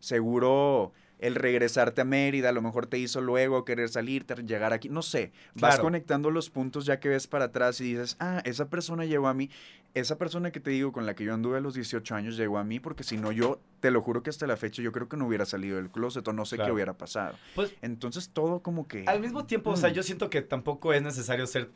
seguro 0.00 0.92
el 1.22 1.36
regresarte 1.36 2.00
a 2.00 2.04
Mérida 2.04 2.48
a 2.48 2.52
lo 2.52 2.60
mejor 2.62 2.86
te 2.86 2.98
hizo 2.98 3.20
luego 3.20 3.64
querer 3.64 3.88
salir, 3.88 4.24
te- 4.24 4.34
llegar 4.42 4.72
aquí, 4.72 4.88
no 4.88 5.02
sé, 5.02 5.32
vas 5.54 5.74
Claro. 5.76 5.82
conectando 5.84 6.30
los 6.30 6.50
puntos 6.50 6.84
ya 6.84 6.98
que 7.00 7.08
ves 7.08 7.26
para 7.28 7.46
atrás 7.46 7.80
y 7.80 7.84
dices, 7.94 8.16
ah, 8.18 8.42
esa 8.44 8.68
persona 8.68 9.04
llegó 9.04 9.28
a 9.28 9.34
mí, 9.34 9.48
esa 9.94 10.18
persona 10.18 10.50
que 10.50 10.58
te 10.60 10.70
digo 10.70 10.90
con 10.90 11.06
la 11.06 11.14
que 11.14 11.22
yo 11.24 11.32
anduve 11.32 11.58
a 11.58 11.60
los 11.60 11.74
18 11.74 12.14
años 12.16 12.36
llegó 12.36 12.58
a 12.58 12.64
mí 12.64 12.80
porque 12.80 13.04
si 13.04 13.16
no 13.16 13.30
yo, 13.30 13.60
te 13.80 13.90
lo 13.92 14.02
juro 14.02 14.22
que 14.22 14.30
hasta 14.30 14.46
la 14.48 14.56
fecha 14.56 14.82
yo 14.82 14.90
creo 14.90 15.08
que 15.08 15.16
no 15.16 15.26
hubiera 15.26 15.46
salido 15.46 15.76
del 15.76 15.90
closet 15.90 16.26
o 16.26 16.32
no 16.32 16.44
sé 16.44 16.56
qué 16.58 16.70
hubiera 16.72 16.98
pasado. 16.98 17.36
Pues, 17.54 17.72
Entonces 17.82 18.28
todo 18.30 18.60
como 18.60 18.88
que... 18.88 19.04
Al 19.06 19.20
mismo 19.20 19.44
tiempo, 19.46 19.70
o 19.70 19.76
sea, 19.76 19.90
Mm. 19.90 19.92
yo 19.94 20.02
siento 20.02 20.28
que 20.28 20.42
tampoco 20.42 20.92
es 20.92 21.02
necesario 21.02 21.46
ser 21.46 21.70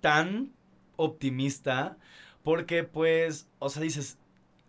tan 0.00 0.50
optimista 0.96 1.96
porque, 2.42 2.84
pues, 2.84 3.48
o 3.58 3.68
sea, 3.68 3.82
dices, 3.82 4.18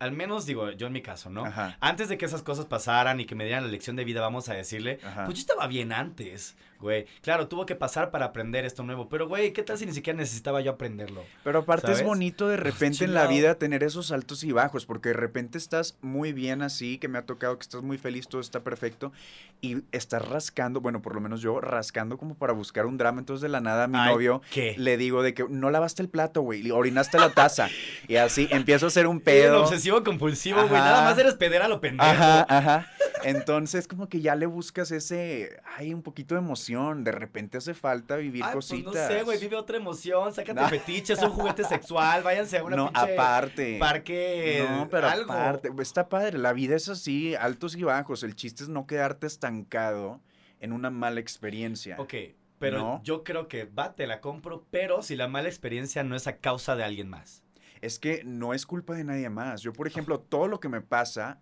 al 0.00 0.12
menos 0.12 0.46
digo, 0.46 0.72
yo 0.72 0.86
en 0.88 0.92
mi 0.94 1.02
caso, 1.02 1.30
¿no? 1.30 1.44
Ajá. 1.44 1.76
Antes 1.78 2.08
de 2.08 2.18
que 2.18 2.24
esas 2.24 2.42
cosas 2.42 2.64
pasaran 2.66 3.20
y 3.20 3.26
que 3.26 3.34
me 3.34 3.44
dieran 3.44 3.64
la 3.64 3.70
lección 3.70 3.96
de 3.96 4.04
vida, 4.04 4.20
vamos 4.20 4.48
a 4.48 4.54
decirle, 4.54 4.98
Ajá. 5.04 5.26
pues 5.26 5.38
yo 5.38 5.42
estaba 5.42 5.66
bien 5.66 5.92
antes, 5.92 6.56
güey. 6.80 7.06
Claro, 7.22 7.48
tuvo 7.48 7.66
que 7.66 7.74
pasar 7.76 8.10
para 8.10 8.26
aprender 8.26 8.64
esto 8.64 8.82
nuevo, 8.82 9.08
pero, 9.08 9.28
güey, 9.28 9.52
¿qué 9.52 9.62
tal 9.62 9.78
si 9.78 9.86
ni 9.86 9.92
siquiera 9.92 10.16
necesitaba 10.18 10.60
yo 10.60 10.72
aprenderlo? 10.72 11.24
Pero 11.44 11.60
aparte 11.60 11.88
¿Sabes? 11.88 12.00
es 12.00 12.06
bonito 12.06 12.48
de 12.48 12.56
repente 12.56 13.04
en 13.04 13.14
la 13.14 13.26
vida 13.26 13.54
tener 13.56 13.82
esos 13.82 14.12
altos 14.12 14.44
y 14.44 14.52
bajos, 14.52 14.86
porque 14.86 15.10
de 15.10 15.14
repente 15.14 15.58
estás 15.58 15.96
muy 16.00 16.32
bien 16.32 16.62
así, 16.62 16.98
que 16.98 17.08
me 17.08 17.18
ha 17.18 17.26
tocado 17.26 17.56
que 17.58 17.62
estás 17.62 17.82
muy 17.82 17.98
feliz, 17.98 18.28
todo 18.28 18.40
está 18.40 18.60
perfecto, 18.60 19.12
y 19.60 19.82
estás 19.92 20.26
rascando, 20.26 20.80
bueno, 20.80 21.02
por 21.02 21.14
lo 21.14 21.20
menos 21.20 21.40
yo, 21.40 21.60
rascando 21.60 22.16
como 22.18 22.34
para 22.34 22.52
buscar 22.52 22.86
un 22.86 22.96
drama, 22.98 23.20
entonces 23.20 23.42
de 23.42 23.48
la 23.48 23.60
nada 23.60 23.84
a 23.84 23.88
mi 23.88 23.98
Ay, 23.98 24.12
novio 24.12 24.40
¿Qué? 24.50 24.74
le 24.78 24.96
digo 24.96 25.22
de 25.22 25.34
que 25.34 25.44
no 25.48 25.70
lavaste 25.70 26.02
el 26.02 26.08
plato, 26.08 26.40
güey, 26.42 26.70
orinaste 26.70 27.18
la 27.18 27.30
taza, 27.30 27.68
y 28.08 28.16
así 28.16 28.48
empiezo 28.50 28.86
a 28.86 28.88
hacer 28.88 29.06
un 29.06 29.20
Pedo. 29.30 29.62
obsesivo 29.64 30.02
compulsivo, 30.02 30.60
güey. 30.62 30.80
Nada 30.80 31.02
más 31.04 31.18
eres 31.18 31.34
pedera 31.34 31.68
lo 31.68 31.80
pendejo. 31.80 32.08
Ajá, 32.10 32.46
ajá. 32.48 32.86
Entonces, 33.22 33.86
como 33.86 34.08
que 34.08 34.20
ya 34.22 34.34
le 34.34 34.46
buscas 34.46 34.90
ese, 34.92 35.60
hay 35.76 35.92
un 35.92 36.02
poquito 36.02 36.34
de 36.34 36.40
emoción. 36.40 36.69
De 36.70 37.10
repente 37.12 37.58
hace 37.58 37.74
falta 37.74 38.16
vivir 38.16 38.44
Ay, 38.44 38.50
pues 38.52 38.66
cositas. 38.68 38.94
no 38.94 39.06
sé, 39.08 39.22
güey, 39.24 39.38
vive 39.40 39.56
otra 39.56 39.76
emoción, 39.76 40.32
sácate 40.32 40.60
No. 40.60 40.68
fetiches, 40.68 41.20
un 41.22 41.30
juguete 41.30 41.64
sexual, 41.64 42.22
váyanse 42.22 42.58
a 42.58 42.64
una 42.64 42.76
no, 42.76 42.92
pinche 42.92 43.12
aparte. 43.14 43.78
parque, 43.78 44.66
No, 44.70 44.88
pero 44.88 45.08
algo. 45.08 45.32
aparte, 45.32 45.70
está 45.80 46.08
padre. 46.08 46.38
La 46.38 46.52
vida 46.52 46.76
es 46.76 46.88
así, 46.88 47.34
altos 47.34 47.74
y 47.76 47.82
bajos. 47.82 48.22
El 48.22 48.34
chiste 48.36 48.62
es 48.62 48.68
no 48.68 48.86
quedarte 48.86 49.26
estancado 49.26 50.20
en 50.60 50.72
una 50.72 50.90
mala 50.90 51.20
experiencia. 51.20 51.96
Ok, 51.98 52.14
pero 52.58 52.78
¿No? 52.78 53.00
yo 53.02 53.24
creo 53.24 53.48
que 53.48 53.64
va, 53.64 53.94
te 53.94 54.06
la 54.06 54.20
compro, 54.20 54.66
pero 54.70 55.02
si 55.02 55.16
la 55.16 55.26
mala 55.28 55.48
experiencia 55.48 56.04
no 56.04 56.14
es 56.14 56.26
a 56.26 56.36
causa 56.36 56.76
de 56.76 56.84
alguien 56.84 57.08
más. 57.08 57.42
Es 57.80 57.98
que 57.98 58.22
no 58.24 58.52
es 58.54 58.66
culpa 58.66 58.94
de 58.94 59.04
nadie 59.04 59.30
más. 59.30 59.62
Yo, 59.62 59.72
por 59.72 59.86
ejemplo, 59.86 60.20
todo 60.20 60.46
lo 60.48 60.60
que 60.60 60.68
me 60.68 60.82
pasa, 60.82 61.40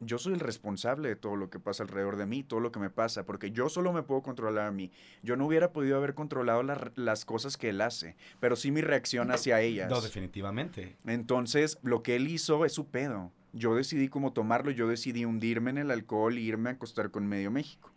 yo 0.00 0.18
soy 0.18 0.34
el 0.34 0.40
responsable 0.40 1.08
de 1.08 1.16
todo 1.16 1.36
lo 1.36 1.50
que 1.50 1.58
pasa 1.58 1.82
alrededor 1.82 2.16
de 2.16 2.26
mí, 2.26 2.42
todo 2.42 2.60
lo 2.60 2.72
que 2.72 2.78
me 2.78 2.90
pasa, 2.90 3.24
porque 3.24 3.50
yo 3.50 3.68
solo 3.68 3.92
me 3.92 4.02
puedo 4.02 4.22
controlar 4.22 4.66
a 4.66 4.72
mí. 4.72 4.90
Yo 5.22 5.36
no 5.36 5.46
hubiera 5.46 5.72
podido 5.72 5.96
haber 5.96 6.14
controlado 6.14 6.62
la 6.62 6.92
las 6.94 7.24
cosas 7.24 7.56
que 7.56 7.70
él 7.70 7.80
hace, 7.80 8.16
pero 8.40 8.56
sí 8.56 8.70
mi 8.70 8.80
reacción 8.80 9.30
hacia 9.30 9.60
ellas. 9.60 9.90
No, 9.90 10.00
definitivamente. 10.00 10.96
Entonces, 11.06 11.78
lo 11.82 12.02
que 12.02 12.16
él 12.16 12.28
hizo 12.28 12.64
es 12.64 12.72
su 12.72 12.86
pedo. 12.86 13.32
Yo 13.52 13.74
decidí 13.74 14.08
cómo 14.08 14.32
tomarlo, 14.32 14.70
yo 14.70 14.86
decidí 14.88 15.24
hundirme 15.24 15.70
en 15.70 15.78
el 15.78 15.90
alcohol 15.90 16.36
e 16.36 16.40
irme 16.40 16.70
a 16.70 16.72
acostar 16.74 17.10
con 17.10 17.26
medio 17.26 17.50
México. 17.50 17.90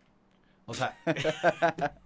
O 0.66 0.74
sea. 0.74 0.98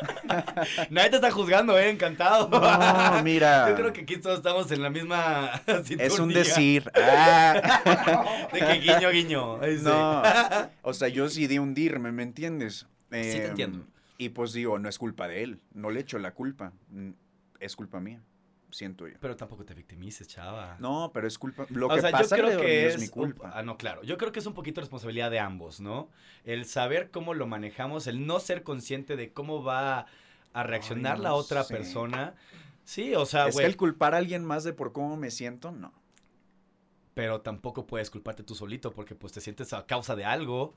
Nadie 0.90 1.10
te 1.10 1.16
está 1.16 1.30
juzgando, 1.30 1.78
eh, 1.78 1.90
encantado. 1.90 2.48
No, 2.48 3.22
mira. 3.22 3.68
Yo 3.70 3.74
creo 3.76 3.92
que 3.92 4.02
aquí 4.02 4.16
todos 4.18 4.38
estamos 4.38 4.70
en 4.72 4.82
la 4.82 4.90
misma 4.90 5.52
sintonía. 5.84 6.06
Es 6.06 6.18
un 6.18 6.28
decir. 6.30 6.90
Ah. 6.94 8.48
De 8.52 8.58
que 8.60 8.72
guiño, 8.80 9.10
guiño. 9.10 9.58
Sí. 9.64 9.82
No, 9.82 10.22
o 10.82 10.92
sea, 10.92 11.08
yo 11.08 11.24
decidí 11.24 11.58
hundirme, 11.58 12.12
¿me 12.12 12.22
entiendes? 12.22 12.80
Sí 12.80 12.86
te 13.10 13.44
Em, 13.44 13.50
entiendo. 13.50 13.86
Y 14.18 14.28
pues 14.30 14.52
digo, 14.52 14.78
no 14.78 14.88
es 14.88 14.98
culpa 14.98 15.28
de 15.28 15.42
él, 15.42 15.60
no 15.72 15.90
le 15.90 16.00
echo 16.00 16.18
la 16.18 16.32
culpa, 16.32 16.72
es 17.58 17.74
culpa 17.74 18.00
mía, 18.00 18.20
siento 18.72 19.06
yo. 19.08 19.14
Pero 19.20 19.36
tampoco 19.36 19.64
te 19.64 19.74
victimices, 19.74 20.26
chava. 20.28 20.76
No, 20.78 21.10
pero 21.12 21.26
es 21.26 21.38
culpa, 21.38 21.66
lo 21.70 21.86
o 21.86 21.94
que 21.94 22.00
sea, 22.00 22.10
pasa 22.10 22.36
yo 22.36 22.44
creo 22.44 22.60
que 22.60 22.86
es, 22.86 22.94
es 22.94 23.00
mi 23.00 23.06
un- 23.06 23.10
culpa. 23.12 23.52
ah, 23.54 23.62
no, 23.62 23.76
claro. 23.76 24.02
Yo 24.02 24.16
creo 24.18 24.32
que 24.32 24.38
es 24.40 24.46
un 24.46 24.54
poquito 24.54 24.80
responsabilidad 24.80 25.30
de 25.30 25.38
ambos, 25.38 25.80
¿no? 25.80 26.08
El 26.44 26.64
saber 26.66 27.10
cómo 27.10 27.34
lo 27.34 27.46
manejamos, 27.46 28.06
el 28.06 28.26
no 28.26 28.40
ser 28.40 28.62
consciente 28.62 29.16
de 29.16 29.32
cómo 29.32 29.62
va 29.62 30.06
a 30.52 30.62
reaccionar 30.62 31.16
Ay, 31.16 31.22
la 31.22 31.34
otra 31.34 31.64
sé. 31.64 31.74
persona. 31.74 32.34
Sí, 32.84 33.14
o 33.14 33.26
sea, 33.26 33.46
es 33.48 33.54
güey. 33.54 33.64
que 33.66 33.70
el 33.70 33.76
culpar 33.76 34.14
a 34.14 34.18
alguien 34.18 34.44
más 34.44 34.64
de 34.64 34.72
por 34.72 34.92
cómo 34.92 35.16
me 35.16 35.30
siento, 35.30 35.70
no. 35.70 35.92
pero 37.14 37.40
tampoco 37.42 37.86
puedes 37.86 38.10
culparte 38.10 38.42
tú 38.42 38.54
solito 38.54 38.92
porque 38.92 39.14
pues 39.14 39.32
te 39.32 39.40
sientes 39.40 39.72
a 39.72 39.84
causa 39.86 40.16
de 40.16 40.24
algo. 40.24 40.74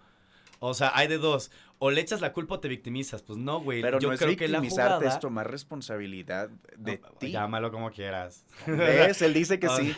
O 0.66 0.74
sea, 0.74 0.92
hay 0.96 1.08
de 1.10 1.18
dos. 1.18 1.52
O 1.80 1.92
le 1.92 2.00
echas 2.00 2.22
la 2.22 2.32
culpa 2.32 2.56
o 2.56 2.60
te 2.62 2.70
victimizas. 2.70 3.22
Pues 3.22 3.38
no, 3.38 3.60
güey. 3.60 3.82
Pero 3.82 4.00
Yo 4.00 4.08
no 4.08 4.14
es 4.14 4.20
creo 4.22 4.38
que 4.38 4.48
la 4.48 4.60
victimizarte, 4.62 4.94
jugada... 4.96 5.14
es 5.14 5.20
tomar 5.20 5.52
responsabilidad 5.52 6.50
de 6.78 7.00
No, 7.00 7.10
ti. 7.20 7.32
Llámalo 7.32 7.70
como 7.72 7.92
quieras. 7.92 8.46
¿Ves? 8.66 9.22
Él 9.22 9.34
dice 9.34 9.60
que 9.60 9.68
sí. 9.78 9.94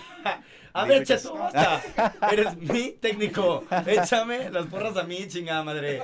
A 0.73 0.85
ver, 0.85 0.99
que 0.99 1.05
Cheto, 1.17 1.35
basta. 1.37 1.83
Eres 2.31 2.57
mi 2.57 2.93
técnico. 2.93 3.63
Échame 3.85 4.49
las 4.49 4.65
porras 4.65 4.97
a 4.97 5.03
mí, 5.03 5.27
chingada 5.27 5.63
madre. 5.63 6.01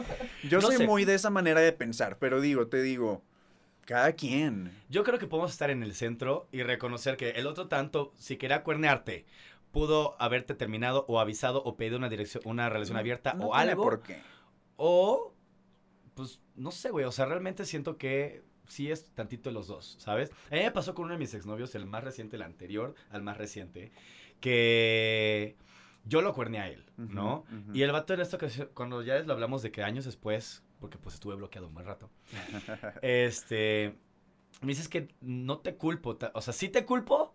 Yo 0.47 0.60
no 0.62 0.67
soy 0.67 0.78
sé. 0.78 0.86
muy 0.86 1.06
de 1.06 1.15
esa 1.15 1.32
manera 1.32 1.60
de 1.60 1.71
pensar, 1.74 2.17
pero 2.19 2.39
digo, 2.39 2.67
te 2.67 2.84
digo, 2.84 3.24
cada 3.86 4.13
quien. 4.13 4.71
Yo 4.89 5.04
creo 5.04 5.17
que 5.17 5.26
podemos 5.26 5.52
estar 5.52 5.71
en 5.71 5.82
el 5.82 5.95
centro 5.95 6.47
y 6.52 6.62
reconocer 6.62 7.17
que 7.17 7.32
el 7.32 7.47
otro 7.47 7.67
tanto, 7.67 8.13
si 8.15 8.38
quería 8.38 8.62
cuernearte, 8.63 9.26
pudo 9.71 10.15
haberte 10.19 10.54
terminado 10.54 11.04
o 11.08 11.19
avisado 11.19 11.63
o 11.63 11.76
pedido 11.78 11.97
una 11.97 12.10
dirección, 12.10 12.43
una 12.45 12.69
relación 12.69 12.97
abierta 12.97 13.34
No 13.34 13.47
o 13.47 13.54
tiene 13.56 13.71
algo. 13.71 13.84
por 13.84 14.02
qué. 14.04 14.21
O, 14.84 15.36
pues, 16.15 16.41
no 16.56 16.72
sé, 16.72 16.89
güey. 16.89 17.06
O 17.06 17.12
sea, 17.12 17.26
realmente 17.26 17.65
siento 17.65 18.00
que 18.00 18.44
sí 18.67 18.89
es 18.89 19.12
tantito 19.12 19.52
de 19.52 19.54
los 19.54 19.67
dos, 19.67 19.96
¿sabes? 20.00 20.32
A 20.50 20.56
mí 20.56 20.62
me 20.62 20.72
pasó 20.72 20.96
con 20.96 21.06
uno 21.06 21.13
de 21.13 21.20
mis 21.20 21.36
exnovios, 21.36 21.76
el 21.76 21.86
más 21.86 22.04
reciente, 22.04 22.36
el 22.38 22.41
anterior 22.41 22.96
al 23.12 23.22
más 23.22 23.38
reciente, 23.38 23.91
que 24.39 25.56
yo 26.04 26.24
lo 26.24 26.34
cuerné 26.34 26.62
a 26.62 26.70
él, 26.70 26.84
¿no? 26.98 27.46
Y 27.74 27.84
el 27.84 27.91
vato 27.91 28.15
en 28.15 28.22
esta 28.22 28.38
ocasión, 28.38 28.70
cuando 28.74 29.04
ya 29.04 29.20
lo 29.20 29.34
hablamos 29.34 29.62
de 29.62 29.72
que 29.72 29.84
años 29.84 30.06
después, 30.06 30.63
porque 30.80 30.98
pues 30.98 31.13
estuve 31.13 31.36
bloqueado 31.36 31.67
un 31.67 31.76
buen 31.76 31.86
rato, 31.86 32.10
este, 33.04 34.00
me 34.62 34.70
dices 34.70 34.88
que 34.88 35.10
no 35.22 35.60
te 35.60 35.76
culpo, 35.76 36.17
o 36.34 36.41
sea, 36.41 36.54
sí 36.54 36.70
te 36.70 36.88
culpo, 36.88 37.31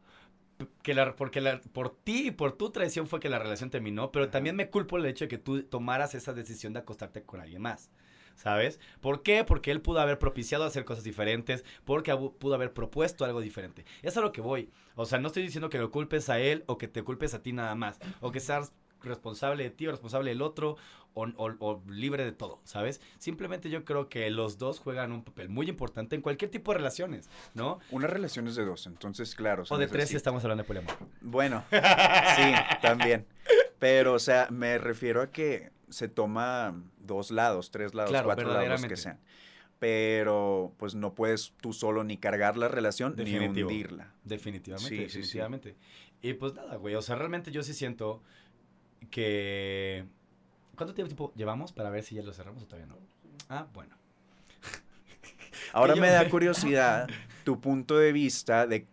que 0.82 0.94
la, 0.94 1.16
porque 1.16 1.40
la, 1.40 1.60
por 1.72 1.94
ti 1.94 2.28
y 2.28 2.30
por 2.30 2.52
tu 2.52 2.70
traición 2.70 3.06
fue 3.06 3.20
que 3.20 3.28
la 3.28 3.38
relación 3.38 3.70
terminó, 3.70 4.12
pero 4.12 4.24
Ajá. 4.24 4.32
también 4.32 4.56
me 4.56 4.70
culpo 4.70 4.96
el 4.96 5.06
hecho 5.06 5.24
de 5.24 5.28
que 5.28 5.38
tú 5.38 5.62
tomaras 5.64 6.14
esa 6.14 6.32
decisión 6.32 6.72
de 6.72 6.80
acostarte 6.80 7.22
con 7.22 7.40
alguien 7.40 7.62
más. 7.62 7.90
¿Sabes? 8.36 8.80
¿Por 9.00 9.22
qué? 9.22 9.44
Porque 9.44 9.70
él 9.70 9.80
pudo 9.80 9.98
haber 9.98 10.18
propiciado 10.18 10.64
hacer 10.64 10.84
cosas 10.84 11.04
diferentes, 11.04 11.64
porque 11.86 12.14
pudo 12.14 12.54
haber 12.54 12.74
propuesto 12.74 13.24
algo 13.24 13.40
diferente. 13.40 13.86
Es 14.02 14.18
a 14.18 14.20
lo 14.20 14.30
que 14.30 14.42
voy. 14.42 14.68
O 14.94 15.06
sea, 15.06 15.18
no 15.18 15.28
estoy 15.28 15.42
diciendo 15.42 15.70
que 15.70 15.78
lo 15.78 15.90
culpes 15.90 16.28
a 16.28 16.38
él 16.38 16.62
o 16.66 16.76
que 16.76 16.86
te 16.86 17.02
culpes 17.02 17.32
a 17.32 17.42
ti 17.42 17.54
nada 17.54 17.74
más, 17.74 17.98
o 18.20 18.32
que 18.32 18.40
seas 18.40 18.74
responsable 19.02 19.62
de 19.64 19.70
ti 19.70 19.86
o 19.86 19.90
responsable 19.90 20.30
del 20.30 20.42
otro 20.42 20.76
o, 21.14 21.24
o- 21.36 21.56
o 21.60 21.82
libre 21.88 22.24
de 22.24 22.32
todo, 22.32 22.60
¿sabes? 22.64 23.00
Simplemente 23.18 23.70
yo 23.70 23.84
creo 23.84 24.08
que 24.08 24.28
los 24.30 24.58
dos 24.58 24.80
juegan 24.80 25.12
un 25.12 25.24
papel 25.24 25.48
muy 25.48 25.68
importante 25.68 26.14
en 26.14 26.20
cualquier 26.22 26.50
tipo 26.50 26.72
de 26.72 26.78
relaciones, 26.78 27.30
¿no? 27.54 27.78
Una 27.90 28.06
relación 28.06 28.46
es 28.48 28.54
de 28.56 28.64
dos, 28.66 28.86
entonces, 28.86 29.34
claro. 29.34 29.64
O 29.70 29.78
de 29.78 29.86
tres 29.86 30.08
si 30.10 30.16
estamos 30.16 30.42
hablando 30.44 30.62
de 30.62 30.66
poliamor. 30.66 30.94
Bueno, 31.22 31.64
sí, 31.70 31.78
también. 32.82 33.26
Pero, 33.78 34.14
o 34.14 34.18
sea, 34.18 34.48
me 34.50 34.76
refiero 34.78 35.22
a 35.22 35.30
que 35.30 35.70
se 35.88 36.08
toma 36.08 36.74
dos 36.98 37.30
lados, 37.30 37.70
tres 37.70 37.94
lados, 37.94 38.10
Claro, 38.10 38.26
cuatro 38.26 38.52
lados, 38.52 38.84
que 38.84 38.96
sean. 38.96 39.18
Pero, 39.78 40.72
pues 40.78 40.94
no 40.94 41.14
puedes 41.14 41.52
tú 41.60 41.72
solo 41.72 42.02
ni 42.02 42.16
cargar 42.16 42.56
la 42.56 42.68
relación 42.68 43.14
Definitivo. 43.14 43.52
ni 43.52 43.62
hundirla. 43.62 44.14
Definitivamente, 44.24 44.88
Sí, 44.88 44.96
sí, 44.96 45.08
sí. 45.08 45.16
definitivamente. 45.18 45.76
Y 46.22 46.32
pues 46.34 46.54
nada, 46.54 46.76
güey, 46.76 46.94
o 46.94 47.02
sea, 47.02 47.16
realmente 47.16 47.50
yo 47.52 47.62
sí 47.62 47.74
siento 47.74 48.22
que... 49.10 50.04
¿Cuánto 50.76 50.94
tiempo 50.94 51.32
llevamos 51.34 51.72
para 51.72 51.90
ver 51.90 52.02
si 52.02 52.14
ya 52.14 52.22
lo 52.22 52.32
cerramos 52.32 52.62
o 52.62 52.66
todavía 52.66 52.86
no? 52.86 52.98
Ah, 53.48 53.66
bueno. 53.72 53.96
Ahora 55.72 55.96
me 55.96 56.10
da 56.10 56.28
curiosidad 56.28 57.08
tu 57.44 57.60
punto 57.60 57.98
de 57.98 58.12
vista 58.12 58.66
de 58.66 58.86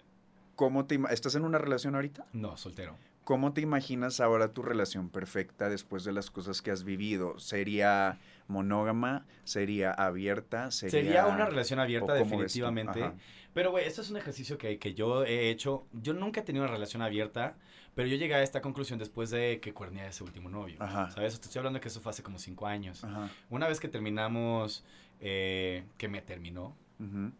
cómo 0.56 0.86
te... 0.86 1.00
¿Estás 1.10 1.36
en 1.36 1.44
una 1.44 1.58
relación 1.58 1.96
ahorita? 1.96 2.26
No, 2.34 2.56
soltero. 2.58 2.96
¿Cómo 3.24 3.54
te 3.54 3.62
imaginas 3.62 4.20
ahora 4.20 4.52
tu 4.52 4.62
relación 4.64 5.10
perfecta 5.10 5.70
después 5.70 6.04
de 6.04 6.12
las 6.12 6.30
cosas 6.30 6.62
que 6.62 6.72
has 6.72 6.84
vivido? 6.84 7.40
¿Sería 7.40 8.20
monógama? 8.48 9.26
¿Sería 9.46 9.92
abierta? 9.92 10.72
¿Sería, 10.72 10.92
Sería 10.92 11.28
una 11.28 11.46
relación 11.46 11.80
abierta, 11.80 12.14
definitivamente. 12.14 13.14
Pero, 13.54 13.72
güey, 13.72 13.86
esto 13.86 14.02
es 14.02 14.10
un 14.10 14.18
ejercicio 14.18 14.58
que, 14.58 14.78
que 14.78 14.94
yo 14.94 15.24
he 15.24 15.50
hecho. 15.50 15.86
Yo 15.94 16.14
nunca 16.14 16.42
he 16.42 16.44
tenido 16.44 16.66
una 16.66 16.74
relación 16.74 17.02
abierta, 17.02 17.56
pero 17.96 18.08
yo 18.08 18.16
llegué 18.16 18.34
a 18.36 18.42
esta 18.44 18.62
conclusión 18.62 18.98
después 19.00 19.30
de 19.30 19.60
que 19.60 19.74
cuerné 19.74 20.02
a 20.02 20.08
ese 20.08 20.24
último 20.24 20.50
novio. 20.50 20.78
Ajá. 20.80 21.12
¿Sabes? 21.12 21.40
Te 21.40 21.46
estoy 21.48 21.60
hablando 21.60 21.80
que 21.80 21.88
eso 21.90 22.02
fue 22.02 22.10
hace 22.12 22.24
como 22.24 22.40
cinco 22.40 22.66
años. 22.68 23.04
Ajá. 23.04 23.30
Una 23.50 23.68
vez 23.68 23.80
que 23.80 23.88
terminamos, 23.88 24.84
eh, 25.22 25.84
que 25.98 26.08
me 26.08 26.22
terminó, 26.22 26.76
ujú. 27.00 27.32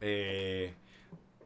eh, 0.00 0.72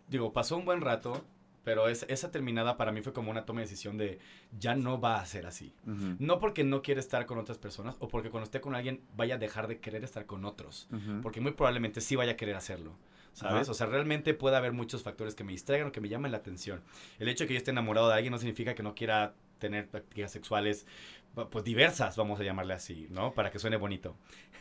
digo, 0.09 0.33
pasó 0.33 0.57
un 0.57 0.65
buen 0.65 0.81
rato, 0.81 1.25
pero 1.65 1.89
es- 1.89 2.05
esa 2.09 2.31
terminada 2.31 2.77
para 2.77 2.91
mí 2.93 3.03
fue 3.03 3.13
como 3.13 3.31
una 3.31 3.45
toma 3.47 3.61
de 3.61 3.67
decisión 3.67 3.97
de 3.97 4.19
ya 4.59 4.75
no 4.75 5.01
va 5.01 5.21
a 5.21 5.27
ser 5.27 5.47
así. 5.47 5.73
No 6.19 6.39
porque 6.41 6.65
no 6.65 6.83
quiere 6.83 7.01
estar 7.01 7.25
con 7.27 7.39
otras 7.39 7.57
personas 7.59 7.97
o 8.01 8.09
porque 8.09 8.31
cuando 8.31 8.45
esté 8.45 8.61
con 8.61 8.75
alguien 8.75 9.01
vaya 9.17 9.37
a 9.37 9.39
dejar 9.39 9.69
de 9.69 9.79
querer 9.79 10.03
estar 10.05 10.27
con 10.27 10.45
otros. 10.45 10.89
Porque 11.23 11.41
muy 11.41 11.53
probablemente 11.53 12.01
sí 12.01 12.17
vaya 12.17 12.33
a 12.33 12.37
querer 12.37 12.57
hacerlo. 12.57 12.97
¿Sabes? 13.33 13.63
Ajá. 13.63 13.71
O 13.71 13.75
sea, 13.75 13.87
realmente 13.87 14.35
puede 14.35 14.57
haber 14.57 14.73
muchos 14.73 15.03
factores 15.03 15.35
que 15.35 15.43
me 15.45 15.53
distraigan 15.53 15.89
o 15.89 15.93
que 15.93 16.01
me 16.01 16.09
llamen 16.09 16.33
la 16.33 16.39
atención. 16.39 16.83
El 17.19 17.29
hecho 17.29 17.45
de 17.45 17.49
que 17.49 17.55
yo 17.55 17.59
esté 17.59 17.71
enamorado 17.71 18.09
de 18.09 18.15
alguien 18.15 18.31
no 18.31 18.39
significa 18.39 18.75
que 18.75 18.83
no 18.83 18.95
quiera 18.95 19.35
tener 19.59 19.89
prácticas 19.89 20.31
sexuales, 20.33 20.87
pues 21.51 21.65
diversas, 21.65 22.17
vamos 22.17 22.39
a 22.41 22.43
llamarle 22.43 22.75
así, 22.75 23.07
¿no? 23.11 23.33
Para 23.33 23.51
que 23.51 23.59
suene 23.59 23.77
bonito. 23.77 24.17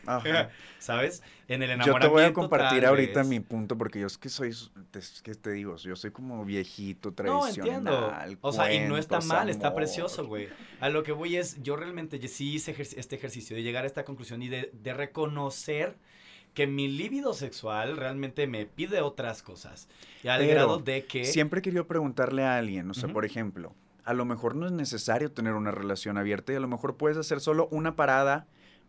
Ajá. 0.06 0.50
¿Sabes? 0.80 1.22
En 1.50 1.62
el 1.64 1.68
Yo 1.70 1.74
enamoramiento. 1.74 2.08
te 2.08 2.12
voy 2.14 2.24
a 2.24 2.34
compartir 2.34 2.86
ahorita 2.86 3.20
vez- 3.20 3.28
mi 3.28 3.40
punto 3.42 3.78
porque 3.78 4.00
yo 4.00 4.08
es 4.08 4.18
que 4.18 4.30
soy, 4.30 4.50
es 4.94 5.22
que 5.22 5.36
te 5.36 5.52
digo, 5.52 5.76
yo 5.76 5.96
soy 5.98 6.12
como 6.12 6.46
viejito, 6.46 7.10
No, 7.10 7.16
tradicional. 7.16 7.68
entiendo. 7.68 8.14
O 8.40 8.52
sea, 8.54 8.74
y 8.74 8.88
no 8.88 8.98
está 8.98 9.20
mal, 9.22 9.50
está 9.50 9.76
precioso, 9.76 10.26
güey. 10.28 10.48
A 10.80 10.88
lo 10.90 11.04
que 11.04 11.12
voy 11.12 11.36
es, 11.36 11.62
yo 11.62 11.76
realmente 11.76 12.26
sí 12.30 12.54
hice 12.54 12.74
este 12.80 13.16
ejercicio 13.18 13.54
de 13.56 13.64
llegar 13.64 13.84
a 13.84 13.88
esta 13.88 14.06
conclusión 14.06 14.42
y 14.42 14.48
de, 14.48 14.70
de 14.74 14.94
reconocer 14.94 15.98
que 16.54 16.68
mi 16.68 16.88
líbido 16.88 17.34
sexual 17.34 17.98
realmente 17.98 18.46
me 18.48 18.66
pide 18.66 19.02
otras 19.02 19.42
cosas. 19.42 19.88
Y 20.24 20.28
al 20.28 20.42
Pero 20.42 20.52
grado 20.52 20.78
de 20.80 21.06
que... 21.06 21.26
Siempre 21.26 21.62
querido 21.62 21.88
preguntarle 21.88 22.44
a 22.44 22.58
alguien, 22.58 22.90
o 22.90 22.94
sea, 22.94 23.10
por 23.10 23.26
ejemplo, 23.26 23.74
a 24.04 24.14
lo 24.14 24.26
mejor 24.26 24.56
no 24.56 24.66
es 24.66 24.72
necesario 24.72 25.32
tener 25.32 25.54
una 25.54 25.72
relación 25.72 26.18
abierta 26.18 26.52
y 26.54 26.56
a 26.56 26.60
lo 26.60 26.68
mejor 26.68 26.98
puedes 26.98 27.18
hacer 27.18 27.40
solo 27.40 27.68
una 27.72 27.96
parada 27.96 28.48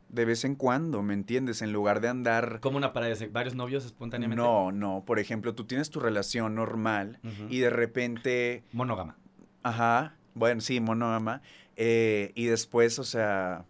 de 0.08 0.24
vez 0.26 0.44
en 0.44 0.56
cuando, 0.56 1.02
¿me 1.02 1.14
entiendes? 1.14 1.62
En 1.62 1.72
lugar 1.72 2.00
de 2.00 2.08
andar... 2.08 2.60
Como 2.60 2.76
una 2.76 2.92
parada 2.92 3.14
de 3.14 3.26
varios 3.28 3.54
novios 3.54 3.84
espontáneamente. 3.84 4.42
No, 4.42 4.70
no, 4.72 5.04
por 5.06 5.18
ejemplo, 5.18 5.54
tú 5.54 5.64
tienes 5.64 5.88
tu 5.88 6.00
relación 6.00 6.54
normal 6.54 7.18
y 7.48 7.60
de 7.60 7.70
repente, 7.70 8.64
Monógama. 8.72 9.16
ajá, 9.62 10.16
Bueno, 10.34 10.60
sí, 10.60 10.80
monógama. 10.80 11.40
eh, 11.76 12.32
y 12.34 12.46
después, 12.46 12.98
o 12.98 13.04
sea, 13.04 13.64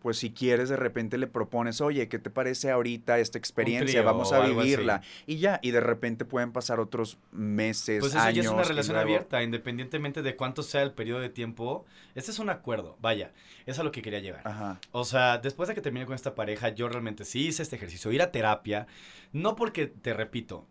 pues 0.00 0.16
si 0.18 0.30
quieres, 0.30 0.68
de 0.70 0.76
repente 0.76 1.18
le 1.18 1.26
propones, 1.26 1.80
oye, 1.80 2.08
¿qué 2.08 2.18
te 2.18 2.30
parece 2.30 2.70
ahorita 2.70 3.18
esta 3.18 3.36
experiencia? 3.38 4.00
Vamos 4.02 4.32
a 4.32 4.40
vivirla. 4.40 5.02
Y 5.26 5.36
ya, 5.36 5.60
y 5.62 5.72
de 5.72 5.80
repente 5.80 6.24
pueden 6.24 6.52
pasar 6.52 6.80
otros 6.80 7.18
meses, 7.32 8.00
Pues 8.00 8.12
eso 8.14 8.20
años. 8.22 8.36
ya 8.36 8.42
es 8.50 8.54
una 8.54 8.62
relación 8.62 8.94
luego- 8.94 9.08
abierta, 9.10 9.42
independientemente 9.42 10.22
de 10.22 10.36
cuánto 10.36 10.62
sea 10.62 10.82
el 10.82 10.92
periodo 10.92 11.20
de 11.20 11.28
tiempo. 11.28 11.84
Este 12.14 12.30
es 12.30 12.38
un 12.38 12.48
acuerdo, 12.50 12.96
vaya, 13.00 13.32
es 13.66 13.78
a 13.78 13.82
lo 13.82 13.92
que 13.92 14.00
quería 14.02 14.20
llegar. 14.20 14.40
Ajá. 14.46 14.80
O 14.92 15.04
sea, 15.04 15.36
después 15.38 15.68
de 15.68 15.74
que 15.74 15.80
terminé 15.82 16.06
con 16.06 16.14
esta 16.14 16.34
pareja, 16.34 16.70
yo 16.70 16.88
realmente 16.88 17.24
sí 17.26 17.48
hice 17.48 17.62
este 17.62 17.76
ejercicio, 17.76 18.10
ir 18.10 18.22
a 18.22 18.32
terapia, 18.32 18.86
no 19.32 19.54
porque, 19.54 19.86
te 19.86 20.14
repito, 20.14 20.64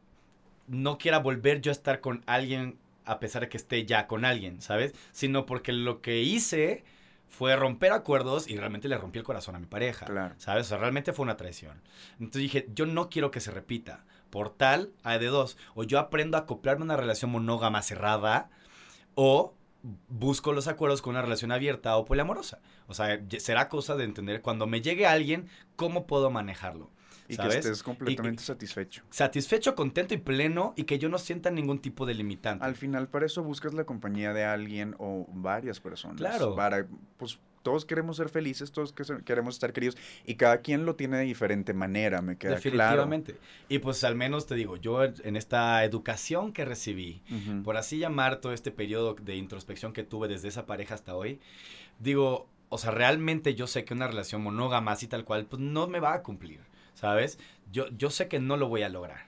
no 0.68 0.98
quiera 0.98 1.20
volver 1.20 1.62
yo 1.62 1.72
a 1.72 1.74
estar 1.74 2.02
con 2.02 2.24
alguien 2.26 2.78
a 3.06 3.20
pesar 3.20 3.42
de 3.42 3.50
que 3.50 3.58
esté 3.58 3.86
ya 3.86 4.06
con 4.06 4.24
alguien, 4.24 4.62
¿sabes? 4.62 4.94
Sino 5.12 5.46
porque 5.48 5.72
lo 5.72 6.00
que 6.02 6.22
hice 6.22 6.84
fue 7.30 7.56
romper 7.56 7.92
acuerdos 7.94 8.48
y 8.50 8.58
realmente 8.58 8.88
le 8.88 8.98
rompí 8.98 9.20
el 9.20 9.24
corazón 9.24 9.56
a 9.56 9.60
mi 9.60 9.66
pareja, 9.68 10.06
Claro. 10.06 10.36
¿sabes? 10.38 10.66
O 10.66 10.70
sea, 10.70 10.78
realmente 10.78 11.14
fue 11.14 11.24
una 11.24 11.38
traición. 11.38 11.82
Entonces 12.20 12.42
dije, 12.42 12.68
yo 12.74 12.86
no 12.86 13.10
quiero 13.10 13.32
que 13.32 13.40
se 13.40 13.52
repita. 13.52 14.04
Por 14.30 14.50
tal, 14.50 14.92
hay 15.04 15.20
de 15.20 15.28
dos. 15.28 15.58
O 15.76 15.84
yo 15.84 16.00
aprendo 16.00 16.38
a 16.38 16.42
acoplarme 16.42 16.84
a 16.84 16.86
una 16.86 16.98
relación 16.98 17.32
monógama 17.32 17.82
cerrada, 17.82 18.50
o 19.16 19.54
busco 20.10 20.52
los 20.54 20.68
acuerdos 20.68 21.02
con 21.02 21.12
una 21.12 21.22
relación 21.22 21.52
abierta 21.52 21.96
o 21.98 22.06
poliamorosa. 22.06 22.60
O 22.88 22.94
sea, 22.94 23.20
será 23.38 23.70
cosa 23.70 23.96
de 23.96 24.04
entender 24.04 24.42
cuando 24.42 24.68
me 24.68 24.82
llegue 24.82 25.08
alguien, 25.08 25.48
cómo 25.76 26.06
puedo 26.06 26.30
manejarlo. 26.30 26.90
Y 27.30 27.36
¿sabes? 27.36 27.54
que 27.54 27.60
estés 27.60 27.84
completamente 27.84 28.44
satisfecho. 28.44 29.04
Satisfecho, 29.10 29.76
contento 29.76 30.14
y 30.14 30.18
pleno 30.18 30.74
y 30.76 30.84
que 30.84 30.98
yo 31.00 31.10
no 31.10 31.18
sienta 31.20 31.52
ningún 31.52 31.80
tipo 31.80 32.06
de 32.06 32.16
limitante. 32.16 32.66
Al 32.66 32.76
final, 32.76 33.08
para 33.08 33.26
eso 33.28 33.44
buscas 33.44 33.74
la 33.74 33.84
compañía 33.86 34.34
de 34.34 34.44
alguien 34.46 34.96
o 34.98 35.28
varias 35.32 35.80
personas. 35.80 36.18
Claro. 36.18 36.56
Para, 36.56 36.88
pues, 37.18 37.40
todos 37.62 37.86
queremos 37.86 38.18
ser 38.18 38.30
felices, 38.30 38.72
todos 38.72 38.94
que- 38.94 39.04
queremos 39.26 39.56
estar 39.56 39.74
queridos. 39.74 39.96
Y 40.26 40.36
cada 40.36 40.60
quien 40.62 40.86
lo 40.86 40.96
tiene 40.96 41.18
de 41.18 41.24
diferente 41.26 41.74
manera, 41.74 42.22
me 42.22 42.38
queda 42.38 42.56
claro. 42.56 42.64
Definitivamente. 43.04 43.36
Y 43.68 43.80
pues 43.80 44.04
al 44.04 44.16
menos 44.16 44.48
te 44.48 44.56
digo, 44.56 44.78
yo 44.78 45.04
en 45.04 45.36
esta 45.36 45.84
educación 45.84 46.52
que 46.54 46.64
recibí, 46.66 47.22
Ujú. 47.30 47.62
por 47.64 47.78
así 47.78 48.00
llamar 48.00 48.38
todo 48.38 48.54
este 48.54 48.72
periodo 48.72 49.14
de 49.14 49.36
introspección 49.36 49.94
que 49.94 50.04
tuve 50.04 50.28
desde 50.30 50.48
esa 50.48 50.66
pareja 50.66 50.96
hasta 50.96 51.14
hoy, 51.16 51.42
digo, 52.00 52.48
o 52.70 52.78
sea, 52.78 52.92
realmente 52.92 53.56
yo 53.56 53.68
sé 53.68 53.84
que 53.84 53.94
una 53.94 54.08
relación 54.08 54.42
monógama 54.42 54.92
así 54.94 55.08
tal 55.08 55.26
cual, 55.26 55.46
pues 55.46 55.62
no 55.62 55.88
me 55.88 56.00
va 56.00 56.14
a 56.14 56.24
cumplir, 56.24 56.62
¿sabes? 56.94 57.40
Yo, 57.72 57.88
yo 57.90 58.10
sé 58.10 58.28
que 58.28 58.40
no 58.40 58.58
lo 58.58 58.68
voy 58.68 58.84
a 58.84 58.90
lograr. 58.90 59.28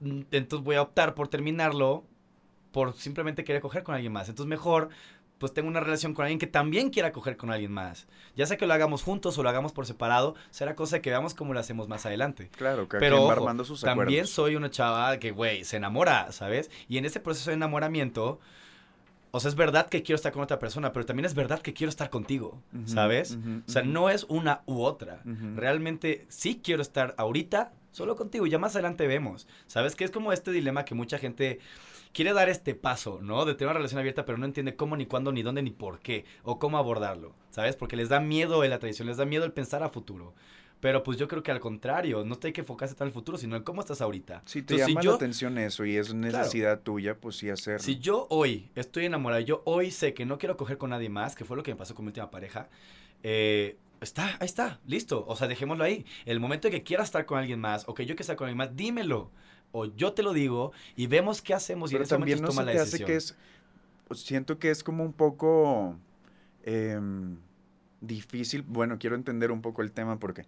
Entonces 0.00 0.64
voy 0.64 0.76
a 0.76 0.82
optar 0.82 1.14
por 1.14 1.28
terminarlo 1.28 2.04
por 2.72 2.92
simplemente 2.94 3.44
querer 3.44 3.62
coger 3.62 3.82
con 3.82 3.94
alguien 3.94 4.12
más. 4.12 4.28
Entonces 4.28 4.48
mejor, 4.48 4.90
pues 5.38 5.54
tengo 5.54 5.68
una 5.68 5.80
relación 5.80 6.12
con 6.12 6.24
alguien 6.24 6.38
que 6.38 6.46
también 6.46 6.90
quiera 6.90 7.12
coger 7.12 7.36
con 7.38 7.50
alguien 7.50 7.72
más. 7.72 8.06
Ya 8.36 8.44
sea 8.46 8.58
que 8.58 8.66
lo 8.66 8.74
hagamos 8.74 9.02
juntos 9.02 9.38
o 9.38 9.42
lo 9.42 9.48
hagamos 9.48 9.72
por 9.72 9.86
separado, 9.86 10.34
será 10.50 10.74
cosa 10.74 11.00
que 11.00 11.10
veamos 11.10 11.34
cómo 11.34 11.54
lo 11.54 11.60
hacemos 11.60 11.88
más 11.88 12.04
adelante. 12.04 12.50
Claro, 12.54 12.86
cada 12.88 13.00
Pero 13.00 13.16
va 13.16 13.22
ojo, 13.22 13.32
armando 13.32 13.64
sus 13.64 13.80
También 13.80 14.08
acuerdos. 14.08 14.30
soy 14.30 14.56
una 14.56 14.70
chava 14.70 15.16
que, 15.18 15.30
güey, 15.30 15.64
se 15.64 15.78
enamora, 15.78 16.32
¿sabes? 16.32 16.70
Y 16.88 16.98
en 16.98 17.06
ese 17.06 17.20
proceso 17.20 17.50
de 17.50 17.56
enamoramiento, 17.56 18.40
o 19.36 19.40
sea, 19.40 19.50
es 19.50 19.54
verdad 19.54 19.88
que 19.88 20.02
quiero 20.02 20.16
estar 20.16 20.32
con 20.32 20.42
otra 20.42 20.58
persona, 20.58 20.92
pero 20.92 21.04
también 21.04 21.26
es 21.26 21.34
verdad 21.34 21.60
que 21.60 21.74
quiero 21.74 21.90
estar 21.90 22.10
contigo, 22.10 22.62
¿sabes? 22.86 23.38
O 23.66 23.70
sea, 23.70 23.82
no 23.82 24.08
es 24.10 24.24
una 24.28 24.62
u 24.66 24.80
otra. 24.82 25.22
Realmente 25.54 26.24
sí 26.28 26.60
quiero 26.62 26.82
estar 26.82 27.14
ahorita 27.18 27.72
solo 27.90 28.16
contigo, 28.16 28.46
ya 28.46 28.58
más 28.58 28.74
adelante 28.74 29.06
vemos. 29.06 29.46
¿Sabes? 29.66 29.94
Que 29.94 30.04
es 30.04 30.10
como 30.10 30.32
este 30.32 30.52
dilema 30.52 30.84
que 30.84 30.94
mucha 30.94 31.18
gente 31.18 31.60
quiere 32.12 32.32
dar 32.32 32.48
este 32.48 32.74
paso, 32.74 33.18
¿no? 33.22 33.44
De 33.44 33.54
tener 33.54 33.68
una 33.68 33.78
relación 33.78 33.98
abierta, 33.98 34.24
pero 34.24 34.38
no 34.38 34.46
entiende 34.46 34.74
cómo, 34.74 34.96
ni 34.96 35.04
cuándo, 35.04 35.32
ni 35.32 35.42
dónde, 35.42 35.62
ni 35.62 35.70
por 35.70 36.00
qué, 36.00 36.24
o 36.42 36.58
cómo 36.58 36.78
abordarlo, 36.78 37.34
¿sabes? 37.50 37.76
Porque 37.76 37.96
les 37.96 38.08
da 38.08 38.20
miedo 38.20 38.64
la 38.64 38.78
tradición, 38.78 39.08
les 39.08 39.18
da 39.18 39.26
miedo 39.26 39.44
el 39.44 39.52
pensar 39.52 39.82
a 39.82 39.90
futuro. 39.90 40.34
Pero 40.80 41.02
pues 41.02 41.16
yo 41.18 41.26
creo 41.26 41.42
que 41.42 41.50
al 41.50 41.58
contrario, 41.60 42.22
no 42.24 42.36
te 42.36 42.48
hay 42.48 42.52
que 42.52 42.60
enfocarse 42.60 42.94
tan 42.94 43.06
en 43.06 43.08
el 43.08 43.14
futuro, 43.14 43.38
sino 43.38 43.56
en 43.56 43.62
cómo 43.62 43.80
estás 43.80 44.00
ahorita. 44.02 44.42
Si 44.44 44.60
te 44.62 44.74
Entonces, 44.74 44.88
llama 44.88 45.00
yo- 45.02 45.10
la 45.12 45.16
atención 45.16 45.56
eso 45.58 45.84
y 45.86 45.96
es 45.96 46.12
necesidad 46.12 46.80
tuya, 46.80 47.16
pues 47.18 47.36
sí 47.36 47.48
hacerlo. 47.48 47.82
Si 47.82 47.98
yo 47.98 48.26
hoy 48.30 48.70
estoy 48.74 49.06
enamorado, 49.06 49.40
yo 49.40 49.62
hoy 49.64 49.90
sé 49.90 50.12
que 50.12 50.26
no 50.26 50.38
quiero 50.38 50.56
coger 50.56 50.76
con 50.78 50.90
nadie 50.90 51.08
más, 51.08 51.34
que 51.34 51.44
fue 51.44 51.56
lo 51.56 51.62
que 51.62 51.72
me 51.72 51.76
pasó 51.78 51.94
con 51.94 52.04
mi 52.04 52.10
última 52.10 52.30
pareja, 52.30 52.68
eh, 53.22 53.78
está, 54.02 54.26
ahí 54.38 54.44
está, 54.46 54.78
listo. 54.86 55.24
O 55.26 55.34
sea, 55.34 55.48
dejémoslo 55.48 55.82
ahí. 55.82 56.04
El 56.26 56.40
momento 56.40 56.68
que 56.70 56.82
quieras 56.82 57.06
estar 57.08 57.24
con 57.24 57.38
alguien 57.38 57.58
más, 57.58 57.84
o 57.88 57.94
que 57.94 58.04
yo 58.04 58.14
quiera 58.14 58.20
estar 58.22 58.36
con 58.36 58.46
alguien 58.48 58.58
más, 58.58 58.76
dímelo. 58.76 59.30
O 59.72 59.86
yo 59.86 60.12
te 60.12 60.22
lo 60.22 60.32
digo 60.34 60.72
y 60.94 61.06
vemos 61.06 61.40
qué 61.42 61.54
hacemos 61.54 61.90
y 61.90 61.96
en 61.96 62.02
ese 62.02 62.10
también 62.10 62.38
momento 62.38 62.42
no 62.42 62.48
toma 62.54 62.62
se 62.62 62.66
la 62.66 62.72
te 62.72 62.78
hace 62.78 62.98
decisión. 62.98 63.06
que 63.06 63.16
es, 63.16 63.36
siento 64.22 64.58
que 64.58 64.70
es 64.70 64.84
como 64.84 65.02
un 65.04 65.12
poco 65.12 65.96
em, 66.64 67.36
difícil, 68.00 68.62
bueno, 68.62 68.98
quiero 68.98 69.16
entender 69.16 69.50
un 69.50 69.62
poco 69.62 69.82
el 69.82 69.92
tema 69.92 70.18
porque 70.18 70.46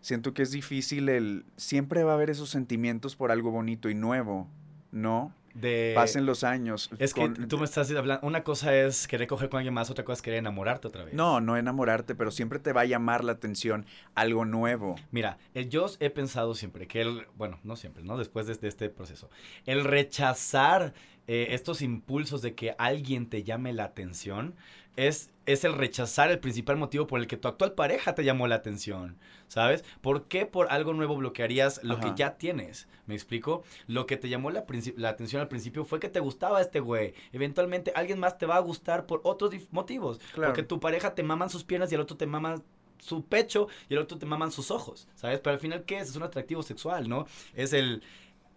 siento 0.00 0.32
que 0.34 0.42
es 0.42 0.50
difícil 0.50 1.08
el, 1.08 1.44
siempre 1.56 2.04
va 2.04 2.12
a 2.12 2.14
haber 2.14 2.30
esos 2.30 2.50
sentimientos 2.50 3.16
por 3.16 3.30
algo 3.30 3.50
bonito 3.50 3.88
y 3.90 3.94
nuevo, 3.94 4.48
¿no? 4.92 5.34
De- 5.52 5.90
Pasen 5.96 6.26
los 6.26 6.44
años. 6.44 6.90
Es 7.00 7.12
que 7.12 7.28
tú 7.28 7.58
me 7.58 7.64
estás 7.64 7.90
hablando, 7.90 8.24
una 8.24 8.44
cosa 8.44 8.72
es 8.76 9.08
querer 9.08 9.26
coger 9.26 9.48
con 9.48 9.58
alguien 9.58 9.74
más, 9.74 9.90
otra 9.90 10.04
cosa 10.04 10.18
es 10.18 10.22
querer 10.22 10.38
enamorarte 10.38 10.86
otra 10.86 11.02
vez. 11.02 11.12
No, 11.12 11.40
no 11.40 11.56
enamorarte, 11.56 12.14
pero 12.14 12.30
siempre 12.30 12.60
te 12.60 12.72
va 12.72 12.82
a 12.82 12.84
llamar 12.84 13.24
la 13.24 13.32
atención 13.32 13.84
algo 14.14 14.44
nuevo. 14.44 14.94
Mira, 15.10 15.38
el, 15.54 15.68
yo 15.68 15.86
he 15.98 16.08
pensado 16.08 16.54
siempre 16.54 16.86
que 16.86 17.00
el, 17.00 17.26
bueno, 17.36 17.58
no 17.64 17.74
siempre, 17.74 18.04
¿no? 18.04 18.16
Después 18.16 18.46
de, 18.46 18.54
de 18.54 18.68
este 18.68 18.90
proceso, 18.90 19.28
el 19.66 19.82
rechazar 19.82 20.94
eh, 21.26 21.48
estos 21.50 21.82
impulsos 21.82 22.42
de 22.42 22.54
que 22.54 22.76
alguien 22.78 23.26
te 23.28 23.42
llame 23.42 23.72
la 23.72 23.84
atención 23.84 24.54
es, 24.96 25.30
es 25.46 25.64
el 25.64 25.74
rechazar 25.74 26.30
el 26.30 26.38
principal 26.40 26.76
motivo 26.76 27.06
por 27.06 27.20
el 27.20 27.26
que 27.26 27.36
tu 27.36 27.48
actual 27.48 27.72
pareja 27.72 28.14
te 28.14 28.24
llamó 28.24 28.46
la 28.46 28.56
atención, 28.56 29.16
¿sabes? 29.48 29.84
¿Por 30.00 30.28
qué 30.28 30.46
por 30.46 30.70
algo 30.70 30.92
nuevo 30.92 31.16
bloquearías 31.16 31.82
lo 31.82 31.94
Ajá. 31.94 32.02
que 32.02 32.12
ya 32.18 32.36
tienes? 32.36 32.88
¿Me 33.06 33.14
explico? 33.14 33.64
Lo 33.86 34.06
que 34.06 34.16
te 34.16 34.28
llamó 34.28 34.50
la, 34.50 34.64
la 34.96 35.08
atención 35.08 35.40
al 35.40 35.48
principio 35.48 35.84
fue 35.84 36.00
que 36.00 36.08
te 36.08 36.20
gustaba 36.20 36.60
este 36.60 36.80
güey. 36.80 37.14
Eventualmente 37.32 37.92
alguien 37.94 38.18
más 38.18 38.38
te 38.38 38.46
va 38.46 38.56
a 38.56 38.60
gustar 38.60 39.06
por 39.06 39.20
otros 39.24 39.54
motivos. 39.70 40.18
Claro. 40.34 40.52
Porque 40.52 40.62
tu 40.62 40.80
pareja 40.80 41.14
te 41.14 41.22
maman 41.22 41.50
sus 41.50 41.64
piernas 41.64 41.90
y 41.92 41.94
el 41.94 42.00
otro 42.00 42.16
te 42.16 42.26
maman 42.26 42.62
su 42.98 43.24
pecho 43.24 43.68
y 43.88 43.94
el 43.94 44.00
otro 44.00 44.18
te 44.18 44.26
maman 44.26 44.52
sus 44.52 44.70
ojos, 44.70 45.08
¿sabes? 45.14 45.40
Pero 45.40 45.54
al 45.54 45.60
final, 45.60 45.84
¿qué 45.84 45.98
es? 45.98 46.10
Es 46.10 46.16
un 46.16 46.22
atractivo 46.22 46.62
sexual, 46.62 47.08
¿no? 47.08 47.26
Es 47.54 47.72
el... 47.72 48.02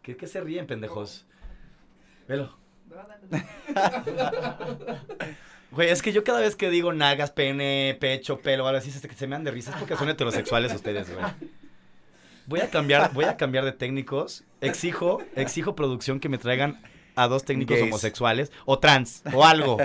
¿Qué, 0.02 0.18
qué 0.18 0.28
se 0.28 0.42
ríen, 0.42 0.68
pendejos? 0.68 1.26
Velo. 2.28 2.63
Güey, 5.72 5.90
es 5.90 6.04
que 6.04 6.14
yo 6.14 6.24
cada 6.24 6.40
vez 6.40 6.56
que 6.56 6.70
digo 6.70 6.94
nalgas, 6.94 7.32
pene, 7.32 7.98
pecho, 8.00 8.40
pelo, 8.40 8.68
algo 8.68 8.78
así, 8.78 8.92
es 8.92 9.02
que 9.02 9.16
se 9.16 9.26
me 9.26 9.36
dan 9.36 9.44
de 9.44 9.50
risa. 9.50 9.72
Es 9.72 9.78
porque 9.78 9.96
son 9.96 10.08
heterosexuales 10.08 10.72
ustedes, 10.72 11.12
güey. 11.12 11.26
Voy 12.46 12.60
a 12.60 12.70
cambiar, 12.70 13.12
voy 13.12 13.26
a 13.26 13.38
cambiar 13.38 13.66
de 13.66 13.72
técnicos. 13.72 14.44
Exijo, 14.62 15.24
exijo 15.36 15.76
producción 15.76 16.20
que 16.20 16.30
me 16.30 16.38
traigan 16.38 16.80
a 17.16 17.28
dos 17.28 17.44
técnicos 17.44 17.78
Gays. 17.78 17.88
homosexuales 17.88 18.52
o 18.66 18.78
trans 18.78 19.24
o 19.34 19.46
algo. 19.46 19.78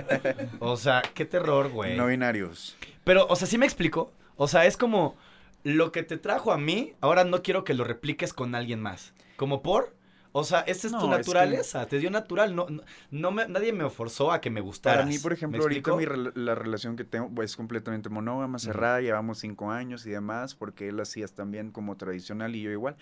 O 0.58 0.76
sea, 0.76 1.02
qué 1.14 1.24
terror, 1.24 1.70
güey. 1.70 1.96
No 1.96 2.06
binarios. 2.06 2.76
Pero, 3.04 3.26
o 3.26 3.36
sea, 3.36 3.46
sí 3.46 3.56
me 3.56 3.64
explico. 3.64 4.12
O 4.36 4.46
sea, 4.46 4.66
es 4.66 4.76
como 4.76 5.16
lo 5.62 5.90
que 5.92 6.02
te 6.02 6.18
trajo 6.18 6.52
a 6.52 6.58
mí, 6.58 6.94
ahora 7.00 7.24
no 7.24 7.42
quiero 7.42 7.64
que 7.64 7.74
lo 7.74 7.84
repliques 7.84 8.34
con 8.34 8.54
alguien 8.54 8.80
más. 8.80 9.14
Como 9.36 9.62
por. 9.62 9.94
O 10.32 10.44
sea, 10.44 10.60
esta 10.60 10.86
es 10.86 10.92
No, 10.92 10.98
tu 11.00 11.06
es 11.06 11.10
que- 11.12 11.16
naturaleza, 11.18 11.86
te 11.86 11.98
dio 11.98 12.10
natural, 12.10 12.54
no, 12.54 12.66
no, 12.68 12.82
no 13.10 13.30
me, 13.30 13.48
nadie 13.48 13.72
me 13.72 13.88
forzó 13.90 14.30
a 14.30 14.40
que 14.40 14.50
me 14.50 14.60
gustara. 14.60 14.96
Para 14.98 15.08
mí, 15.08 15.18
por 15.18 15.32
ejemplo, 15.32 15.62
ahorita 15.62 15.96
mi 15.96 16.04
rela- 16.04 16.32
la 16.34 16.54
relación 16.54 16.96
que 16.96 17.04
tengo 17.04 17.28
pues, 17.30 17.52
es 17.52 17.56
completamente 17.56 18.08
monógama, 18.10 18.58
cerrada, 18.58 19.00
llevamos 19.00 19.38
cinco 19.38 19.70
años 19.70 20.04
y 20.06 20.10
demás, 20.10 20.54
porque 20.54 20.88
él 20.88 21.00
hacía 21.00 21.26
también 21.28 21.70
como 21.70 21.96
tradicional 21.96 22.54
y 22.54 22.62
yo 22.62 22.70
igual. 22.70 22.96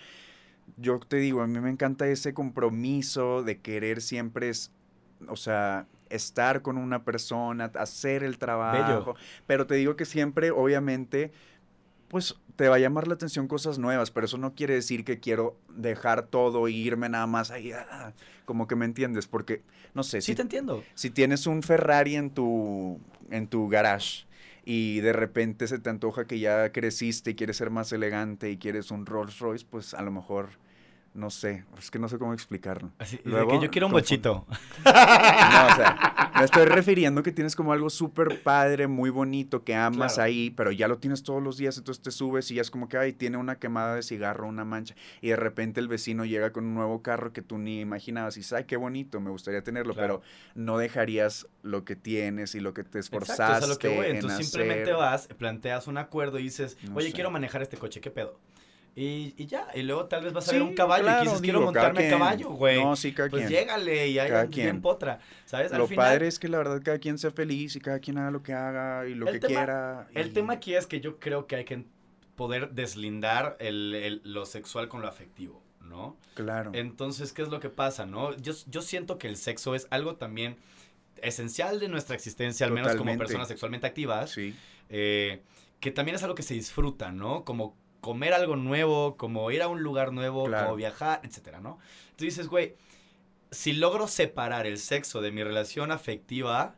Yo 0.76 0.98
te 1.00 1.16
digo, 1.16 1.42
a 1.42 1.46
mí 1.46 1.58
me 1.60 1.70
encanta 1.70 2.06
ese 2.08 2.32
compromiso 2.34 3.42
de 3.42 3.58
querer 3.60 4.00
siempre, 4.02 4.48
es, 4.48 4.72
o 5.28 5.36
sea, 5.36 5.86
estar 6.10 6.62
con 6.62 6.76
una 6.78 7.04
persona, 7.04 7.70
hacer 7.74 8.22
el 8.22 8.38
trabajo, 8.38 9.14
pero 9.46 9.66
te 9.66 9.74
digo 9.74 9.96
que 9.96 10.04
siempre, 10.04 10.50
obviamente, 10.50 11.32
pues 12.08 12.36
te 12.56 12.68
va 12.68 12.76
a 12.76 12.78
llamar 12.78 13.08
la 13.08 13.14
atención 13.14 13.48
cosas 13.48 13.78
nuevas, 13.78 14.10
pero 14.10 14.26
eso 14.26 14.38
no 14.38 14.54
quiere 14.54 14.74
decir 14.74 15.04
que 15.04 15.20
quiero 15.20 15.56
dejar 15.68 16.26
todo 16.26 16.66
e 16.68 16.72
irme 16.72 17.08
nada 17.08 17.26
más 17.26 17.50
ahí, 17.50 17.72
ah, 17.72 18.12
como 18.44 18.66
que 18.66 18.76
me 18.76 18.84
entiendes, 18.84 19.26
porque, 19.26 19.62
no 19.94 20.02
sé, 20.02 20.20
Sí 20.20 20.32
si 20.32 20.36
te 20.36 20.42
entiendo. 20.42 20.82
si 20.94 21.10
tienes 21.10 21.46
un 21.46 21.62
Ferrari 21.62 22.16
en 22.16 22.30
tu, 22.30 23.00
en 23.30 23.48
tu 23.48 23.68
garage 23.68 24.26
y 24.64 25.00
de 25.00 25.12
repente 25.12 25.68
se 25.68 25.78
te 25.78 25.90
antoja 25.90 26.26
que 26.26 26.38
ya 26.38 26.72
creciste 26.72 27.32
y 27.32 27.34
quieres 27.34 27.56
ser 27.56 27.70
más 27.70 27.92
elegante 27.92 28.50
y 28.50 28.56
quieres 28.56 28.90
un 28.90 29.06
Rolls 29.06 29.38
Royce, 29.38 29.66
pues 29.68 29.94
a 29.94 30.02
lo 30.02 30.10
mejor 30.10 30.50
no 31.16 31.30
sé, 31.30 31.64
es 31.78 31.90
que 31.90 31.98
no 31.98 32.08
sé 32.08 32.18
cómo 32.18 32.32
explicarlo. 32.34 32.92
Así, 32.98 33.16
de 33.16 33.22
Luego, 33.24 33.52
que 33.58 33.64
yo 33.66 33.70
quiero 33.70 33.86
un 33.86 33.92
bochito. 33.92 34.46
No, 34.84 35.66
o 35.66 35.74
sea, 35.76 36.32
me 36.38 36.44
estoy 36.44 36.64
refiriendo 36.66 37.22
que 37.22 37.32
tienes 37.32 37.56
como 37.56 37.72
algo 37.72 37.88
súper 37.90 38.42
padre, 38.42 38.86
muy 38.86 39.10
bonito, 39.10 39.64
que 39.64 39.74
amas 39.74 40.14
Claro. 40.14 40.26
ahí, 40.26 40.50
pero 40.50 40.70
ya 40.72 40.86
lo 40.88 40.98
tienes 40.98 41.22
todos 41.22 41.42
los 41.42 41.56
días, 41.56 41.76
entonces 41.78 42.02
te 42.02 42.10
subes 42.10 42.50
y 42.50 42.56
ya 42.56 42.62
es 42.62 42.70
como 42.70 42.88
que, 42.88 42.98
ay, 42.98 43.12
tiene 43.12 43.36
una 43.38 43.56
quemada 43.58 43.94
de 43.94 44.02
cigarro, 44.02 44.46
una 44.46 44.64
mancha, 44.64 44.94
y 45.20 45.28
de 45.28 45.36
repente 45.36 45.80
el 45.80 45.88
vecino 45.88 46.24
llega 46.24 46.52
con 46.52 46.64
un 46.66 46.74
nuevo 46.74 47.02
carro 47.02 47.32
que 47.32 47.42
tú 47.42 47.58
ni 47.58 47.80
imaginabas 47.80 48.36
y 48.36 48.40
dices, 48.40 48.52
ay, 48.52 48.64
qué 48.64 48.76
bonito, 48.76 49.20
me 49.20 49.30
gustaría 49.30 49.62
tenerlo, 49.62 49.94
Claro. 49.94 50.20
pero 50.20 50.30
no 50.54 50.78
dejarías 50.78 51.46
lo 51.62 51.84
que 51.84 51.96
tienes 51.96 52.54
y 52.54 52.60
lo 52.60 52.74
que 52.74 52.84
te 52.84 52.98
Exacto, 52.98 53.16
esforzaste 53.24 53.58
es 53.58 53.64
a 53.64 53.66
lo 53.66 53.78
que 53.78 53.88
voy. 53.88 54.06
en 54.06 54.16
Entonces 54.16 54.46
simplemente 54.48 54.82
hacer. 54.92 54.96
vas, 54.96 55.28
planteas 55.38 55.86
un 55.86 55.98
acuerdo 55.98 56.38
y 56.38 56.42
dices, 56.44 56.76
No 56.82 56.96
oye, 56.96 57.08
sé. 57.08 57.12
quiero 57.14 57.30
manejar 57.30 57.62
este 57.62 57.76
coche, 57.78 58.00
¿qué 58.00 58.10
pedo? 58.10 58.38
Y, 58.98 59.34
y 59.36 59.44
ya, 59.44 59.68
y 59.74 59.82
luego 59.82 60.06
tal 60.06 60.24
vez 60.24 60.32
vas 60.32 60.48
a 60.48 60.52
Sí, 60.52 60.56
ver 60.56 60.62
un 60.62 60.74
caballo 60.74 61.02
y 61.02 61.06
claro, 61.06 61.24
dices, 61.24 61.40
quiero 61.42 61.58
digo, 61.58 61.70
montarme 61.70 61.98
a 61.98 62.02
quien. 62.08 62.10
caballo, 62.18 62.48
güey. 62.50 62.82
No, 62.82 62.96
sí, 62.96 63.12
cada 63.12 63.28
pues 63.28 63.46
quien. 63.46 63.60
llégale 63.60 64.08
y 64.08 64.18
ahí 64.18 64.48
bien 64.48 64.80
potra, 64.80 65.20
¿sabes? 65.44 65.70
Al 65.70 65.78
Lo 65.80 65.86
final, 65.86 66.06
padre 66.06 66.28
es 66.28 66.38
que 66.38 66.48
la 66.48 66.56
verdad 66.56 66.80
cada 66.82 66.98
quien 66.98 67.18
sea 67.18 67.30
feliz 67.30 67.76
y 67.76 67.80
cada 67.80 67.98
quien 67.98 68.16
haga 68.16 68.30
lo 68.30 68.42
que 68.42 68.54
haga 68.54 69.06
y 69.06 69.14
lo 69.14 69.26
que 69.26 69.38
tema- 69.38 69.48
quiera. 69.48 70.08
El 70.14 70.28
y- 70.28 70.30
tema 70.30 70.54
aquí 70.54 70.74
es 70.74 70.86
que 70.86 71.00
yo 71.02 71.18
creo 71.18 71.46
que 71.46 71.56
hay 71.56 71.64
que 71.66 71.84
poder 72.36 72.70
deslindar 72.72 73.58
el- 73.60 73.94
el- 73.94 74.22
lo 74.24 74.46
sexual 74.46 74.88
con 74.88 75.02
lo 75.02 75.08
afectivo, 75.08 75.62
¿no? 75.82 76.16
Claro. 76.34 76.70
Entonces, 76.72 77.34
¿qué 77.34 77.42
es 77.42 77.48
lo 77.48 77.60
que 77.60 77.68
pasa, 77.68 78.06
no? 78.06 78.34
Yo, 78.38 78.54
yo 78.66 78.80
siento 78.80 79.18
que 79.18 79.28
el 79.28 79.36
sexo 79.36 79.74
es 79.74 79.86
algo 79.90 80.16
también 80.16 80.56
esencial 81.20 81.80
de 81.80 81.88
nuestra 81.88 82.14
existencia, 82.16 82.64
al 82.66 82.72
menos 82.72 82.94
como 82.96 83.16
personas 83.18 83.48
sexualmente 83.48 83.86
activas, 83.86 84.30
Sí. 84.30 84.54
eh, 84.88 85.42
que 85.80 85.90
también 85.90 86.14
es 86.16 86.22
algo 86.22 86.34
que 86.34 86.42
se 86.42 86.54
disfruta, 86.54 87.12
¿no? 87.12 87.44
Como 87.44 87.76
comer 88.06 88.32
algo 88.32 88.54
nuevo, 88.54 89.16
como 89.16 89.50
ir 89.50 89.60
a 89.62 89.68
un 89.68 89.82
lugar 89.82 90.12
nuevo, 90.12 90.44
Claro. 90.44 90.66
como 90.66 90.76
viajar, 90.76 91.20
etcétera, 91.24 91.60
¿no? 91.60 91.78
Tú 92.16 92.24
dices, 92.24 92.46
güey, 92.46 92.76
si 93.50 93.72
logro 93.72 94.06
separar 94.06 94.64
el 94.66 94.78
sexo 94.78 95.20
de 95.20 95.32
mi 95.32 95.42
relación 95.42 95.90
afectiva, 95.90 96.76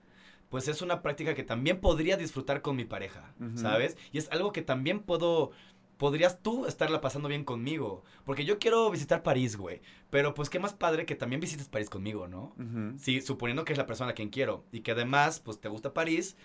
pues 0.48 0.68
es 0.68 0.80
una 0.80 1.02
práctica 1.02 1.34
que 1.34 1.42
también 1.42 1.80
podría 1.80 2.16
disfrutar 2.16 2.62
con 2.62 2.76
mi 2.76 2.84
pareja. 2.86 3.34
¿sabes? 3.56 3.96
Y 4.12 4.16
es 4.18 4.30
algo 4.30 4.52
que 4.52 4.62
también 4.62 5.00
puedo, 5.00 5.50
podrías 5.98 6.40
tú 6.42 6.64
estarla 6.66 7.00
pasando 7.02 7.28
bien 7.28 7.44
conmigo, 7.44 8.02
porque 8.24 8.44
yo 8.46 8.58
quiero 8.58 8.90
visitar 8.90 9.22
París, 9.22 9.56
güey, 9.56 9.82
pero 10.10 10.32
pues 10.32 10.48
qué 10.48 10.58
más 10.58 10.72
padre 10.72 11.04
que 11.04 11.14
también 11.14 11.40
visites 11.40 11.68
París 11.68 11.90
conmigo, 11.90 12.26
¿no? 12.28 12.54
Ujú. 12.58 12.98
Sí, 12.98 13.20
suponiendo 13.20 13.64
que 13.64 13.72
es 13.72 13.78
la 13.78 13.84
persona 13.86 14.12
a 14.12 14.14
quien 14.14 14.30
quiero 14.30 14.64
y 14.72 14.80
que 14.80 14.92
además, 14.92 15.40
pues 15.40 15.60
te 15.60 15.68
gusta 15.68 15.92
París, 15.92 16.36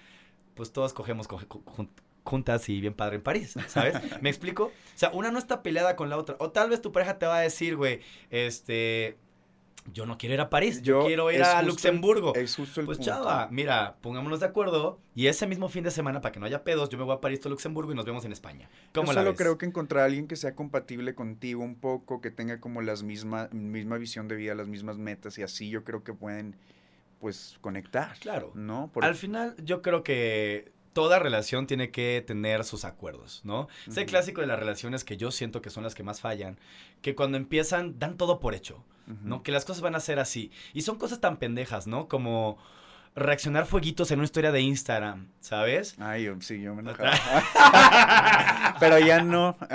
pues 0.55 0.71
todos 0.73 0.91
cogemos 0.93 1.27
coge- 1.29 1.47
ju- 1.47 1.63
jun- 1.63 1.89
juntas 2.23 2.69
y 2.69 2.79
bien 2.81 2.93
padre 2.93 3.17
en 3.17 3.21
París, 3.21 3.53
¿sabes? 3.67 3.95
¿Me 4.21 4.29
explico? 4.29 4.65
O 4.65 4.71
sea, 4.97 5.09
una 5.13 5.31
no 5.31 5.39
está 5.39 5.61
peleada 5.63 5.95
con 5.95 6.09
la 6.09 6.17
otra. 6.17 6.35
O 6.39 6.51
tal 6.51 6.69
vez 6.69 6.81
tu 6.81 6.91
pareja 6.91 7.19
te 7.19 7.25
va 7.25 7.37
a 7.37 7.41
decir, 7.41 7.75
güey, 7.75 7.99
este, 8.29 9.17
yo 9.91 10.05
no 10.05 10.17
quiero 10.17 10.33
ir 10.35 10.39
a 10.41 10.49
París, 10.49 10.81
yo, 10.81 11.01
Yo- 11.01 11.07
quiero 11.07 11.31
ir 11.31 11.43
a 11.43 11.59
el- 11.59 11.67
Luxemburgo. 11.67 12.33
Es 12.35 12.55
justo 12.55 12.79
el 12.79 12.85
Pues 12.85 12.99
punto. 12.99 13.11
chava, 13.11 13.49
mira, 13.51 13.97
pongámonos 14.01 14.39
de 14.39 14.45
acuerdo 14.45 14.99
y 15.13 15.27
ese 15.27 15.45
mismo 15.47 15.67
fin 15.67 15.83
de 15.83 15.91
semana, 15.91 16.21
para 16.21 16.31
que 16.31 16.39
no 16.39 16.45
haya 16.45 16.63
pedos, 16.63 16.87
yo 16.89 16.97
me 16.97 17.03
voy 17.03 17.15
a 17.15 17.19
París, 17.21 17.41
a 17.45 17.49
Luxemburgo 17.49 17.91
y 17.91 17.95
nos 17.95 18.05
vemos 18.05 18.23
en 18.23 18.31
España. 18.31 18.69
¿Cómo 18.93 19.07
Yo 19.07 19.13
la 19.13 19.19
solo 19.21 19.31
ves? 19.31 19.37
creo 19.39 19.57
que 19.57 19.65
encontrar 19.65 20.03
a 20.03 20.05
alguien 20.05 20.27
que 20.27 20.37
sea 20.37 20.55
compatible 20.55 21.15
contigo 21.15 21.61
un 21.63 21.75
poco, 21.75 22.21
que 22.21 22.31
tenga 22.31 22.59
como 22.61 22.81
las 22.81 23.03
misma, 23.03 23.49
misma 23.51 23.97
visión 23.97 24.27
de 24.29 24.35
vida, 24.37 24.55
las 24.55 24.67
mismas 24.69 24.97
metas 24.97 25.37
y 25.37 25.43
así 25.43 25.69
yo 25.69 25.83
creo 25.83 26.03
que 26.05 26.13
pueden, 26.13 26.55
pues, 27.19 27.57
conectar. 27.61 28.17
Claro. 28.19 28.51
¿No? 28.55 28.89
Por- 28.93 29.03
Al 29.05 29.15
final, 29.15 29.55
yo 29.63 29.81
creo 29.81 30.03
que 30.03 30.71
toda 30.93 31.19
relación 31.19 31.67
tiene 31.67 31.91
que 31.91 32.23
tener 32.25 32.63
sus 32.63 32.85
acuerdos, 32.85 33.41
¿no? 33.43 33.67
Es 33.87 33.97
el 33.97 34.05
clásico 34.05 34.41
de 34.41 34.47
las 34.47 34.59
relaciones 34.59 35.03
que 35.03 35.17
yo 35.17 35.31
siento 35.31 35.61
que 35.61 35.69
son 35.69 35.83
las 35.83 35.95
que 35.95 36.03
más 36.03 36.21
fallan, 36.21 36.57
que 37.01 37.15
cuando 37.15 37.37
empiezan 37.37 37.99
dan 37.99 38.15
todo 38.17 38.39
por 38.39 38.53
hecho. 38.55 38.83
¿no? 39.23 39.43
Que 39.43 39.51
las 39.51 39.65
cosas 39.65 39.81
van 39.81 39.95
a 39.95 39.99
ser 39.99 40.17
así. 40.19 40.49
Y 40.73 40.83
son 40.83 40.97
cosas 40.97 41.19
tan 41.19 41.35
pendejas, 41.35 41.87
¿no? 41.87 42.07
Como 42.07 42.57
reaccionar 43.15 43.65
fueguitos 43.65 44.09
en 44.11 44.19
una 44.19 44.25
historia 44.25 44.53
de 44.53 44.61
Instagram, 44.61 45.27
¿sabes? 45.41 45.95
Ay, 45.99 46.23
yo- 46.23 46.39
sí, 46.39 46.61
yo 46.61 46.73
me 46.73 46.81
enojaba. 46.83 47.13
Pero 48.79 48.97
ya 48.99 49.21
no. 49.21 49.57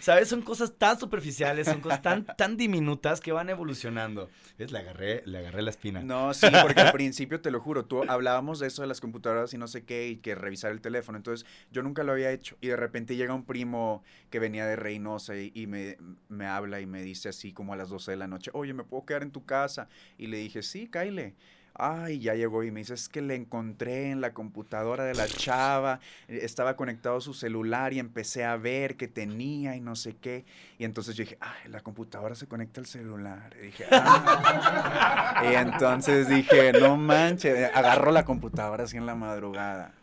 ¿Sabes? 0.00 0.28
Son 0.28 0.42
cosas 0.42 0.72
tan 0.76 0.98
superficiales, 0.98 1.66
son 1.66 1.80
cosas 1.80 2.02
tan, 2.02 2.24
tan 2.24 2.56
diminutas 2.56 3.20
que 3.20 3.32
van 3.32 3.48
evolucionando. 3.50 4.28
¿Ves? 4.58 4.72
Le 4.72 4.78
agarré, 4.78 5.22
le 5.26 5.38
agarré 5.38 5.62
la 5.62 5.70
espina. 5.70 6.00
No, 6.02 6.34
sí, 6.34 6.46
porque 6.62 6.80
al 6.80 6.92
principio, 6.92 7.40
te 7.40 7.50
lo 7.50 7.60
juro, 7.60 7.84
tú 7.84 8.02
hablábamos 8.08 8.58
de 8.58 8.68
eso 8.68 8.82
de 8.82 8.88
las 8.88 9.00
computadoras 9.00 9.52
y 9.54 9.58
no 9.58 9.68
sé 9.68 9.84
qué, 9.84 10.08
y 10.08 10.16
que 10.16 10.34
revisar 10.34 10.72
el 10.72 10.80
teléfono. 10.80 11.16
Entonces, 11.16 11.46
yo 11.70 11.82
nunca 11.82 12.02
lo 12.04 12.12
había 12.12 12.30
hecho. 12.30 12.56
Y 12.60 12.68
de 12.68 12.76
repente 12.76 13.16
llega 13.16 13.34
un 13.34 13.44
primo 13.44 14.02
que 14.30 14.38
venía 14.38 14.66
de 14.66 14.76
Reynosa 14.76 15.36
y, 15.36 15.52
y 15.54 15.66
me, 15.66 15.96
me 16.28 16.46
habla 16.46 16.80
y 16.80 16.86
me 16.86 17.02
dice 17.02 17.28
así 17.28 17.52
como 17.52 17.72
a 17.72 17.76
las 17.76 17.88
12 17.88 18.12
de 18.12 18.16
la 18.16 18.26
noche, 18.26 18.50
oye, 18.54 18.72
¿me 18.74 18.84
puedo 18.84 19.04
quedar 19.04 19.22
en 19.22 19.30
tu 19.30 19.44
casa? 19.44 19.88
Y 20.18 20.26
le 20.26 20.38
dije, 20.38 20.62
sí, 20.62 20.88
Kyle. 20.90 21.34
Ay, 21.76 22.20
ya 22.20 22.34
llegó 22.34 22.62
y 22.62 22.70
me 22.70 22.80
dice, 22.80 22.94
es 22.94 23.08
que 23.08 23.20
le 23.20 23.34
encontré 23.34 24.10
en 24.12 24.20
la 24.20 24.32
computadora 24.32 25.04
de 25.04 25.14
la 25.14 25.26
chava, 25.26 25.98
eh, 26.28 26.40
estaba 26.42 26.76
conectado 26.76 27.20
su 27.20 27.34
celular 27.34 27.92
y 27.92 27.98
empecé 27.98 28.44
a 28.44 28.56
ver 28.56 28.96
que 28.96 29.08
tenía 29.08 29.74
y 29.74 29.80
no 29.80 29.96
sé 29.96 30.14
qué. 30.14 30.44
Y 30.78 30.84
entonces 30.84 31.16
yo 31.16 31.24
dije, 31.24 31.36
ay, 31.40 31.70
la 31.70 31.80
computadora 31.80 32.36
se 32.36 32.46
conecta 32.46 32.80
al 32.80 32.86
celular. 32.86 33.56
Y 33.60 33.66
dije, 33.66 33.86
"Ah". 33.90 35.42
Y 35.50 35.54
entonces 35.56 36.28
dije, 36.28 36.72
no 36.72 36.96
manches, 36.96 37.70
agarro 37.74 38.12
la 38.12 38.24
computadora 38.24 38.84
así 38.84 38.96
en 38.96 39.06
la 39.06 39.16
madrugada. 39.16 39.94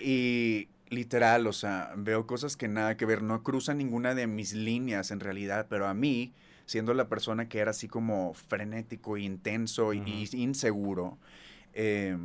Y 0.00 0.68
literal, 0.88 1.46
o 1.46 1.52
sea, 1.52 1.92
veo 1.96 2.26
cosas 2.26 2.56
que 2.56 2.68
nada 2.68 2.96
que 2.96 3.06
ver, 3.06 3.22
no 3.22 3.42
cruzan 3.42 3.78
ninguna 3.78 4.14
de 4.14 4.26
mis 4.26 4.52
líneas 4.54 5.10
en 5.10 5.20
realidad, 5.20 5.66
pero 5.68 5.86
a 5.86 5.94
mí, 5.94 6.32
siendo 6.66 6.94
la 6.94 7.08
persona 7.08 7.48
que 7.48 7.58
era 7.58 7.70
así 7.72 7.88
como 7.88 8.34
frenético, 8.34 9.16
intenso 9.16 9.92
y- 9.92 10.02
y 10.32 10.42
inseguro, 10.42 11.18
eh, 11.72 12.16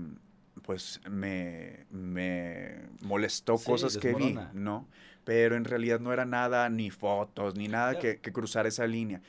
pues 0.63 1.01
me, 1.09 1.85
me 1.91 2.87
molestó 3.01 3.57
Sí, 3.57 3.65
cosas 3.65 3.97
que 3.97 4.13
vi. 4.13 4.37
¿no? 4.53 4.87
Pero 5.23 5.55
en 5.55 5.65
realidad 5.65 5.99
no 5.99 6.11
era 6.13 6.25
nada, 6.25 6.69
ni 6.69 6.89
fotos, 6.89 7.55
ni 7.55 7.67
nada 7.67 7.99
que, 7.99 8.17
que 8.17 8.31
cruzar 8.31 8.65
esa 8.67 8.87
línea. 8.87 9.21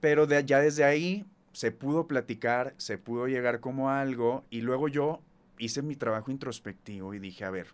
Pero 0.00 0.26
de, 0.26 0.44
ya 0.44 0.60
desde 0.60 0.84
ahí 0.84 1.24
se 1.52 1.72
pudo 1.72 2.06
platicar, 2.06 2.74
se 2.76 2.98
pudo 2.98 3.26
llegar 3.26 3.60
como 3.60 3.90
a 3.90 4.00
algo 4.00 4.44
y 4.50 4.60
luego 4.60 4.88
yo 4.88 5.20
hice 5.58 5.82
mi 5.82 5.96
trabajo 5.96 6.30
introspectivo 6.30 7.14
y 7.14 7.18
dije, 7.18 7.44
a 7.44 7.50
ver, 7.50 7.66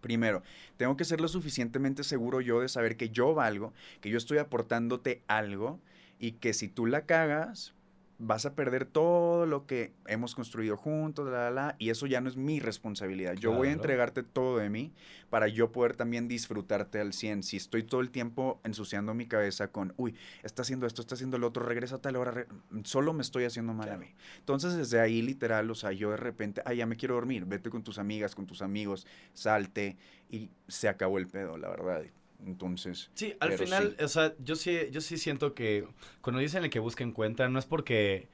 primero, 0.00 0.42
tengo 0.76 0.96
que 0.96 1.04
ser 1.04 1.20
lo 1.20 1.28
suficientemente 1.28 2.04
seguro 2.04 2.40
yo 2.40 2.60
de 2.60 2.68
saber 2.68 2.96
que 2.96 3.10
yo 3.10 3.34
valgo, 3.34 3.72
que 4.00 4.10
yo 4.10 4.18
estoy 4.18 4.38
aportándote 4.38 5.22
algo 5.26 5.80
y 6.20 6.32
que 6.32 6.52
si 6.52 6.68
tú 6.68 6.86
la 6.86 7.06
cagas, 7.06 7.74
vas 8.22 8.44
a 8.44 8.54
perder 8.54 8.84
todo 8.84 9.46
lo 9.46 9.66
que 9.66 9.94
hemos 10.06 10.34
construido 10.34 10.76
juntos, 10.76 11.26
la, 11.26 11.44
la, 11.44 11.50
la, 11.50 11.76
y 11.78 11.88
eso 11.88 12.06
ya 12.06 12.20
no 12.20 12.28
es 12.28 12.36
mi 12.36 12.60
responsabilidad. 12.60 13.32
Yo 13.32 13.52
voy 13.52 13.68
a 13.68 13.72
entregarte 13.72 14.22
todo 14.22 14.58
de 14.58 14.68
mí 14.68 14.92
para 15.30 15.48
yo 15.48 15.72
poder 15.72 15.96
también 15.96 16.28
disfrutarte 16.28 17.00
al 17.00 17.14
100. 17.14 17.42
Si 17.42 17.56
estoy 17.56 17.82
todo 17.82 18.02
el 18.02 18.10
tiempo 18.10 18.60
ensuciando 18.62 19.14
mi 19.14 19.24
cabeza 19.26 19.68
con, 19.68 19.94
uy, 19.96 20.14
está 20.42 20.60
haciendo 20.60 20.86
esto, 20.86 21.00
está 21.00 21.14
haciendo 21.14 21.38
lo 21.38 21.46
otro, 21.46 21.64
regresa 21.64 21.94
a 21.94 22.02
tal 22.02 22.16
hora, 22.16 22.46
solo 22.84 23.14
me 23.14 23.22
estoy 23.22 23.44
haciendo 23.44 23.72
mal 23.72 23.86
Claro. 23.86 24.02
a 24.02 24.04
mí. 24.04 24.14
Entonces, 24.40 24.76
desde 24.76 25.00
ahí, 25.00 25.22
literal, 25.22 25.70
o 25.70 25.74
sea, 25.74 25.92
yo 25.92 26.10
de 26.10 26.18
repente, 26.18 26.60
ay, 26.66 26.76
ya 26.76 26.84
me 26.84 26.96
quiero 26.96 27.14
dormir, 27.14 27.46
vete 27.46 27.70
con 27.70 27.82
tus 27.82 27.98
amigas, 27.98 28.34
con 28.34 28.44
tus 28.44 28.60
amigos, 28.60 29.06
salte, 29.32 29.96
y 30.28 30.50
se 30.68 30.88
acabó 30.90 31.16
el 31.16 31.26
pedo, 31.26 31.56
la 31.56 31.70
verdad. 31.70 32.02
Entonces, 32.46 33.10
Sí, 33.14 33.34
al 33.40 33.52
final, 33.52 33.96
sí. 33.98 34.04
o 34.04 34.08
sea, 34.08 34.34
yo 34.38 34.56
sí, 34.56 34.78
yo 34.90 35.00
sí 35.00 35.18
siento 35.18 35.54
que 35.54 35.86
cuando 36.20 36.40
dicen 36.40 36.64
el 36.64 36.70
que 36.70 36.78
busca 36.78 37.04
encuentra, 37.04 37.48
no 37.48 37.58
es 37.58 37.66
porque 37.66 38.28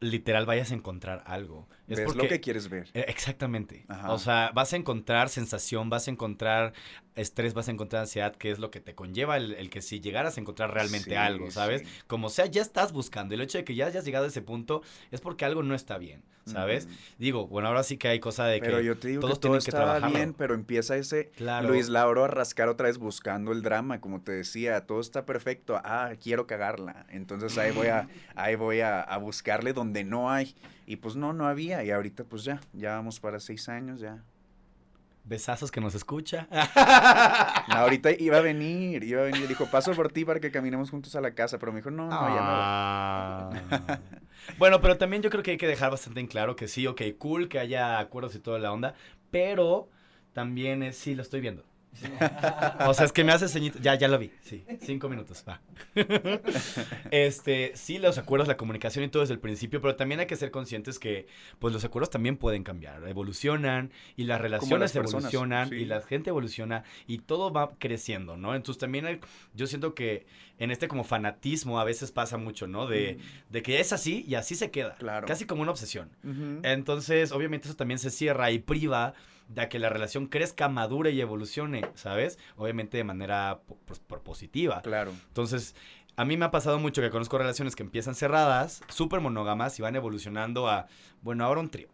literal 0.00 0.46
vayas 0.46 0.70
a 0.70 0.74
encontrar 0.74 1.22
algo. 1.26 1.68
Es 1.90 1.98
ves 1.98 2.06
porque 2.06 2.22
lo 2.22 2.28
que 2.28 2.40
quieres 2.40 2.68
ver. 2.68 2.88
Eh, 2.94 3.04
Exactamente. 3.08 3.84
Ajá. 3.88 4.12
O 4.12 4.18
sea, 4.18 4.50
vas 4.54 4.72
a 4.72 4.76
encontrar 4.76 5.28
sensación, 5.28 5.90
vas 5.90 6.08
a 6.08 6.10
encontrar 6.10 6.72
estrés, 7.16 7.52
vas 7.54 7.68
a 7.68 7.72
encontrar 7.72 8.02
ansiedad, 8.02 8.34
que 8.34 8.50
es 8.50 8.58
lo 8.58 8.70
que 8.70 8.80
te 8.80 8.94
conlleva 8.94 9.36
el, 9.36 9.52
el 9.54 9.68
que 9.68 9.82
si 9.82 10.00
llegaras 10.00 10.38
a 10.38 10.40
encontrar 10.40 10.72
realmente 10.72 11.10
Sí, 11.10 11.16
algo, 11.16 11.50
¿sabes? 11.50 11.82
sí. 11.82 11.88
Como 12.06 12.28
sea, 12.30 12.46
ya 12.46 12.62
estás 12.62 12.92
buscando. 12.92 13.34
El 13.34 13.40
hecho 13.42 13.58
de 13.58 13.64
que 13.64 13.74
ya 13.74 13.86
hayas 13.86 14.04
llegado 14.04 14.24
a 14.24 14.28
ese 14.28 14.40
punto 14.42 14.82
es 15.10 15.20
porque 15.20 15.44
algo 15.44 15.62
no 15.62 15.74
está 15.74 15.98
bien, 15.98 16.22
¿sabes? 16.46 16.88
Digo, 17.18 17.46
bueno, 17.46 17.68
ahora 17.68 17.82
sí 17.82 17.96
que 17.98 18.08
hay 18.08 18.20
cosa 18.20 18.46
de 18.46 18.60
Pero 18.60 18.78
que... 18.78 18.84
yo 18.84 18.96
te 18.98 19.08
digo 19.08 19.20
todos 19.20 19.34
que 19.34 19.40
todo 19.40 19.50
tienen 19.52 19.64
que 19.64 19.70
estaba 19.70 19.84
trabajarlo. 19.86 20.16
bien, 20.16 20.34
pero 20.34 20.54
empieza 20.54 20.96
ese 20.96 21.30
Claro. 21.36 21.68
Luis 21.68 21.88
Lauro 21.88 22.24
a 22.24 22.28
rascar 22.28 22.68
otra 22.68 22.86
vez 22.86 22.96
buscando 22.98 23.52
el 23.52 23.60
drama, 23.62 24.00
como 24.00 24.22
te 24.22 24.32
decía, 24.32 24.86
todo 24.86 25.00
está 25.00 25.26
perfecto, 25.26 25.78
ah, 25.84 26.12
quiero 26.22 26.46
cagarla, 26.46 27.06
entonces 27.10 27.58
ahí 27.58 27.72
voy 27.72 27.88
a, 27.88 28.08
ahí 28.34 28.54
voy 28.54 28.80
a, 28.80 29.00
a 29.02 29.18
buscarle 29.18 29.72
donde 29.72 30.04
no 30.04 30.30
hay, 30.30 30.54
y 30.90 30.96
pues 30.96 31.14
no, 31.14 31.32
no 31.32 31.46
había, 31.46 31.84
y 31.84 31.92
ahorita 31.92 32.24
pues 32.24 32.42
ya, 32.42 32.60
ya 32.72 32.96
vamos 32.96 33.20
para 33.20 33.38
seis 33.38 33.68
años, 33.68 34.00
ya. 34.00 34.24
Besazos 35.22 35.70
que 35.70 35.80
nos 35.80 35.94
escucha. 35.94 36.48
No, 37.68 37.76
ahorita 37.76 38.10
iba 38.18 38.38
a 38.38 38.40
venir, 38.40 39.04
iba 39.04 39.20
a 39.20 39.24
venir, 39.26 39.46
dijo, 39.46 39.66
paso 39.66 39.92
por 39.92 40.10
ti 40.10 40.24
para 40.24 40.40
que 40.40 40.50
caminemos 40.50 40.90
juntos 40.90 41.14
a 41.14 41.20
la 41.20 41.32
casa, 41.32 41.58
pero 41.58 41.70
me 41.70 41.78
dijo, 41.78 41.92
no, 41.92 42.06
no, 42.06 42.10
ya 42.10 42.40
no. 42.40 42.48
Ah. 42.48 43.50
bueno, 44.58 44.80
pero 44.80 44.98
también 44.98 45.22
yo 45.22 45.30
creo 45.30 45.44
que 45.44 45.52
hay 45.52 45.56
que 45.58 45.68
dejar 45.68 45.92
bastante 45.92 46.18
en 46.18 46.26
claro 46.26 46.56
que 46.56 46.66
sí, 46.66 46.88
ok, 46.88 47.02
cool 47.18 47.48
que 47.48 47.60
haya 47.60 48.00
acuerdos 48.00 48.34
y 48.34 48.40
toda 48.40 48.58
la 48.58 48.72
onda, 48.72 48.94
pero 49.30 49.88
también 50.32 50.82
es, 50.82 50.96
sí, 50.96 51.14
lo 51.14 51.22
estoy 51.22 51.40
viendo. 51.40 51.69
O 52.86 52.94
sea, 52.94 53.04
es 53.06 53.12
que 53.12 53.24
me 53.24 53.32
hace 53.32 53.48
ceñito. 53.48 53.78
Ya, 53.80 53.94
ya 53.94 54.08
lo 54.08 54.18
vi. 54.18 54.30
Sí, 54.42 54.64
cinco 54.80 55.08
minutos. 55.08 55.44
Va. 55.48 55.60
este, 57.10 57.72
sí, 57.74 57.98
los 57.98 58.18
acuerdos, 58.18 58.48
la 58.48 58.56
comunicación 58.56 59.04
y 59.04 59.08
todo 59.08 59.22
desde 59.22 59.34
el 59.34 59.40
principio, 59.40 59.80
pero 59.80 59.96
también 59.96 60.20
hay 60.20 60.26
que 60.26 60.36
ser 60.36 60.50
conscientes 60.50 60.98
que, 60.98 61.26
pues, 61.58 61.72
los 61.74 61.84
acuerdos 61.84 62.10
también 62.10 62.36
pueden 62.36 62.64
cambiar, 62.64 63.06
evolucionan 63.08 63.90
y 64.16 64.24
las 64.24 64.40
relaciones 64.40 64.80
las 64.80 64.92
personas, 64.92 65.32
evolucionan 65.32 65.68
sí. 65.68 65.74
y 65.76 65.84
la 65.84 66.00
gente 66.00 66.30
evoluciona 66.30 66.84
y 67.06 67.18
todo 67.18 67.52
va 67.52 67.72
creciendo, 67.78 68.36
¿no? 68.36 68.54
Entonces 68.54 68.80
también 68.80 69.06
hay- 69.06 69.20
yo 69.54 69.66
siento 69.66 69.94
que 69.94 70.26
en 70.60 70.70
este 70.70 70.86
como 70.86 71.02
fanatismo 71.02 71.80
a 71.80 71.84
veces 71.84 72.12
pasa 72.12 72.36
mucho, 72.36 72.68
¿no? 72.68 72.86
De, 72.86 73.18
de 73.48 73.62
que 73.62 73.80
es 73.80 73.92
así 73.92 74.24
y 74.28 74.36
así 74.36 74.54
se 74.54 74.70
queda. 74.70 74.94
Claro. 74.94 75.26
Casi 75.26 75.44
como 75.46 75.62
una 75.62 75.72
obsesión. 75.72 76.10
Entonces, 76.62 77.32
obviamente 77.32 77.66
eso 77.66 77.76
también 77.76 77.98
se 77.98 78.10
cierra 78.10 78.52
y 78.52 78.60
priva 78.60 79.14
de 79.48 79.68
que 79.68 79.80
la 79.80 79.88
relación 79.88 80.28
crezca, 80.28 80.68
madure 80.68 81.10
y 81.10 81.20
evolucione, 81.20 81.84
¿sabes? 81.94 82.38
Obviamente 82.56 82.96
de 82.98 83.02
manera 83.04 83.62
po- 83.66 83.76
pues. 83.84 84.00
Claro. 84.82 85.12
Entonces, 85.26 85.74
a 86.16 86.24
mí 86.24 86.36
me 86.36 86.44
ha 86.44 86.50
pasado 86.52 86.78
mucho 86.78 87.02
que 87.02 87.10
conozco 87.10 87.36
relaciones 87.38 87.74
que 87.74 87.82
empiezan 87.82 88.14
cerradas, 88.14 88.82
súper 88.88 89.20
monógamas 89.20 89.76
y 89.78 89.82
van 89.82 89.96
evolucionando 89.96 90.68
a, 90.68 90.86
bueno, 91.22 91.44
ahora 91.44 91.60
un 91.60 91.70
trío. 91.70 91.88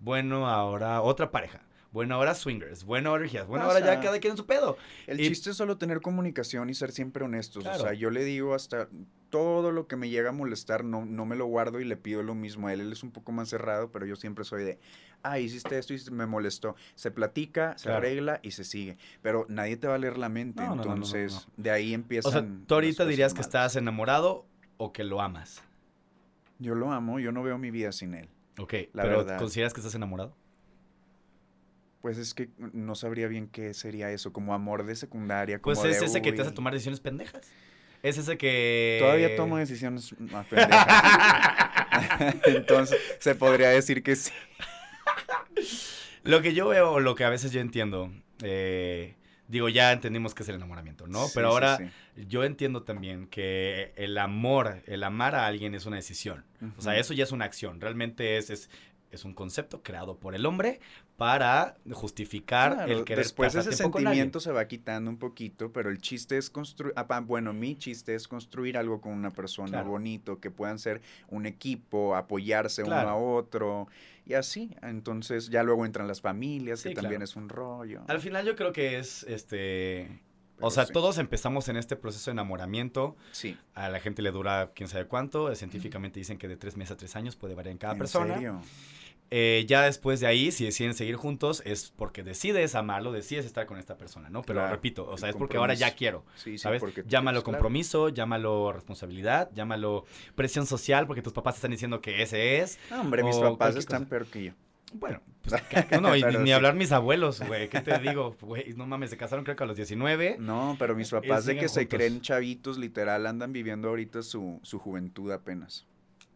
Bueno, 0.00 0.48
ahora 0.48 1.02
otra 1.02 1.30
pareja. 1.30 1.60
Bueno, 1.94 2.16
ahora 2.16 2.34
swingers. 2.34 2.82
Bueno, 2.84 3.10
ahora 3.10 3.22
orgías. 3.22 3.46
Bueno, 3.46 3.66
ahora 3.66 3.78
ya 3.78 4.00
cada 4.00 4.18
quien 4.18 4.32
en 4.32 4.36
su 4.36 4.46
pedo. 4.46 4.76
El 5.06 5.20
Y- 5.20 5.28
chiste 5.28 5.50
es 5.50 5.56
solo 5.56 5.78
tener 5.78 6.00
comunicación 6.00 6.68
y 6.68 6.74
ser 6.74 6.90
siempre 6.90 7.22
honestos. 7.24 7.62
Claro. 7.62 7.78
O 7.78 7.82
sea, 7.84 7.94
yo 7.94 8.10
le 8.10 8.24
digo 8.24 8.52
hasta 8.54 8.88
todo 9.30 9.70
lo 9.70 9.86
que 9.86 9.94
me 9.94 10.08
llega 10.08 10.30
a 10.30 10.32
molestar, 10.32 10.82
no, 10.84 11.04
no 11.06 11.24
me 11.24 11.36
lo 11.36 11.46
guardo 11.46 11.78
y 11.78 11.84
le 11.84 11.96
pido 11.96 12.24
lo 12.24 12.34
mismo 12.34 12.66
a 12.66 12.72
él. 12.72 12.80
Él 12.80 12.90
es 12.92 13.04
un 13.04 13.12
poco 13.12 13.30
más 13.30 13.48
cerrado, 13.48 13.92
pero 13.92 14.06
yo 14.06 14.16
siempre 14.16 14.44
soy 14.44 14.64
de, 14.64 14.80
ah, 15.22 15.38
hiciste 15.38 15.78
esto 15.78 15.94
y 15.94 16.00
me 16.10 16.26
molestó. 16.26 16.74
Se 16.96 17.12
platica, 17.12 17.78
se 17.78 17.84
Claro. 17.84 17.98
arregla 17.98 18.40
y 18.42 18.50
se 18.50 18.64
sigue. 18.64 18.98
Pero 19.22 19.46
nadie 19.48 19.76
te 19.76 19.86
va 19.86 19.94
a 19.94 19.98
leer 19.98 20.18
la 20.18 20.28
mente. 20.28 20.64
No, 20.64 20.70
no, 20.70 20.74
no, 20.74 20.82
no, 20.82 20.88
no, 20.88 20.94
entonces, 20.96 21.46
de 21.56 21.70
ahí 21.70 21.94
empiezan. 21.94 22.28
O 22.28 22.32
sea, 22.32 22.44
tú 22.66 22.74
ahorita 22.74 23.06
dirías 23.06 23.34
que 23.34 23.40
estás 23.40 23.76
enamorado 23.76 24.46
o 24.78 24.92
que 24.92 25.04
lo 25.04 25.20
amas. 25.22 25.62
Yo 26.58 26.74
lo 26.74 26.90
amo, 26.90 27.20
yo 27.20 27.30
no 27.30 27.44
veo 27.44 27.56
mi 27.56 27.70
vida 27.70 27.92
sin 27.92 28.14
él. 28.14 28.28
Ok, 28.58 28.74
La 28.92 29.04
pero 29.04 29.18
verdad. 29.18 29.38
¿consideras 29.38 29.72
que 29.72 29.78
estás 29.80 29.94
enamorado? 29.94 30.34
Pues 32.04 32.18
es 32.18 32.34
que 32.34 32.50
no 32.74 32.94
sabría 32.96 33.28
bien 33.28 33.48
qué 33.48 33.72
sería 33.72 34.10
eso, 34.10 34.30
como 34.30 34.52
amor 34.52 34.84
de 34.84 34.94
secundaria. 34.94 35.62
Como 35.62 35.74
Pues 35.74 35.90
es 35.90 36.00
de, 36.00 36.06
ese 36.06 36.20
que 36.20 36.34
te 36.34 36.42
hace 36.42 36.50
tomar 36.50 36.74
decisiones 36.74 37.00
pendejas. 37.00 37.50
Es 38.02 38.18
ese 38.18 38.36
que... 38.36 38.98
Todavía 39.00 39.34
tomo 39.36 39.56
decisiones 39.56 40.14
más 40.18 40.44
pendejas. 40.44 40.86
Entonces, 42.44 43.00
se 43.20 43.34
podría 43.34 43.70
decir 43.70 44.02
que 44.02 44.16
sí. 44.16 44.32
Lo 46.24 46.42
que 46.42 46.52
yo 46.52 46.68
veo, 46.68 46.92
o 46.92 47.00
lo 47.00 47.14
que 47.14 47.24
a 47.24 47.30
veces 47.30 47.52
yo 47.52 47.62
entiendo, 47.62 48.12
eh, 48.42 49.16
digo, 49.48 49.70
ya 49.70 49.90
entendimos 49.90 50.34
que 50.34 50.42
es 50.42 50.48
el 50.50 50.56
enamoramiento, 50.56 51.06
¿no? 51.06 51.28
Sí, 51.28 51.32
Pero 51.34 51.48
ahora 51.48 51.78
sí. 51.78 51.86
yo 52.28 52.44
entiendo 52.44 52.82
también 52.82 53.28
que 53.28 53.94
el 53.96 54.18
amor, 54.18 54.82
el 54.84 55.04
amar 55.04 55.34
a 55.34 55.46
alguien 55.46 55.74
es 55.74 55.86
una 55.86 55.96
decisión. 55.96 56.44
O 56.76 56.82
sea, 56.82 56.98
eso 56.98 57.14
ya 57.14 57.24
es 57.24 57.32
una 57.32 57.46
acción. 57.46 57.80
Realmente 57.80 58.36
es, 58.36 58.50
es, 58.50 58.68
es 59.10 59.24
un 59.24 59.32
concepto 59.32 59.82
creado 59.82 60.18
por 60.18 60.34
el 60.34 60.44
hombre 60.44 60.80
para 61.16 61.76
justificar 61.92 62.74
Claro, 62.74 62.92
el 62.92 63.04
querer 63.04 63.24
después 63.24 63.54
ese 63.54 63.72
sentimiento 63.72 64.40
se 64.40 64.50
va 64.50 64.66
quitando 64.66 65.10
un 65.10 65.16
poquito, 65.16 65.72
pero 65.72 65.90
el 65.90 65.98
chiste 65.98 66.36
es 66.36 66.50
construir, 66.50 66.94
bueno, 67.24 67.52
mi 67.52 67.76
chiste 67.76 68.14
es 68.14 68.26
construir 68.26 68.76
algo 68.76 69.00
con 69.00 69.12
una 69.12 69.30
persona 69.30 69.68
Claro. 69.70 69.90
bonito, 69.90 70.40
que 70.40 70.50
puedan 70.50 70.78
ser 70.78 71.00
un 71.28 71.46
equipo, 71.46 72.16
apoyarse 72.16 72.82
uno 72.82 72.96
a 72.96 73.14
otro 73.14 73.86
y 74.26 74.34
así. 74.34 74.70
Entonces 74.82 75.50
ya 75.50 75.62
luego 75.62 75.86
entran 75.86 76.08
las 76.08 76.20
familias, 76.20 76.80
Sí, 76.80 76.88
que 76.88 76.94
también 76.96 77.22
es 77.22 77.36
un 77.36 77.48
rollo. 77.48 78.02
Al 78.08 78.20
final 78.20 78.44
yo 78.44 78.56
creo 78.56 78.72
que 78.72 78.98
es, 78.98 79.22
este... 79.24 80.20
Pero 80.56 80.68
o 80.68 80.70
sea, 80.70 80.86
sí. 80.86 80.92
todos 80.92 81.18
empezamos 81.18 81.68
en 81.68 81.76
este 81.76 81.96
proceso 81.96 82.30
de 82.30 82.32
enamoramiento. 82.32 83.16
Sí. 83.32 83.56
A 83.74 83.88
la 83.88 83.98
gente 83.98 84.22
le 84.22 84.30
dura 84.30 84.70
quién 84.72 84.88
sabe 84.88 85.06
cuánto. 85.06 85.52
Científicamente 85.56 86.20
dicen 86.20 86.38
que 86.38 86.46
de 86.46 86.56
tres 86.56 86.76
meses 86.76 86.92
a 86.92 86.96
tres 86.96 87.16
años 87.16 87.34
puede 87.34 87.56
variar 87.56 87.72
en 87.72 87.78
cada 87.78 87.94
¿En 87.94 87.98
persona. 87.98 88.34
serio? 88.34 88.60
Eh, 89.30 89.64
ya 89.66 89.82
después 89.82 90.20
de 90.20 90.26
ahí, 90.28 90.52
si 90.52 90.64
deciden 90.64 90.94
seguir 90.94 91.16
juntos, 91.16 91.62
es 91.64 91.90
porque 91.96 92.22
decides 92.22 92.74
amarlo, 92.74 93.10
decides 93.10 93.44
estar 93.46 93.66
con 93.66 93.78
esta 93.78 93.96
persona, 93.96 94.28
¿no? 94.30 94.42
Pero 94.42 94.60
Claro, 94.60 94.74
repito, 94.74 95.08
o 95.08 95.16
sea, 95.18 95.28
es 95.30 95.34
porque 95.36 95.56
ahora 95.56 95.74
ya 95.74 95.94
quiero, 95.94 96.24
Sí, 96.36 96.52
sí, 96.52 96.58
¿sabes? 96.58 96.80
porque 96.80 97.02
llámalo 97.06 97.36
quieres, 97.38 97.44
claro. 97.44 97.58
compromiso, 97.58 98.08
llámalo 98.10 98.72
responsabilidad, 98.72 99.50
llámalo 99.54 100.04
presión 100.36 100.66
social, 100.66 101.06
porque 101.06 101.22
tus 101.22 101.32
papás 101.32 101.56
están 101.56 101.72
diciendo 101.72 102.00
que 102.00 102.22
ese 102.22 102.58
es. 102.60 102.78
No, 102.90 103.00
hombre, 103.00 103.22
mis 103.24 103.36
papás 103.36 103.74
están 103.76 104.02
cosa. 104.04 104.10
peor 104.10 104.26
que 104.26 104.44
yo. 104.44 104.52
Bueno, 104.92 105.20
pues, 105.42 105.60
que- 105.62 106.00
no, 106.00 106.14
y 106.14 106.22
ni 106.38 106.46
sí. 106.46 106.52
hablar 106.52 106.74
mis 106.74 106.92
abuelos, 106.92 107.40
güey, 107.40 107.68
¿qué 107.68 107.80
te 107.80 107.98
digo? 107.98 108.36
Güey, 108.40 108.74
no 108.76 108.86
mames, 108.86 109.10
se 109.10 109.16
casaron 109.16 109.44
creo 109.44 109.56
que 109.56 109.64
a 109.64 109.66
los 109.66 109.76
19. 109.76 110.36
No, 110.38 110.76
pero 110.78 110.94
mis 110.94 111.10
papás 111.10 111.44
de 111.46 111.56
que 111.56 111.68
se 111.68 111.88
creen 111.88 112.20
chavitos, 112.20 112.78
literal, 112.78 113.26
andan 113.26 113.52
viviendo 113.52 113.88
ahorita 113.88 114.22
su, 114.22 114.60
su 114.62 114.78
juventud 114.78 115.32
apenas. 115.32 115.86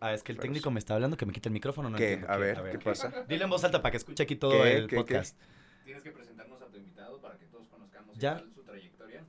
Ah, 0.00 0.12
es 0.14 0.22
que 0.22 0.32
el 0.32 0.36
Pero 0.36 0.42
técnico 0.42 0.70
sí. 0.70 0.72
me 0.74 0.78
está 0.78 0.94
hablando 0.94 1.16
que 1.16 1.26
me 1.26 1.32
quite 1.32 1.48
el 1.48 1.52
micrófono, 1.52 1.90
no 1.90 1.96
¿Qué? 1.98 2.12
entiendo 2.14 2.32
A 2.32 2.36
ver, 2.36 2.62
¿qué 2.70 2.78
pasa? 2.78 3.24
Dile 3.28 3.44
en 3.44 3.50
voz 3.50 3.64
alta 3.64 3.82
para 3.82 3.90
que 3.90 3.96
escuche 3.96 4.22
aquí 4.22 4.36
todo 4.36 4.62
¿Qué? 4.62 4.76
el 4.76 4.82
¿Qué? 4.82 4.88
¿Qué? 4.90 4.96
podcast. 4.96 5.36
Tienes 5.84 6.02
que 6.02 6.10
presentarnos 6.12 6.60
a 6.62 6.66
tu 6.66 6.76
invitado 6.76 7.20
para 7.20 7.36
que 7.36 7.46
todos 7.46 7.66
conozcamos 7.68 8.16
Ya. 8.18 8.38
su 8.54 8.62
trayectoria, 8.62 9.24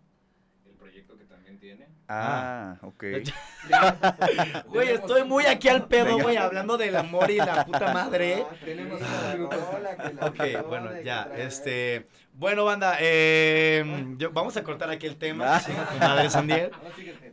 el 0.68 0.74
proyecto 0.76 1.18
que 1.18 1.24
también 1.26 1.58
tiene. 1.60 1.88
Ah, 2.08 2.78
ok. 2.82 3.04
Güey, 4.68 4.90
estoy 4.90 5.24
muy 5.26 5.46
aquí 5.46 5.68
al 5.70 5.88
pedo, 5.88 6.18
güey, 6.20 6.38
hablando 6.38 6.78
del 6.78 6.96
amor 6.96 7.30
y 7.30 7.38
la 7.38 7.66
puta 7.66 7.94
madre. 7.94 8.46
Tenemos 8.66 9.02
Ok, 10.22 10.68
bueno, 10.68 11.02
ya, 11.02 11.30
este... 11.36 12.08
Bueno, 12.40 12.64
banda, 12.64 12.96
eh, 13.02 13.84
yo- 14.18 14.32
vamos 14.32 14.56
a 14.56 14.64
cortar 14.64 14.90
aquí 14.90 15.06
el 15.06 15.18
tema. 15.18 15.58
Ah. 15.58 15.98
Madre, 16.00 16.30
Sandiel. 16.30 16.72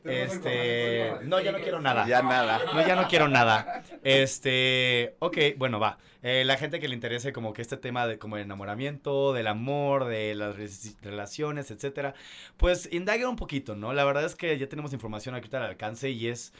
Este... 0.04 1.12
No, 1.24 1.40
ya 1.40 1.50
no 1.52 1.58
quiero 1.58 1.80
nada. 1.80 2.06
Ya 2.06 2.22
nada. 2.22 2.60
No, 2.72 2.86
ya 2.86 2.94
no 2.96 3.06
quiero 3.08 3.26
nada. 3.28 3.82
Este, 4.04 5.16
ok, 5.18 5.36
bueno, 5.56 5.78
va. 5.80 5.98
Eh, 6.22 6.44
la 6.44 6.56
gente 6.56 6.78
que 6.80 6.86
le 6.88 6.94
interese 6.94 7.32
como 7.32 7.52
que 7.52 7.62
este 7.62 7.76
tema 7.76 8.06
de 8.06 8.18
como 8.18 8.36
el 8.36 8.42
enamoramiento, 8.44 9.32
del 9.32 9.46
amor, 9.48 10.04
de 10.06 10.34
las 10.36 10.56
re- 10.56 10.68
relaciones, 11.02 11.70
etcétera, 11.72 12.14
pues 12.56 12.88
indaguen 12.92 13.26
un 13.28 13.36
poquito, 13.36 13.74
¿no? 13.76 13.92
La 13.92 14.04
verdad 14.04 14.24
es 14.24 14.34
que 14.36 14.56
ya 14.58 14.68
tenemos 14.68 14.92
información 14.92 15.34
aquí 15.36 15.48
al 15.54 15.62
alcance 15.64 16.10
y 16.10 16.28
es 16.28 16.52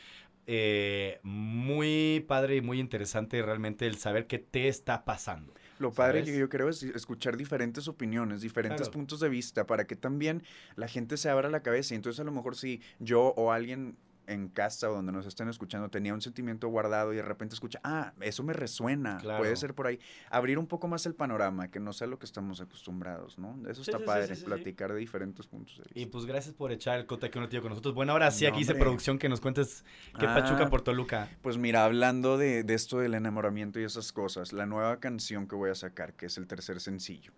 eh, 0.49 1.19
muy 1.23 2.25
padre 2.29 2.57
y 2.57 2.61
muy 2.63 2.79
interesante 2.81 3.43
realmente 3.43 3.87
el 3.87 3.97
saber 3.99 4.27
qué 4.29 4.39
te 4.39 4.67
está 4.69 5.05
pasando. 5.05 5.53
Lo 5.79 5.93
padre 5.93 6.21
¿Sabes? 6.21 6.33
que 6.35 6.39
yo 6.41 6.49
creo 6.49 6.69
es 6.69 6.83
escuchar 6.83 7.37
diferentes 7.37 7.87
opiniones, 7.89 8.41
diferentes 8.41 8.79
Claro. 8.89 8.93
puntos 8.93 9.21
de 9.21 9.29
vista, 9.29 9.67
para 9.67 9.87
que 9.87 9.97
también 9.97 10.43
la 10.77 10.89
gente 10.89 11.17
se 11.17 11.29
abra 11.29 11.51
la 11.51 11.61
cabeza. 11.63 11.95
Y 11.95 11.97
entonces 11.97 12.21
a 12.21 12.25
lo 12.25 12.33
mejor 12.33 12.57
si 12.57 12.81
yo 12.99 13.35
o 13.37 13.53
alguien 13.53 13.97
en 14.27 14.49
casa 14.49 14.91
o 14.91 14.95
donde 14.95 15.13
nos 15.13 15.27
estén 15.27 15.49
escuchando 15.49 15.89
tenía 15.89 16.13
un 16.15 16.21
sentimiento 16.21 16.69
guardado 16.69 17.13
y 17.13 17.17
de 17.17 17.23
repente 17.23 17.55
escucha, 17.55 17.81
ah, 17.85 18.13
eso 18.21 18.43
me 18.43 18.53
resuena, 18.53 19.19
Claro. 19.19 19.39
puede 19.39 19.55
ser 19.57 19.75
por 19.75 19.87
ahí. 19.87 19.99
Abrir 20.31 20.59
un 20.59 20.67
poco 20.67 20.89
más 20.89 21.07
el 21.07 21.15
panorama, 21.15 21.69
que 21.71 21.81
no 21.81 21.93
sea 21.93 22.07
lo 22.07 22.19
que 22.19 22.27
estamos 22.27 22.61
acostumbrados, 22.61 23.39
¿no? 23.39 23.57
Eso 23.69 23.85
Sí, 23.85 23.91
está 23.91 23.99
sí, 23.99 24.05
padre, 24.05 24.35
sí, 24.35 24.45
platicar 24.45 24.93
de 24.93 24.99
diferentes 24.99 25.47
puntos 25.47 25.77
de 25.79 25.85
vista. 25.85 25.99
Y 26.01 26.07
pues 26.07 26.27
gracias 26.27 26.55
por 26.55 26.73
echar 26.73 26.99
el 26.99 27.07
cote 27.07 27.31
que 27.31 27.39
uno 27.39 27.49
tío 27.49 27.61
con 27.63 27.71
nosotros. 27.71 27.95
Bueno, 27.95 28.13
ahora 28.13 28.31
sí, 28.31 28.45
No, 28.45 28.51
aquí 28.51 28.59
dice 28.61 28.73
hombre. 28.73 28.85
producción 28.85 29.19
que 29.19 29.29
nos 29.29 29.41
cuentes 29.41 29.85
qué 30.19 30.27
Ah. 30.27 30.35
pachuca 30.35 30.69
por 30.69 30.83
Toluca. 30.83 31.29
Pues 31.43 31.57
mira, 31.59 31.85
hablando 31.85 32.37
de, 32.39 32.65
de 32.65 32.75
esto 32.75 32.99
del 32.99 33.15
enamoramiento 33.15 33.81
y 33.81 33.85
esas 33.85 34.13
cosas, 34.13 34.53
la 34.53 34.67
nueva 34.67 35.01
canción 35.01 35.47
que 35.47 35.55
voy 35.57 35.71
a 35.71 35.75
sacar, 35.75 36.15
que 36.15 36.27
es 36.27 36.37
el 36.39 36.47
tercer 36.47 36.81
sencillo, 36.81 37.33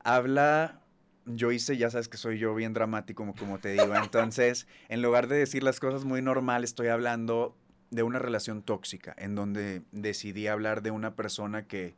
habla, 0.00 0.80
yo 1.26 1.52
hice, 1.52 1.76
ya 1.76 1.90
sabes 1.90 2.08
que 2.08 2.16
soy 2.16 2.38
yo 2.38 2.54
bien 2.54 2.72
dramático, 2.72 3.24
como, 3.38 3.58
te 3.58 3.72
digo, 3.72 3.94
entonces, 3.96 4.66
en 4.88 5.02
lugar 5.02 5.28
de 5.28 5.36
decir 5.36 5.62
las 5.62 5.80
cosas 5.80 6.04
muy 6.04 6.22
normal, 6.22 6.64
estoy 6.64 6.88
hablando 6.88 7.56
de 7.90 8.02
una 8.02 8.18
relación 8.18 8.62
tóxica, 8.62 9.14
en 9.16 9.34
donde 9.34 9.82
decidí 9.92 10.46
hablar 10.46 10.82
de 10.82 10.90
una 10.90 11.14
persona 11.14 11.66
que 11.66 11.94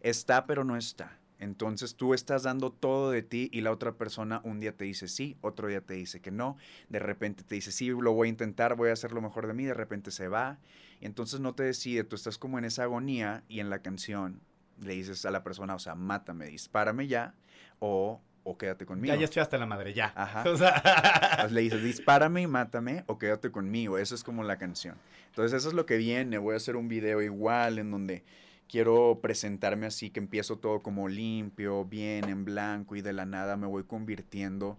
está 0.00 0.46
pero 0.46 0.64
no 0.64 0.76
está. 0.76 1.18
Entonces 1.38 1.96
tú 1.96 2.14
estás 2.14 2.44
dando 2.44 2.70
todo 2.70 3.10
de 3.10 3.22
ti 3.22 3.50
y 3.52 3.60
la 3.60 3.72
otra 3.72 3.92
persona 3.92 4.40
un 4.44 4.60
día 4.60 4.76
te 4.76 4.84
dice 4.84 5.08
sí, 5.08 5.36
otro 5.40 5.68
día 5.68 5.80
te 5.80 5.94
dice 5.94 6.20
que 6.20 6.30
no, 6.30 6.56
de 6.88 7.00
repente 7.00 7.42
te 7.42 7.56
dice 7.56 7.72
sí, 7.72 7.88
lo 7.88 8.12
voy 8.12 8.28
a 8.28 8.30
intentar, 8.30 8.76
voy 8.76 8.90
a 8.90 8.92
hacer 8.92 9.12
lo 9.12 9.20
mejor 9.20 9.46
de 9.46 9.54
mí, 9.54 9.64
de 9.64 9.74
repente 9.74 10.10
se 10.10 10.28
va. 10.28 10.58
Entonces 11.00 11.40
no 11.40 11.54
te 11.54 11.64
decide, 11.64 12.04
tú 12.04 12.16
estás 12.16 12.38
como 12.38 12.58
en 12.58 12.64
esa 12.64 12.84
agonía 12.84 13.42
y 13.48 13.60
en 13.60 13.68
la 13.68 13.80
canción 13.80 14.40
le 14.80 14.94
dices 14.94 15.26
a 15.26 15.30
la 15.30 15.42
persona, 15.42 15.74
o 15.74 15.78
sea, 15.78 15.94
mátame, 15.94 16.46
dispárame 16.46 17.08
ya 17.08 17.34
o, 17.78 18.22
o 18.44 18.56
quédate 18.56 18.86
conmigo. 18.86 19.12
Ya, 19.14 19.18
ya 19.18 19.24
estoy 19.24 19.42
hasta 19.42 19.58
la 19.58 19.66
madre, 19.66 19.92
ya. 19.94 20.12
Ajá. 20.14 20.44
O 20.48 20.56
sea, 20.56 20.80
Entonces 21.32 21.52
le 21.52 21.60
dices, 21.62 21.82
dispárame 21.82 22.42
y 22.42 22.46
mátame 22.46 23.04
o 23.06 23.18
quédate 23.18 23.50
conmigo. 23.50 23.98
Eso 23.98 24.14
es 24.14 24.22
como 24.22 24.44
la 24.44 24.56
canción. 24.58 24.96
Entonces 25.28 25.56
eso 25.58 25.68
es 25.68 25.74
lo 25.74 25.86
que 25.86 25.96
viene. 25.96 26.38
Voy 26.38 26.54
a 26.54 26.56
hacer 26.58 26.76
un 26.76 26.86
video 26.88 27.20
igual 27.22 27.78
en 27.78 27.90
donde 27.90 28.22
quiero 28.68 29.18
presentarme 29.22 29.86
así, 29.86 30.10
que 30.10 30.20
empiezo 30.20 30.58
todo 30.58 30.82
como 30.82 31.08
limpio, 31.08 31.84
bien, 31.84 32.28
en 32.28 32.44
blanco 32.44 32.96
y 32.96 33.02
de 33.02 33.12
la 33.12 33.26
nada 33.26 33.56
me 33.56 33.66
voy 33.66 33.84
convirtiendo 33.84 34.78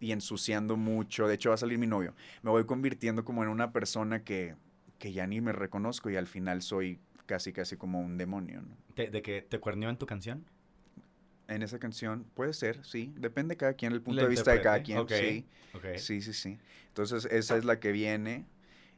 y 0.00 0.12
ensuciando 0.12 0.76
mucho. 0.76 1.28
De 1.28 1.34
hecho 1.34 1.50
va 1.50 1.54
a 1.54 1.58
salir 1.58 1.78
mi 1.78 1.86
novio. 1.86 2.14
Me 2.42 2.50
voy 2.50 2.64
convirtiendo 2.64 3.24
como 3.24 3.42
en 3.42 3.48
una 3.48 3.72
persona 3.72 4.24
que, 4.24 4.54
que 4.98 5.12
ya 5.12 5.26
ni 5.26 5.40
me 5.40 5.52
reconozco 5.52 6.10
y 6.10 6.16
al 6.16 6.26
final 6.26 6.62
soy 6.62 6.98
casi, 7.26 7.52
casi 7.52 7.76
como 7.76 8.00
un 8.00 8.18
demonio. 8.18 8.62
¿no? 8.62 8.76
¿te- 8.94 9.10
¿de 9.10 9.22
que 9.22 9.42
te 9.42 9.58
cuernió 9.60 9.88
en 9.90 9.96
tu 9.96 10.06
canción? 10.06 10.44
En 11.54 11.62
esa 11.62 11.78
canción. 11.78 12.24
Puede 12.34 12.52
ser, 12.54 12.84
sí. 12.84 13.12
Depende 13.16 13.54
de 13.54 13.56
cada 13.58 13.74
quien, 13.74 13.92
el 13.92 14.00
punto 14.02 14.22
de 14.22 14.28
vista 14.28 14.52
de 14.52 14.60
cada 14.60 14.82
quien. 14.82 14.98
ok. 14.98 15.12
Sí, 15.12 15.46
Ok. 15.74 15.84
sí, 15.96 16.20
sí, 16.20 16.32
sí. 16.32 16.58
Entonces, 16.88 17.24
esa 17.26 17.56
es 17.56 17.64
la 17.64 17.80
que 17.80 17.92
viene. 17.92 18.44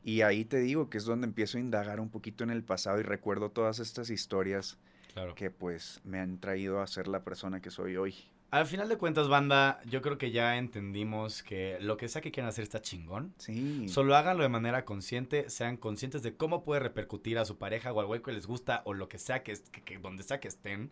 Y 0.03 0.21
ahí 0.23 0.45
te 0.45 0.59
digo 0.59 0.91
que 0.91 0.99
es 0.99 1.05
donde 1.05 1.27
empiezo 1.27 1.57
a 1.57 1.61
indagar 1.61 1.99
un 2.01 2.11
poquito 2.11 2.45
en 2.45 2.51
el 2.51 2.63
pasado 2.63 3.01
y 3.01 3.03
recuerdo 3.03 3.51
todas 3.51 3.79
estas 3.79 4.11
historias 4.11 4.77
Claro. 5.15 5.35
que 5.35 5.51
pues 5.51 6.01
me 6.05 6.19
han 6.19 6.39
traído 6.41 6.81
a 6.83 6.87
ser 6.87 7.07
la 7.09 7.23
persona 7.25 7.61
que 7.63 7.71
soy 7.71 7.97
hoy. 7.97 8.15
Al 8.51 8.67
final 8.67 8.89
de 8.89 8.97
cuentas, 8.99 9.27
banda, 9.29 9.81
yo 9.87 10.01
creo 10.03 10.17
que 10.19 10.31
ya 10.31 10.59
entendimos 10.59 11.43
que 11.43 11.77
lo 11.81 11.97
que 11.97 12.09
sea 12.09 12.21
que 12.21 12.31
quieran 12.31 12.49
hacer 12.51 12.63
está 12.63 12.81
chingón. 12.83 13.33
Sí. 13.39 13.89
Solo 13.89 14.15
háganlo 14.15 14.43
de 14.45 14.49
manera 14.49 14.85
consciente, 14.85 15.51
sean 15.51 15.77
conscientes 15.77 16.23
de 16.23 16.37
cómo 16.37 16.63
puede 16.63 16.81
repercutir 16.81 17.39
a 17.39 17.45
su 17.45 17.59
pareja 17.59 17.93
o 17.93 17.99
al 18.01 18.07
güey 18.07 18.23
que 18.23 18.31
les 18.33 18.47
gusta 18.47 18.83
o 18.85 18.93
lo 18.95 19.09
que 19.09 19.19
sea 19.19 19.43
que, 19.43 19.55
que- 19.73 19.83
que- 19.83 19.99
donde 19.99 20.23
sea 20.23 20.39
que 20.39 20.49
estén. 20.49 20.91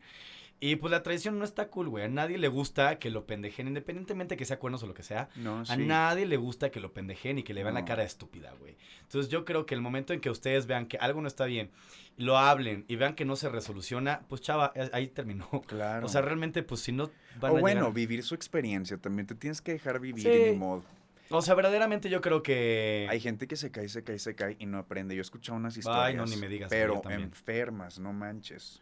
Y 0.65 0.77
pues 0.77 0.93
la 0.93 1.03
traición 1.03 1.41
no 1.41 1.45
está 1.45 1.67
cool, 1.67 1.89
güey. 1.89 2.05
A 2.05 2.09
nadie 2.09 2.39
le 2.39 2.47
gusta 2.47 3.01
que 3.01 3.11
lo 3.11 3.27
pendejen, 3.27 3.67
independientemente 3.67 4.37
que 4.37 4.45
sea 4.45 4.61
cuernos 4.61 4.81
o 4.85 4.87
lo 4.87 4.95
que 4.95 5.03
sea. 5.03 5.29
no, 5.35 5.59
A 5.63 5.65
sí. 5.65 5.85
nadie 5.85 6.25
le 6.25 6.37
gusta 6.37 6.71
que 6.71 6.79
lo 6.79 6.93
pendejen 6.93 7.37
y 7.39 7.43
que 7.43 7.53
le 7.53 7.65
vean 7.65 7.75
la 7.75 7.85
cara 7.85 8.05
estúpida, 8.05 8.53
güey. 8.61 8.77
Entonces 9.01 9.29
yo 9.29 9.45
creo 9.45 9.67
que 9.67 9.75
el 9.75 9.81
momento 9.81 10.13
en 10.13 10.21
que 10.21 10.31
ustedes 10.31 10.67
vean 10.67 10.87
que 10.87 10.99
algo 10.99 11.21
no 11.21 11.27
está 11.27 11.47
bien, 11.47 11.71
lo 12.17 12.39
hablen 12.39 12.85
y 12.87 12.95
vean 12.95 13.15
que 13.17 13.25
no 13.25 13.35
se 13.35 13.49
resoluciona, 13.49 14.21
pues 14.29 14.41
chava, 14.41 14.71
eh, 14.77 14.89
ahí 14.93 15.09
terminó. 15.09 15.49
Claro. 15.67 16.07
O 16.07 16.09
sea, 16.09 16.21
realmente, 16.23 16.63
pues 16.63 16.81
si 16.81 16.93
no 16.93 17.11
van 17.41 17.53
o 17.55 17.57
a 17.57 17.61
bueno, 17.61 17.81
llegar- 17.81 17.95
vivir 17.95 18.23
su 18.23 18.37
experiencia. 18.37 18.97
También 18.99 19.27
te 19.27 19.35
tienes 19.35 19.61
que 19.61 19.73
dejar 19.73 19.99
vivir 19.99 20.23
Sí. 20.23 20.31
y 20.31 20.51
ni 20.53 20.57
modo. 20.57 20.85
O 21.31 21.43
sea, 21.43 21.55
verdaderamente 21.57 22.09
yo 22.09 22.21
creo 22.21 22.43
que... 22.45 23.09
Hay 23.11 23.19
gente 23.19 23.49
que 23.49 23.57
se 23.57 23.73
cae, 23.73 23.89
se 23.89 24.05
cae, 24.05 24.21
se 24.21 24.37
cae 24.37 24.55
y 24.61 24.67
no 24.67 24.79
aprende. 24.79 25.17
Yo 25.17 25.21
he 25.21 25.23
escuchado 25.23 25.57
unas 25.59 25.77
historias. 25.77 26.05
Ay, 26.05 26.15
no, 26.15 26.25
ni 26.27 26.37
me 26.37 26.47
digas, 26.47 26.69
Pero 26.71 27.03
enfermas, 27.09 27.99
no 27.99 28.13
manches. 28.13 28.81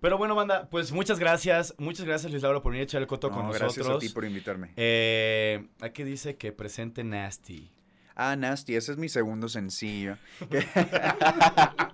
Pero 0.00 0.18
bueno, 0.18 0.34
banda, 0.34 0.68
pues 0.70 0.92
muchas 0.92 1.18
gracias. 1.18 1.74
Muchas 1.78 2.04
gracias, 2.06 2.30
Luis 2.30 2.42
Lauro, 2.42 2.62
por 2.62 2.72
venir 2.72 2.82
a 2.82 2.84
echar 2.84 3.00
el 3.00 3.06
coto 3.06 3.30
con 3.30 3.42
No, 3.42 3.48
nosotros. 3.48 3.74
gracias 3.76 3.96
a 3.96 3.98
ti 3.98 4.08
por 4.10 4.24
invitarme. 4.24 4.72
Eh, 4.76 5.66
aquí 5.80 6.04
dice 6.04 6.36
que 6.36 6.52
presente 6.52 7.02
Nasty. 7.02 7.70
Ah, 8.14 8.36
Nasty, 8.36 8.76
ese 8.76 8.92
es 8.92 8.98
mi 8.98 9.08
segundo 9.08 9.48
sencillo. 9.48 10.16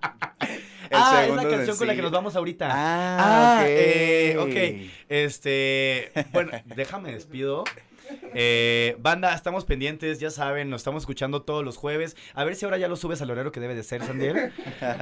Ah, 0.95 1.25
es 1.27 1.35
la 1.35 1.49
canción 1.49 1.77
con 1.79 1.87
la 1.87 1.95
que 1.95 2.03
nos 2.03 2.11
vamos 2.11 2.37
ahorita. 2.37 2.69
Ah, 2.71 3.61
Ah, 3.61 3.61
ok. 3.63 3.67
eh, 3.67 4.37
ok. 4.39 4.91
Este, 5.09 6.13
bueno, 6.33 6.51
déjame 6.67 7.13
despido. 7.13 7.65
Eh, 8.35 8.97
banda, 8.99 9.35
estamos 9.35 9.65
pendientes, 9.65 10.19
ya 10.19 10.31
saben, 10.31 10.71
nos 10.71 10.81
estamos 10.81 11.03
escuchando 11.03 11.43
todos 11.43 11.65
los 11.65 11.77
jueves. 11.77 12.17
A 12.35 12.45
ver 12.45 12.57
si 12.57 12.65
ahora 12.65 12.79
ya 12.79 12.89
lo 12.89 12.97
subes 12.97 13.21
al 13.23 13.31
horario 13.31 13.53
que 13.53 13.61
debe 13.61 13.75
de 13.75 13.83
ser, 13.83 14.03
Sandier. 14.03 14.53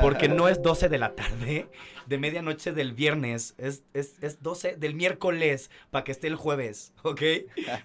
Porque 0.01 0.29
no 0.29 0.49
es 0.49 0.63
12 0.63 0.89
de 0.89 0.99
la 0.99 1.15
tarde, 1.15 1.69
de 2.07 2.19
medianoche 2.19 2.73
del 2.73 2.93
viernes. 2.93 3.55
Es, 3.59 3.83
es, 3.95 4.23
es 4.23 4.43
12 4.43 4.77
del 4.77 4.95
miércoles, 4.95 5.71
para 5.91 6.05
que 6.05 6.13
esté 6.13 6.27
el 6.27 6.37
jueves, 6.37 6.93
¿ok? 7.03 7.23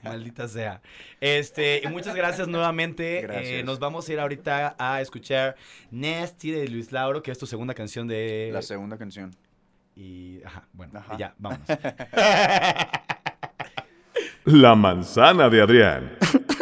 Maldita 0.04 0.48
sea. 0.48 0.82
Este, 1.22 1.82
y 1.84 1.88
muchas 1.88 2.16
gracias 2.16 2.48
nuevamente. 2.48 3.20
Eh, 3.20 3.22
Gracias. 3.22 3.66
nos 3.66 3.80
vamos 3.80 4.08
a 4.10 4.14
ir 4.14 4.20
ahorita 4.20 4.76
a 4.78 5.02
escuchar 5.02 5.56
Nasty 5.92 6.52
de 6.52 6.68
Luis 6.68 6.92
Lauro, 6.92 7.22
que 7.22 7.32
es 7.32 7.38
tu 7.38 7.46
segunda 7.46 7.74
canción 7.74 8.08
de... 8.08 8.50
La 8.52 8.62
segunda 8.62 8.98
canción. 8.98 9.36
Y, 9.96 10.44
ajá, 10.44 10.68
bueno, 10.74 11.00
Ajá. 11.00 11.16
y 11.16 11.18
ya, 11.20 11.36
vámonos. 11.38 11.68
La 14.46 14.76
manzana 14.76 15.50
de 15.50 15.60
Adrián. 15.60 16.12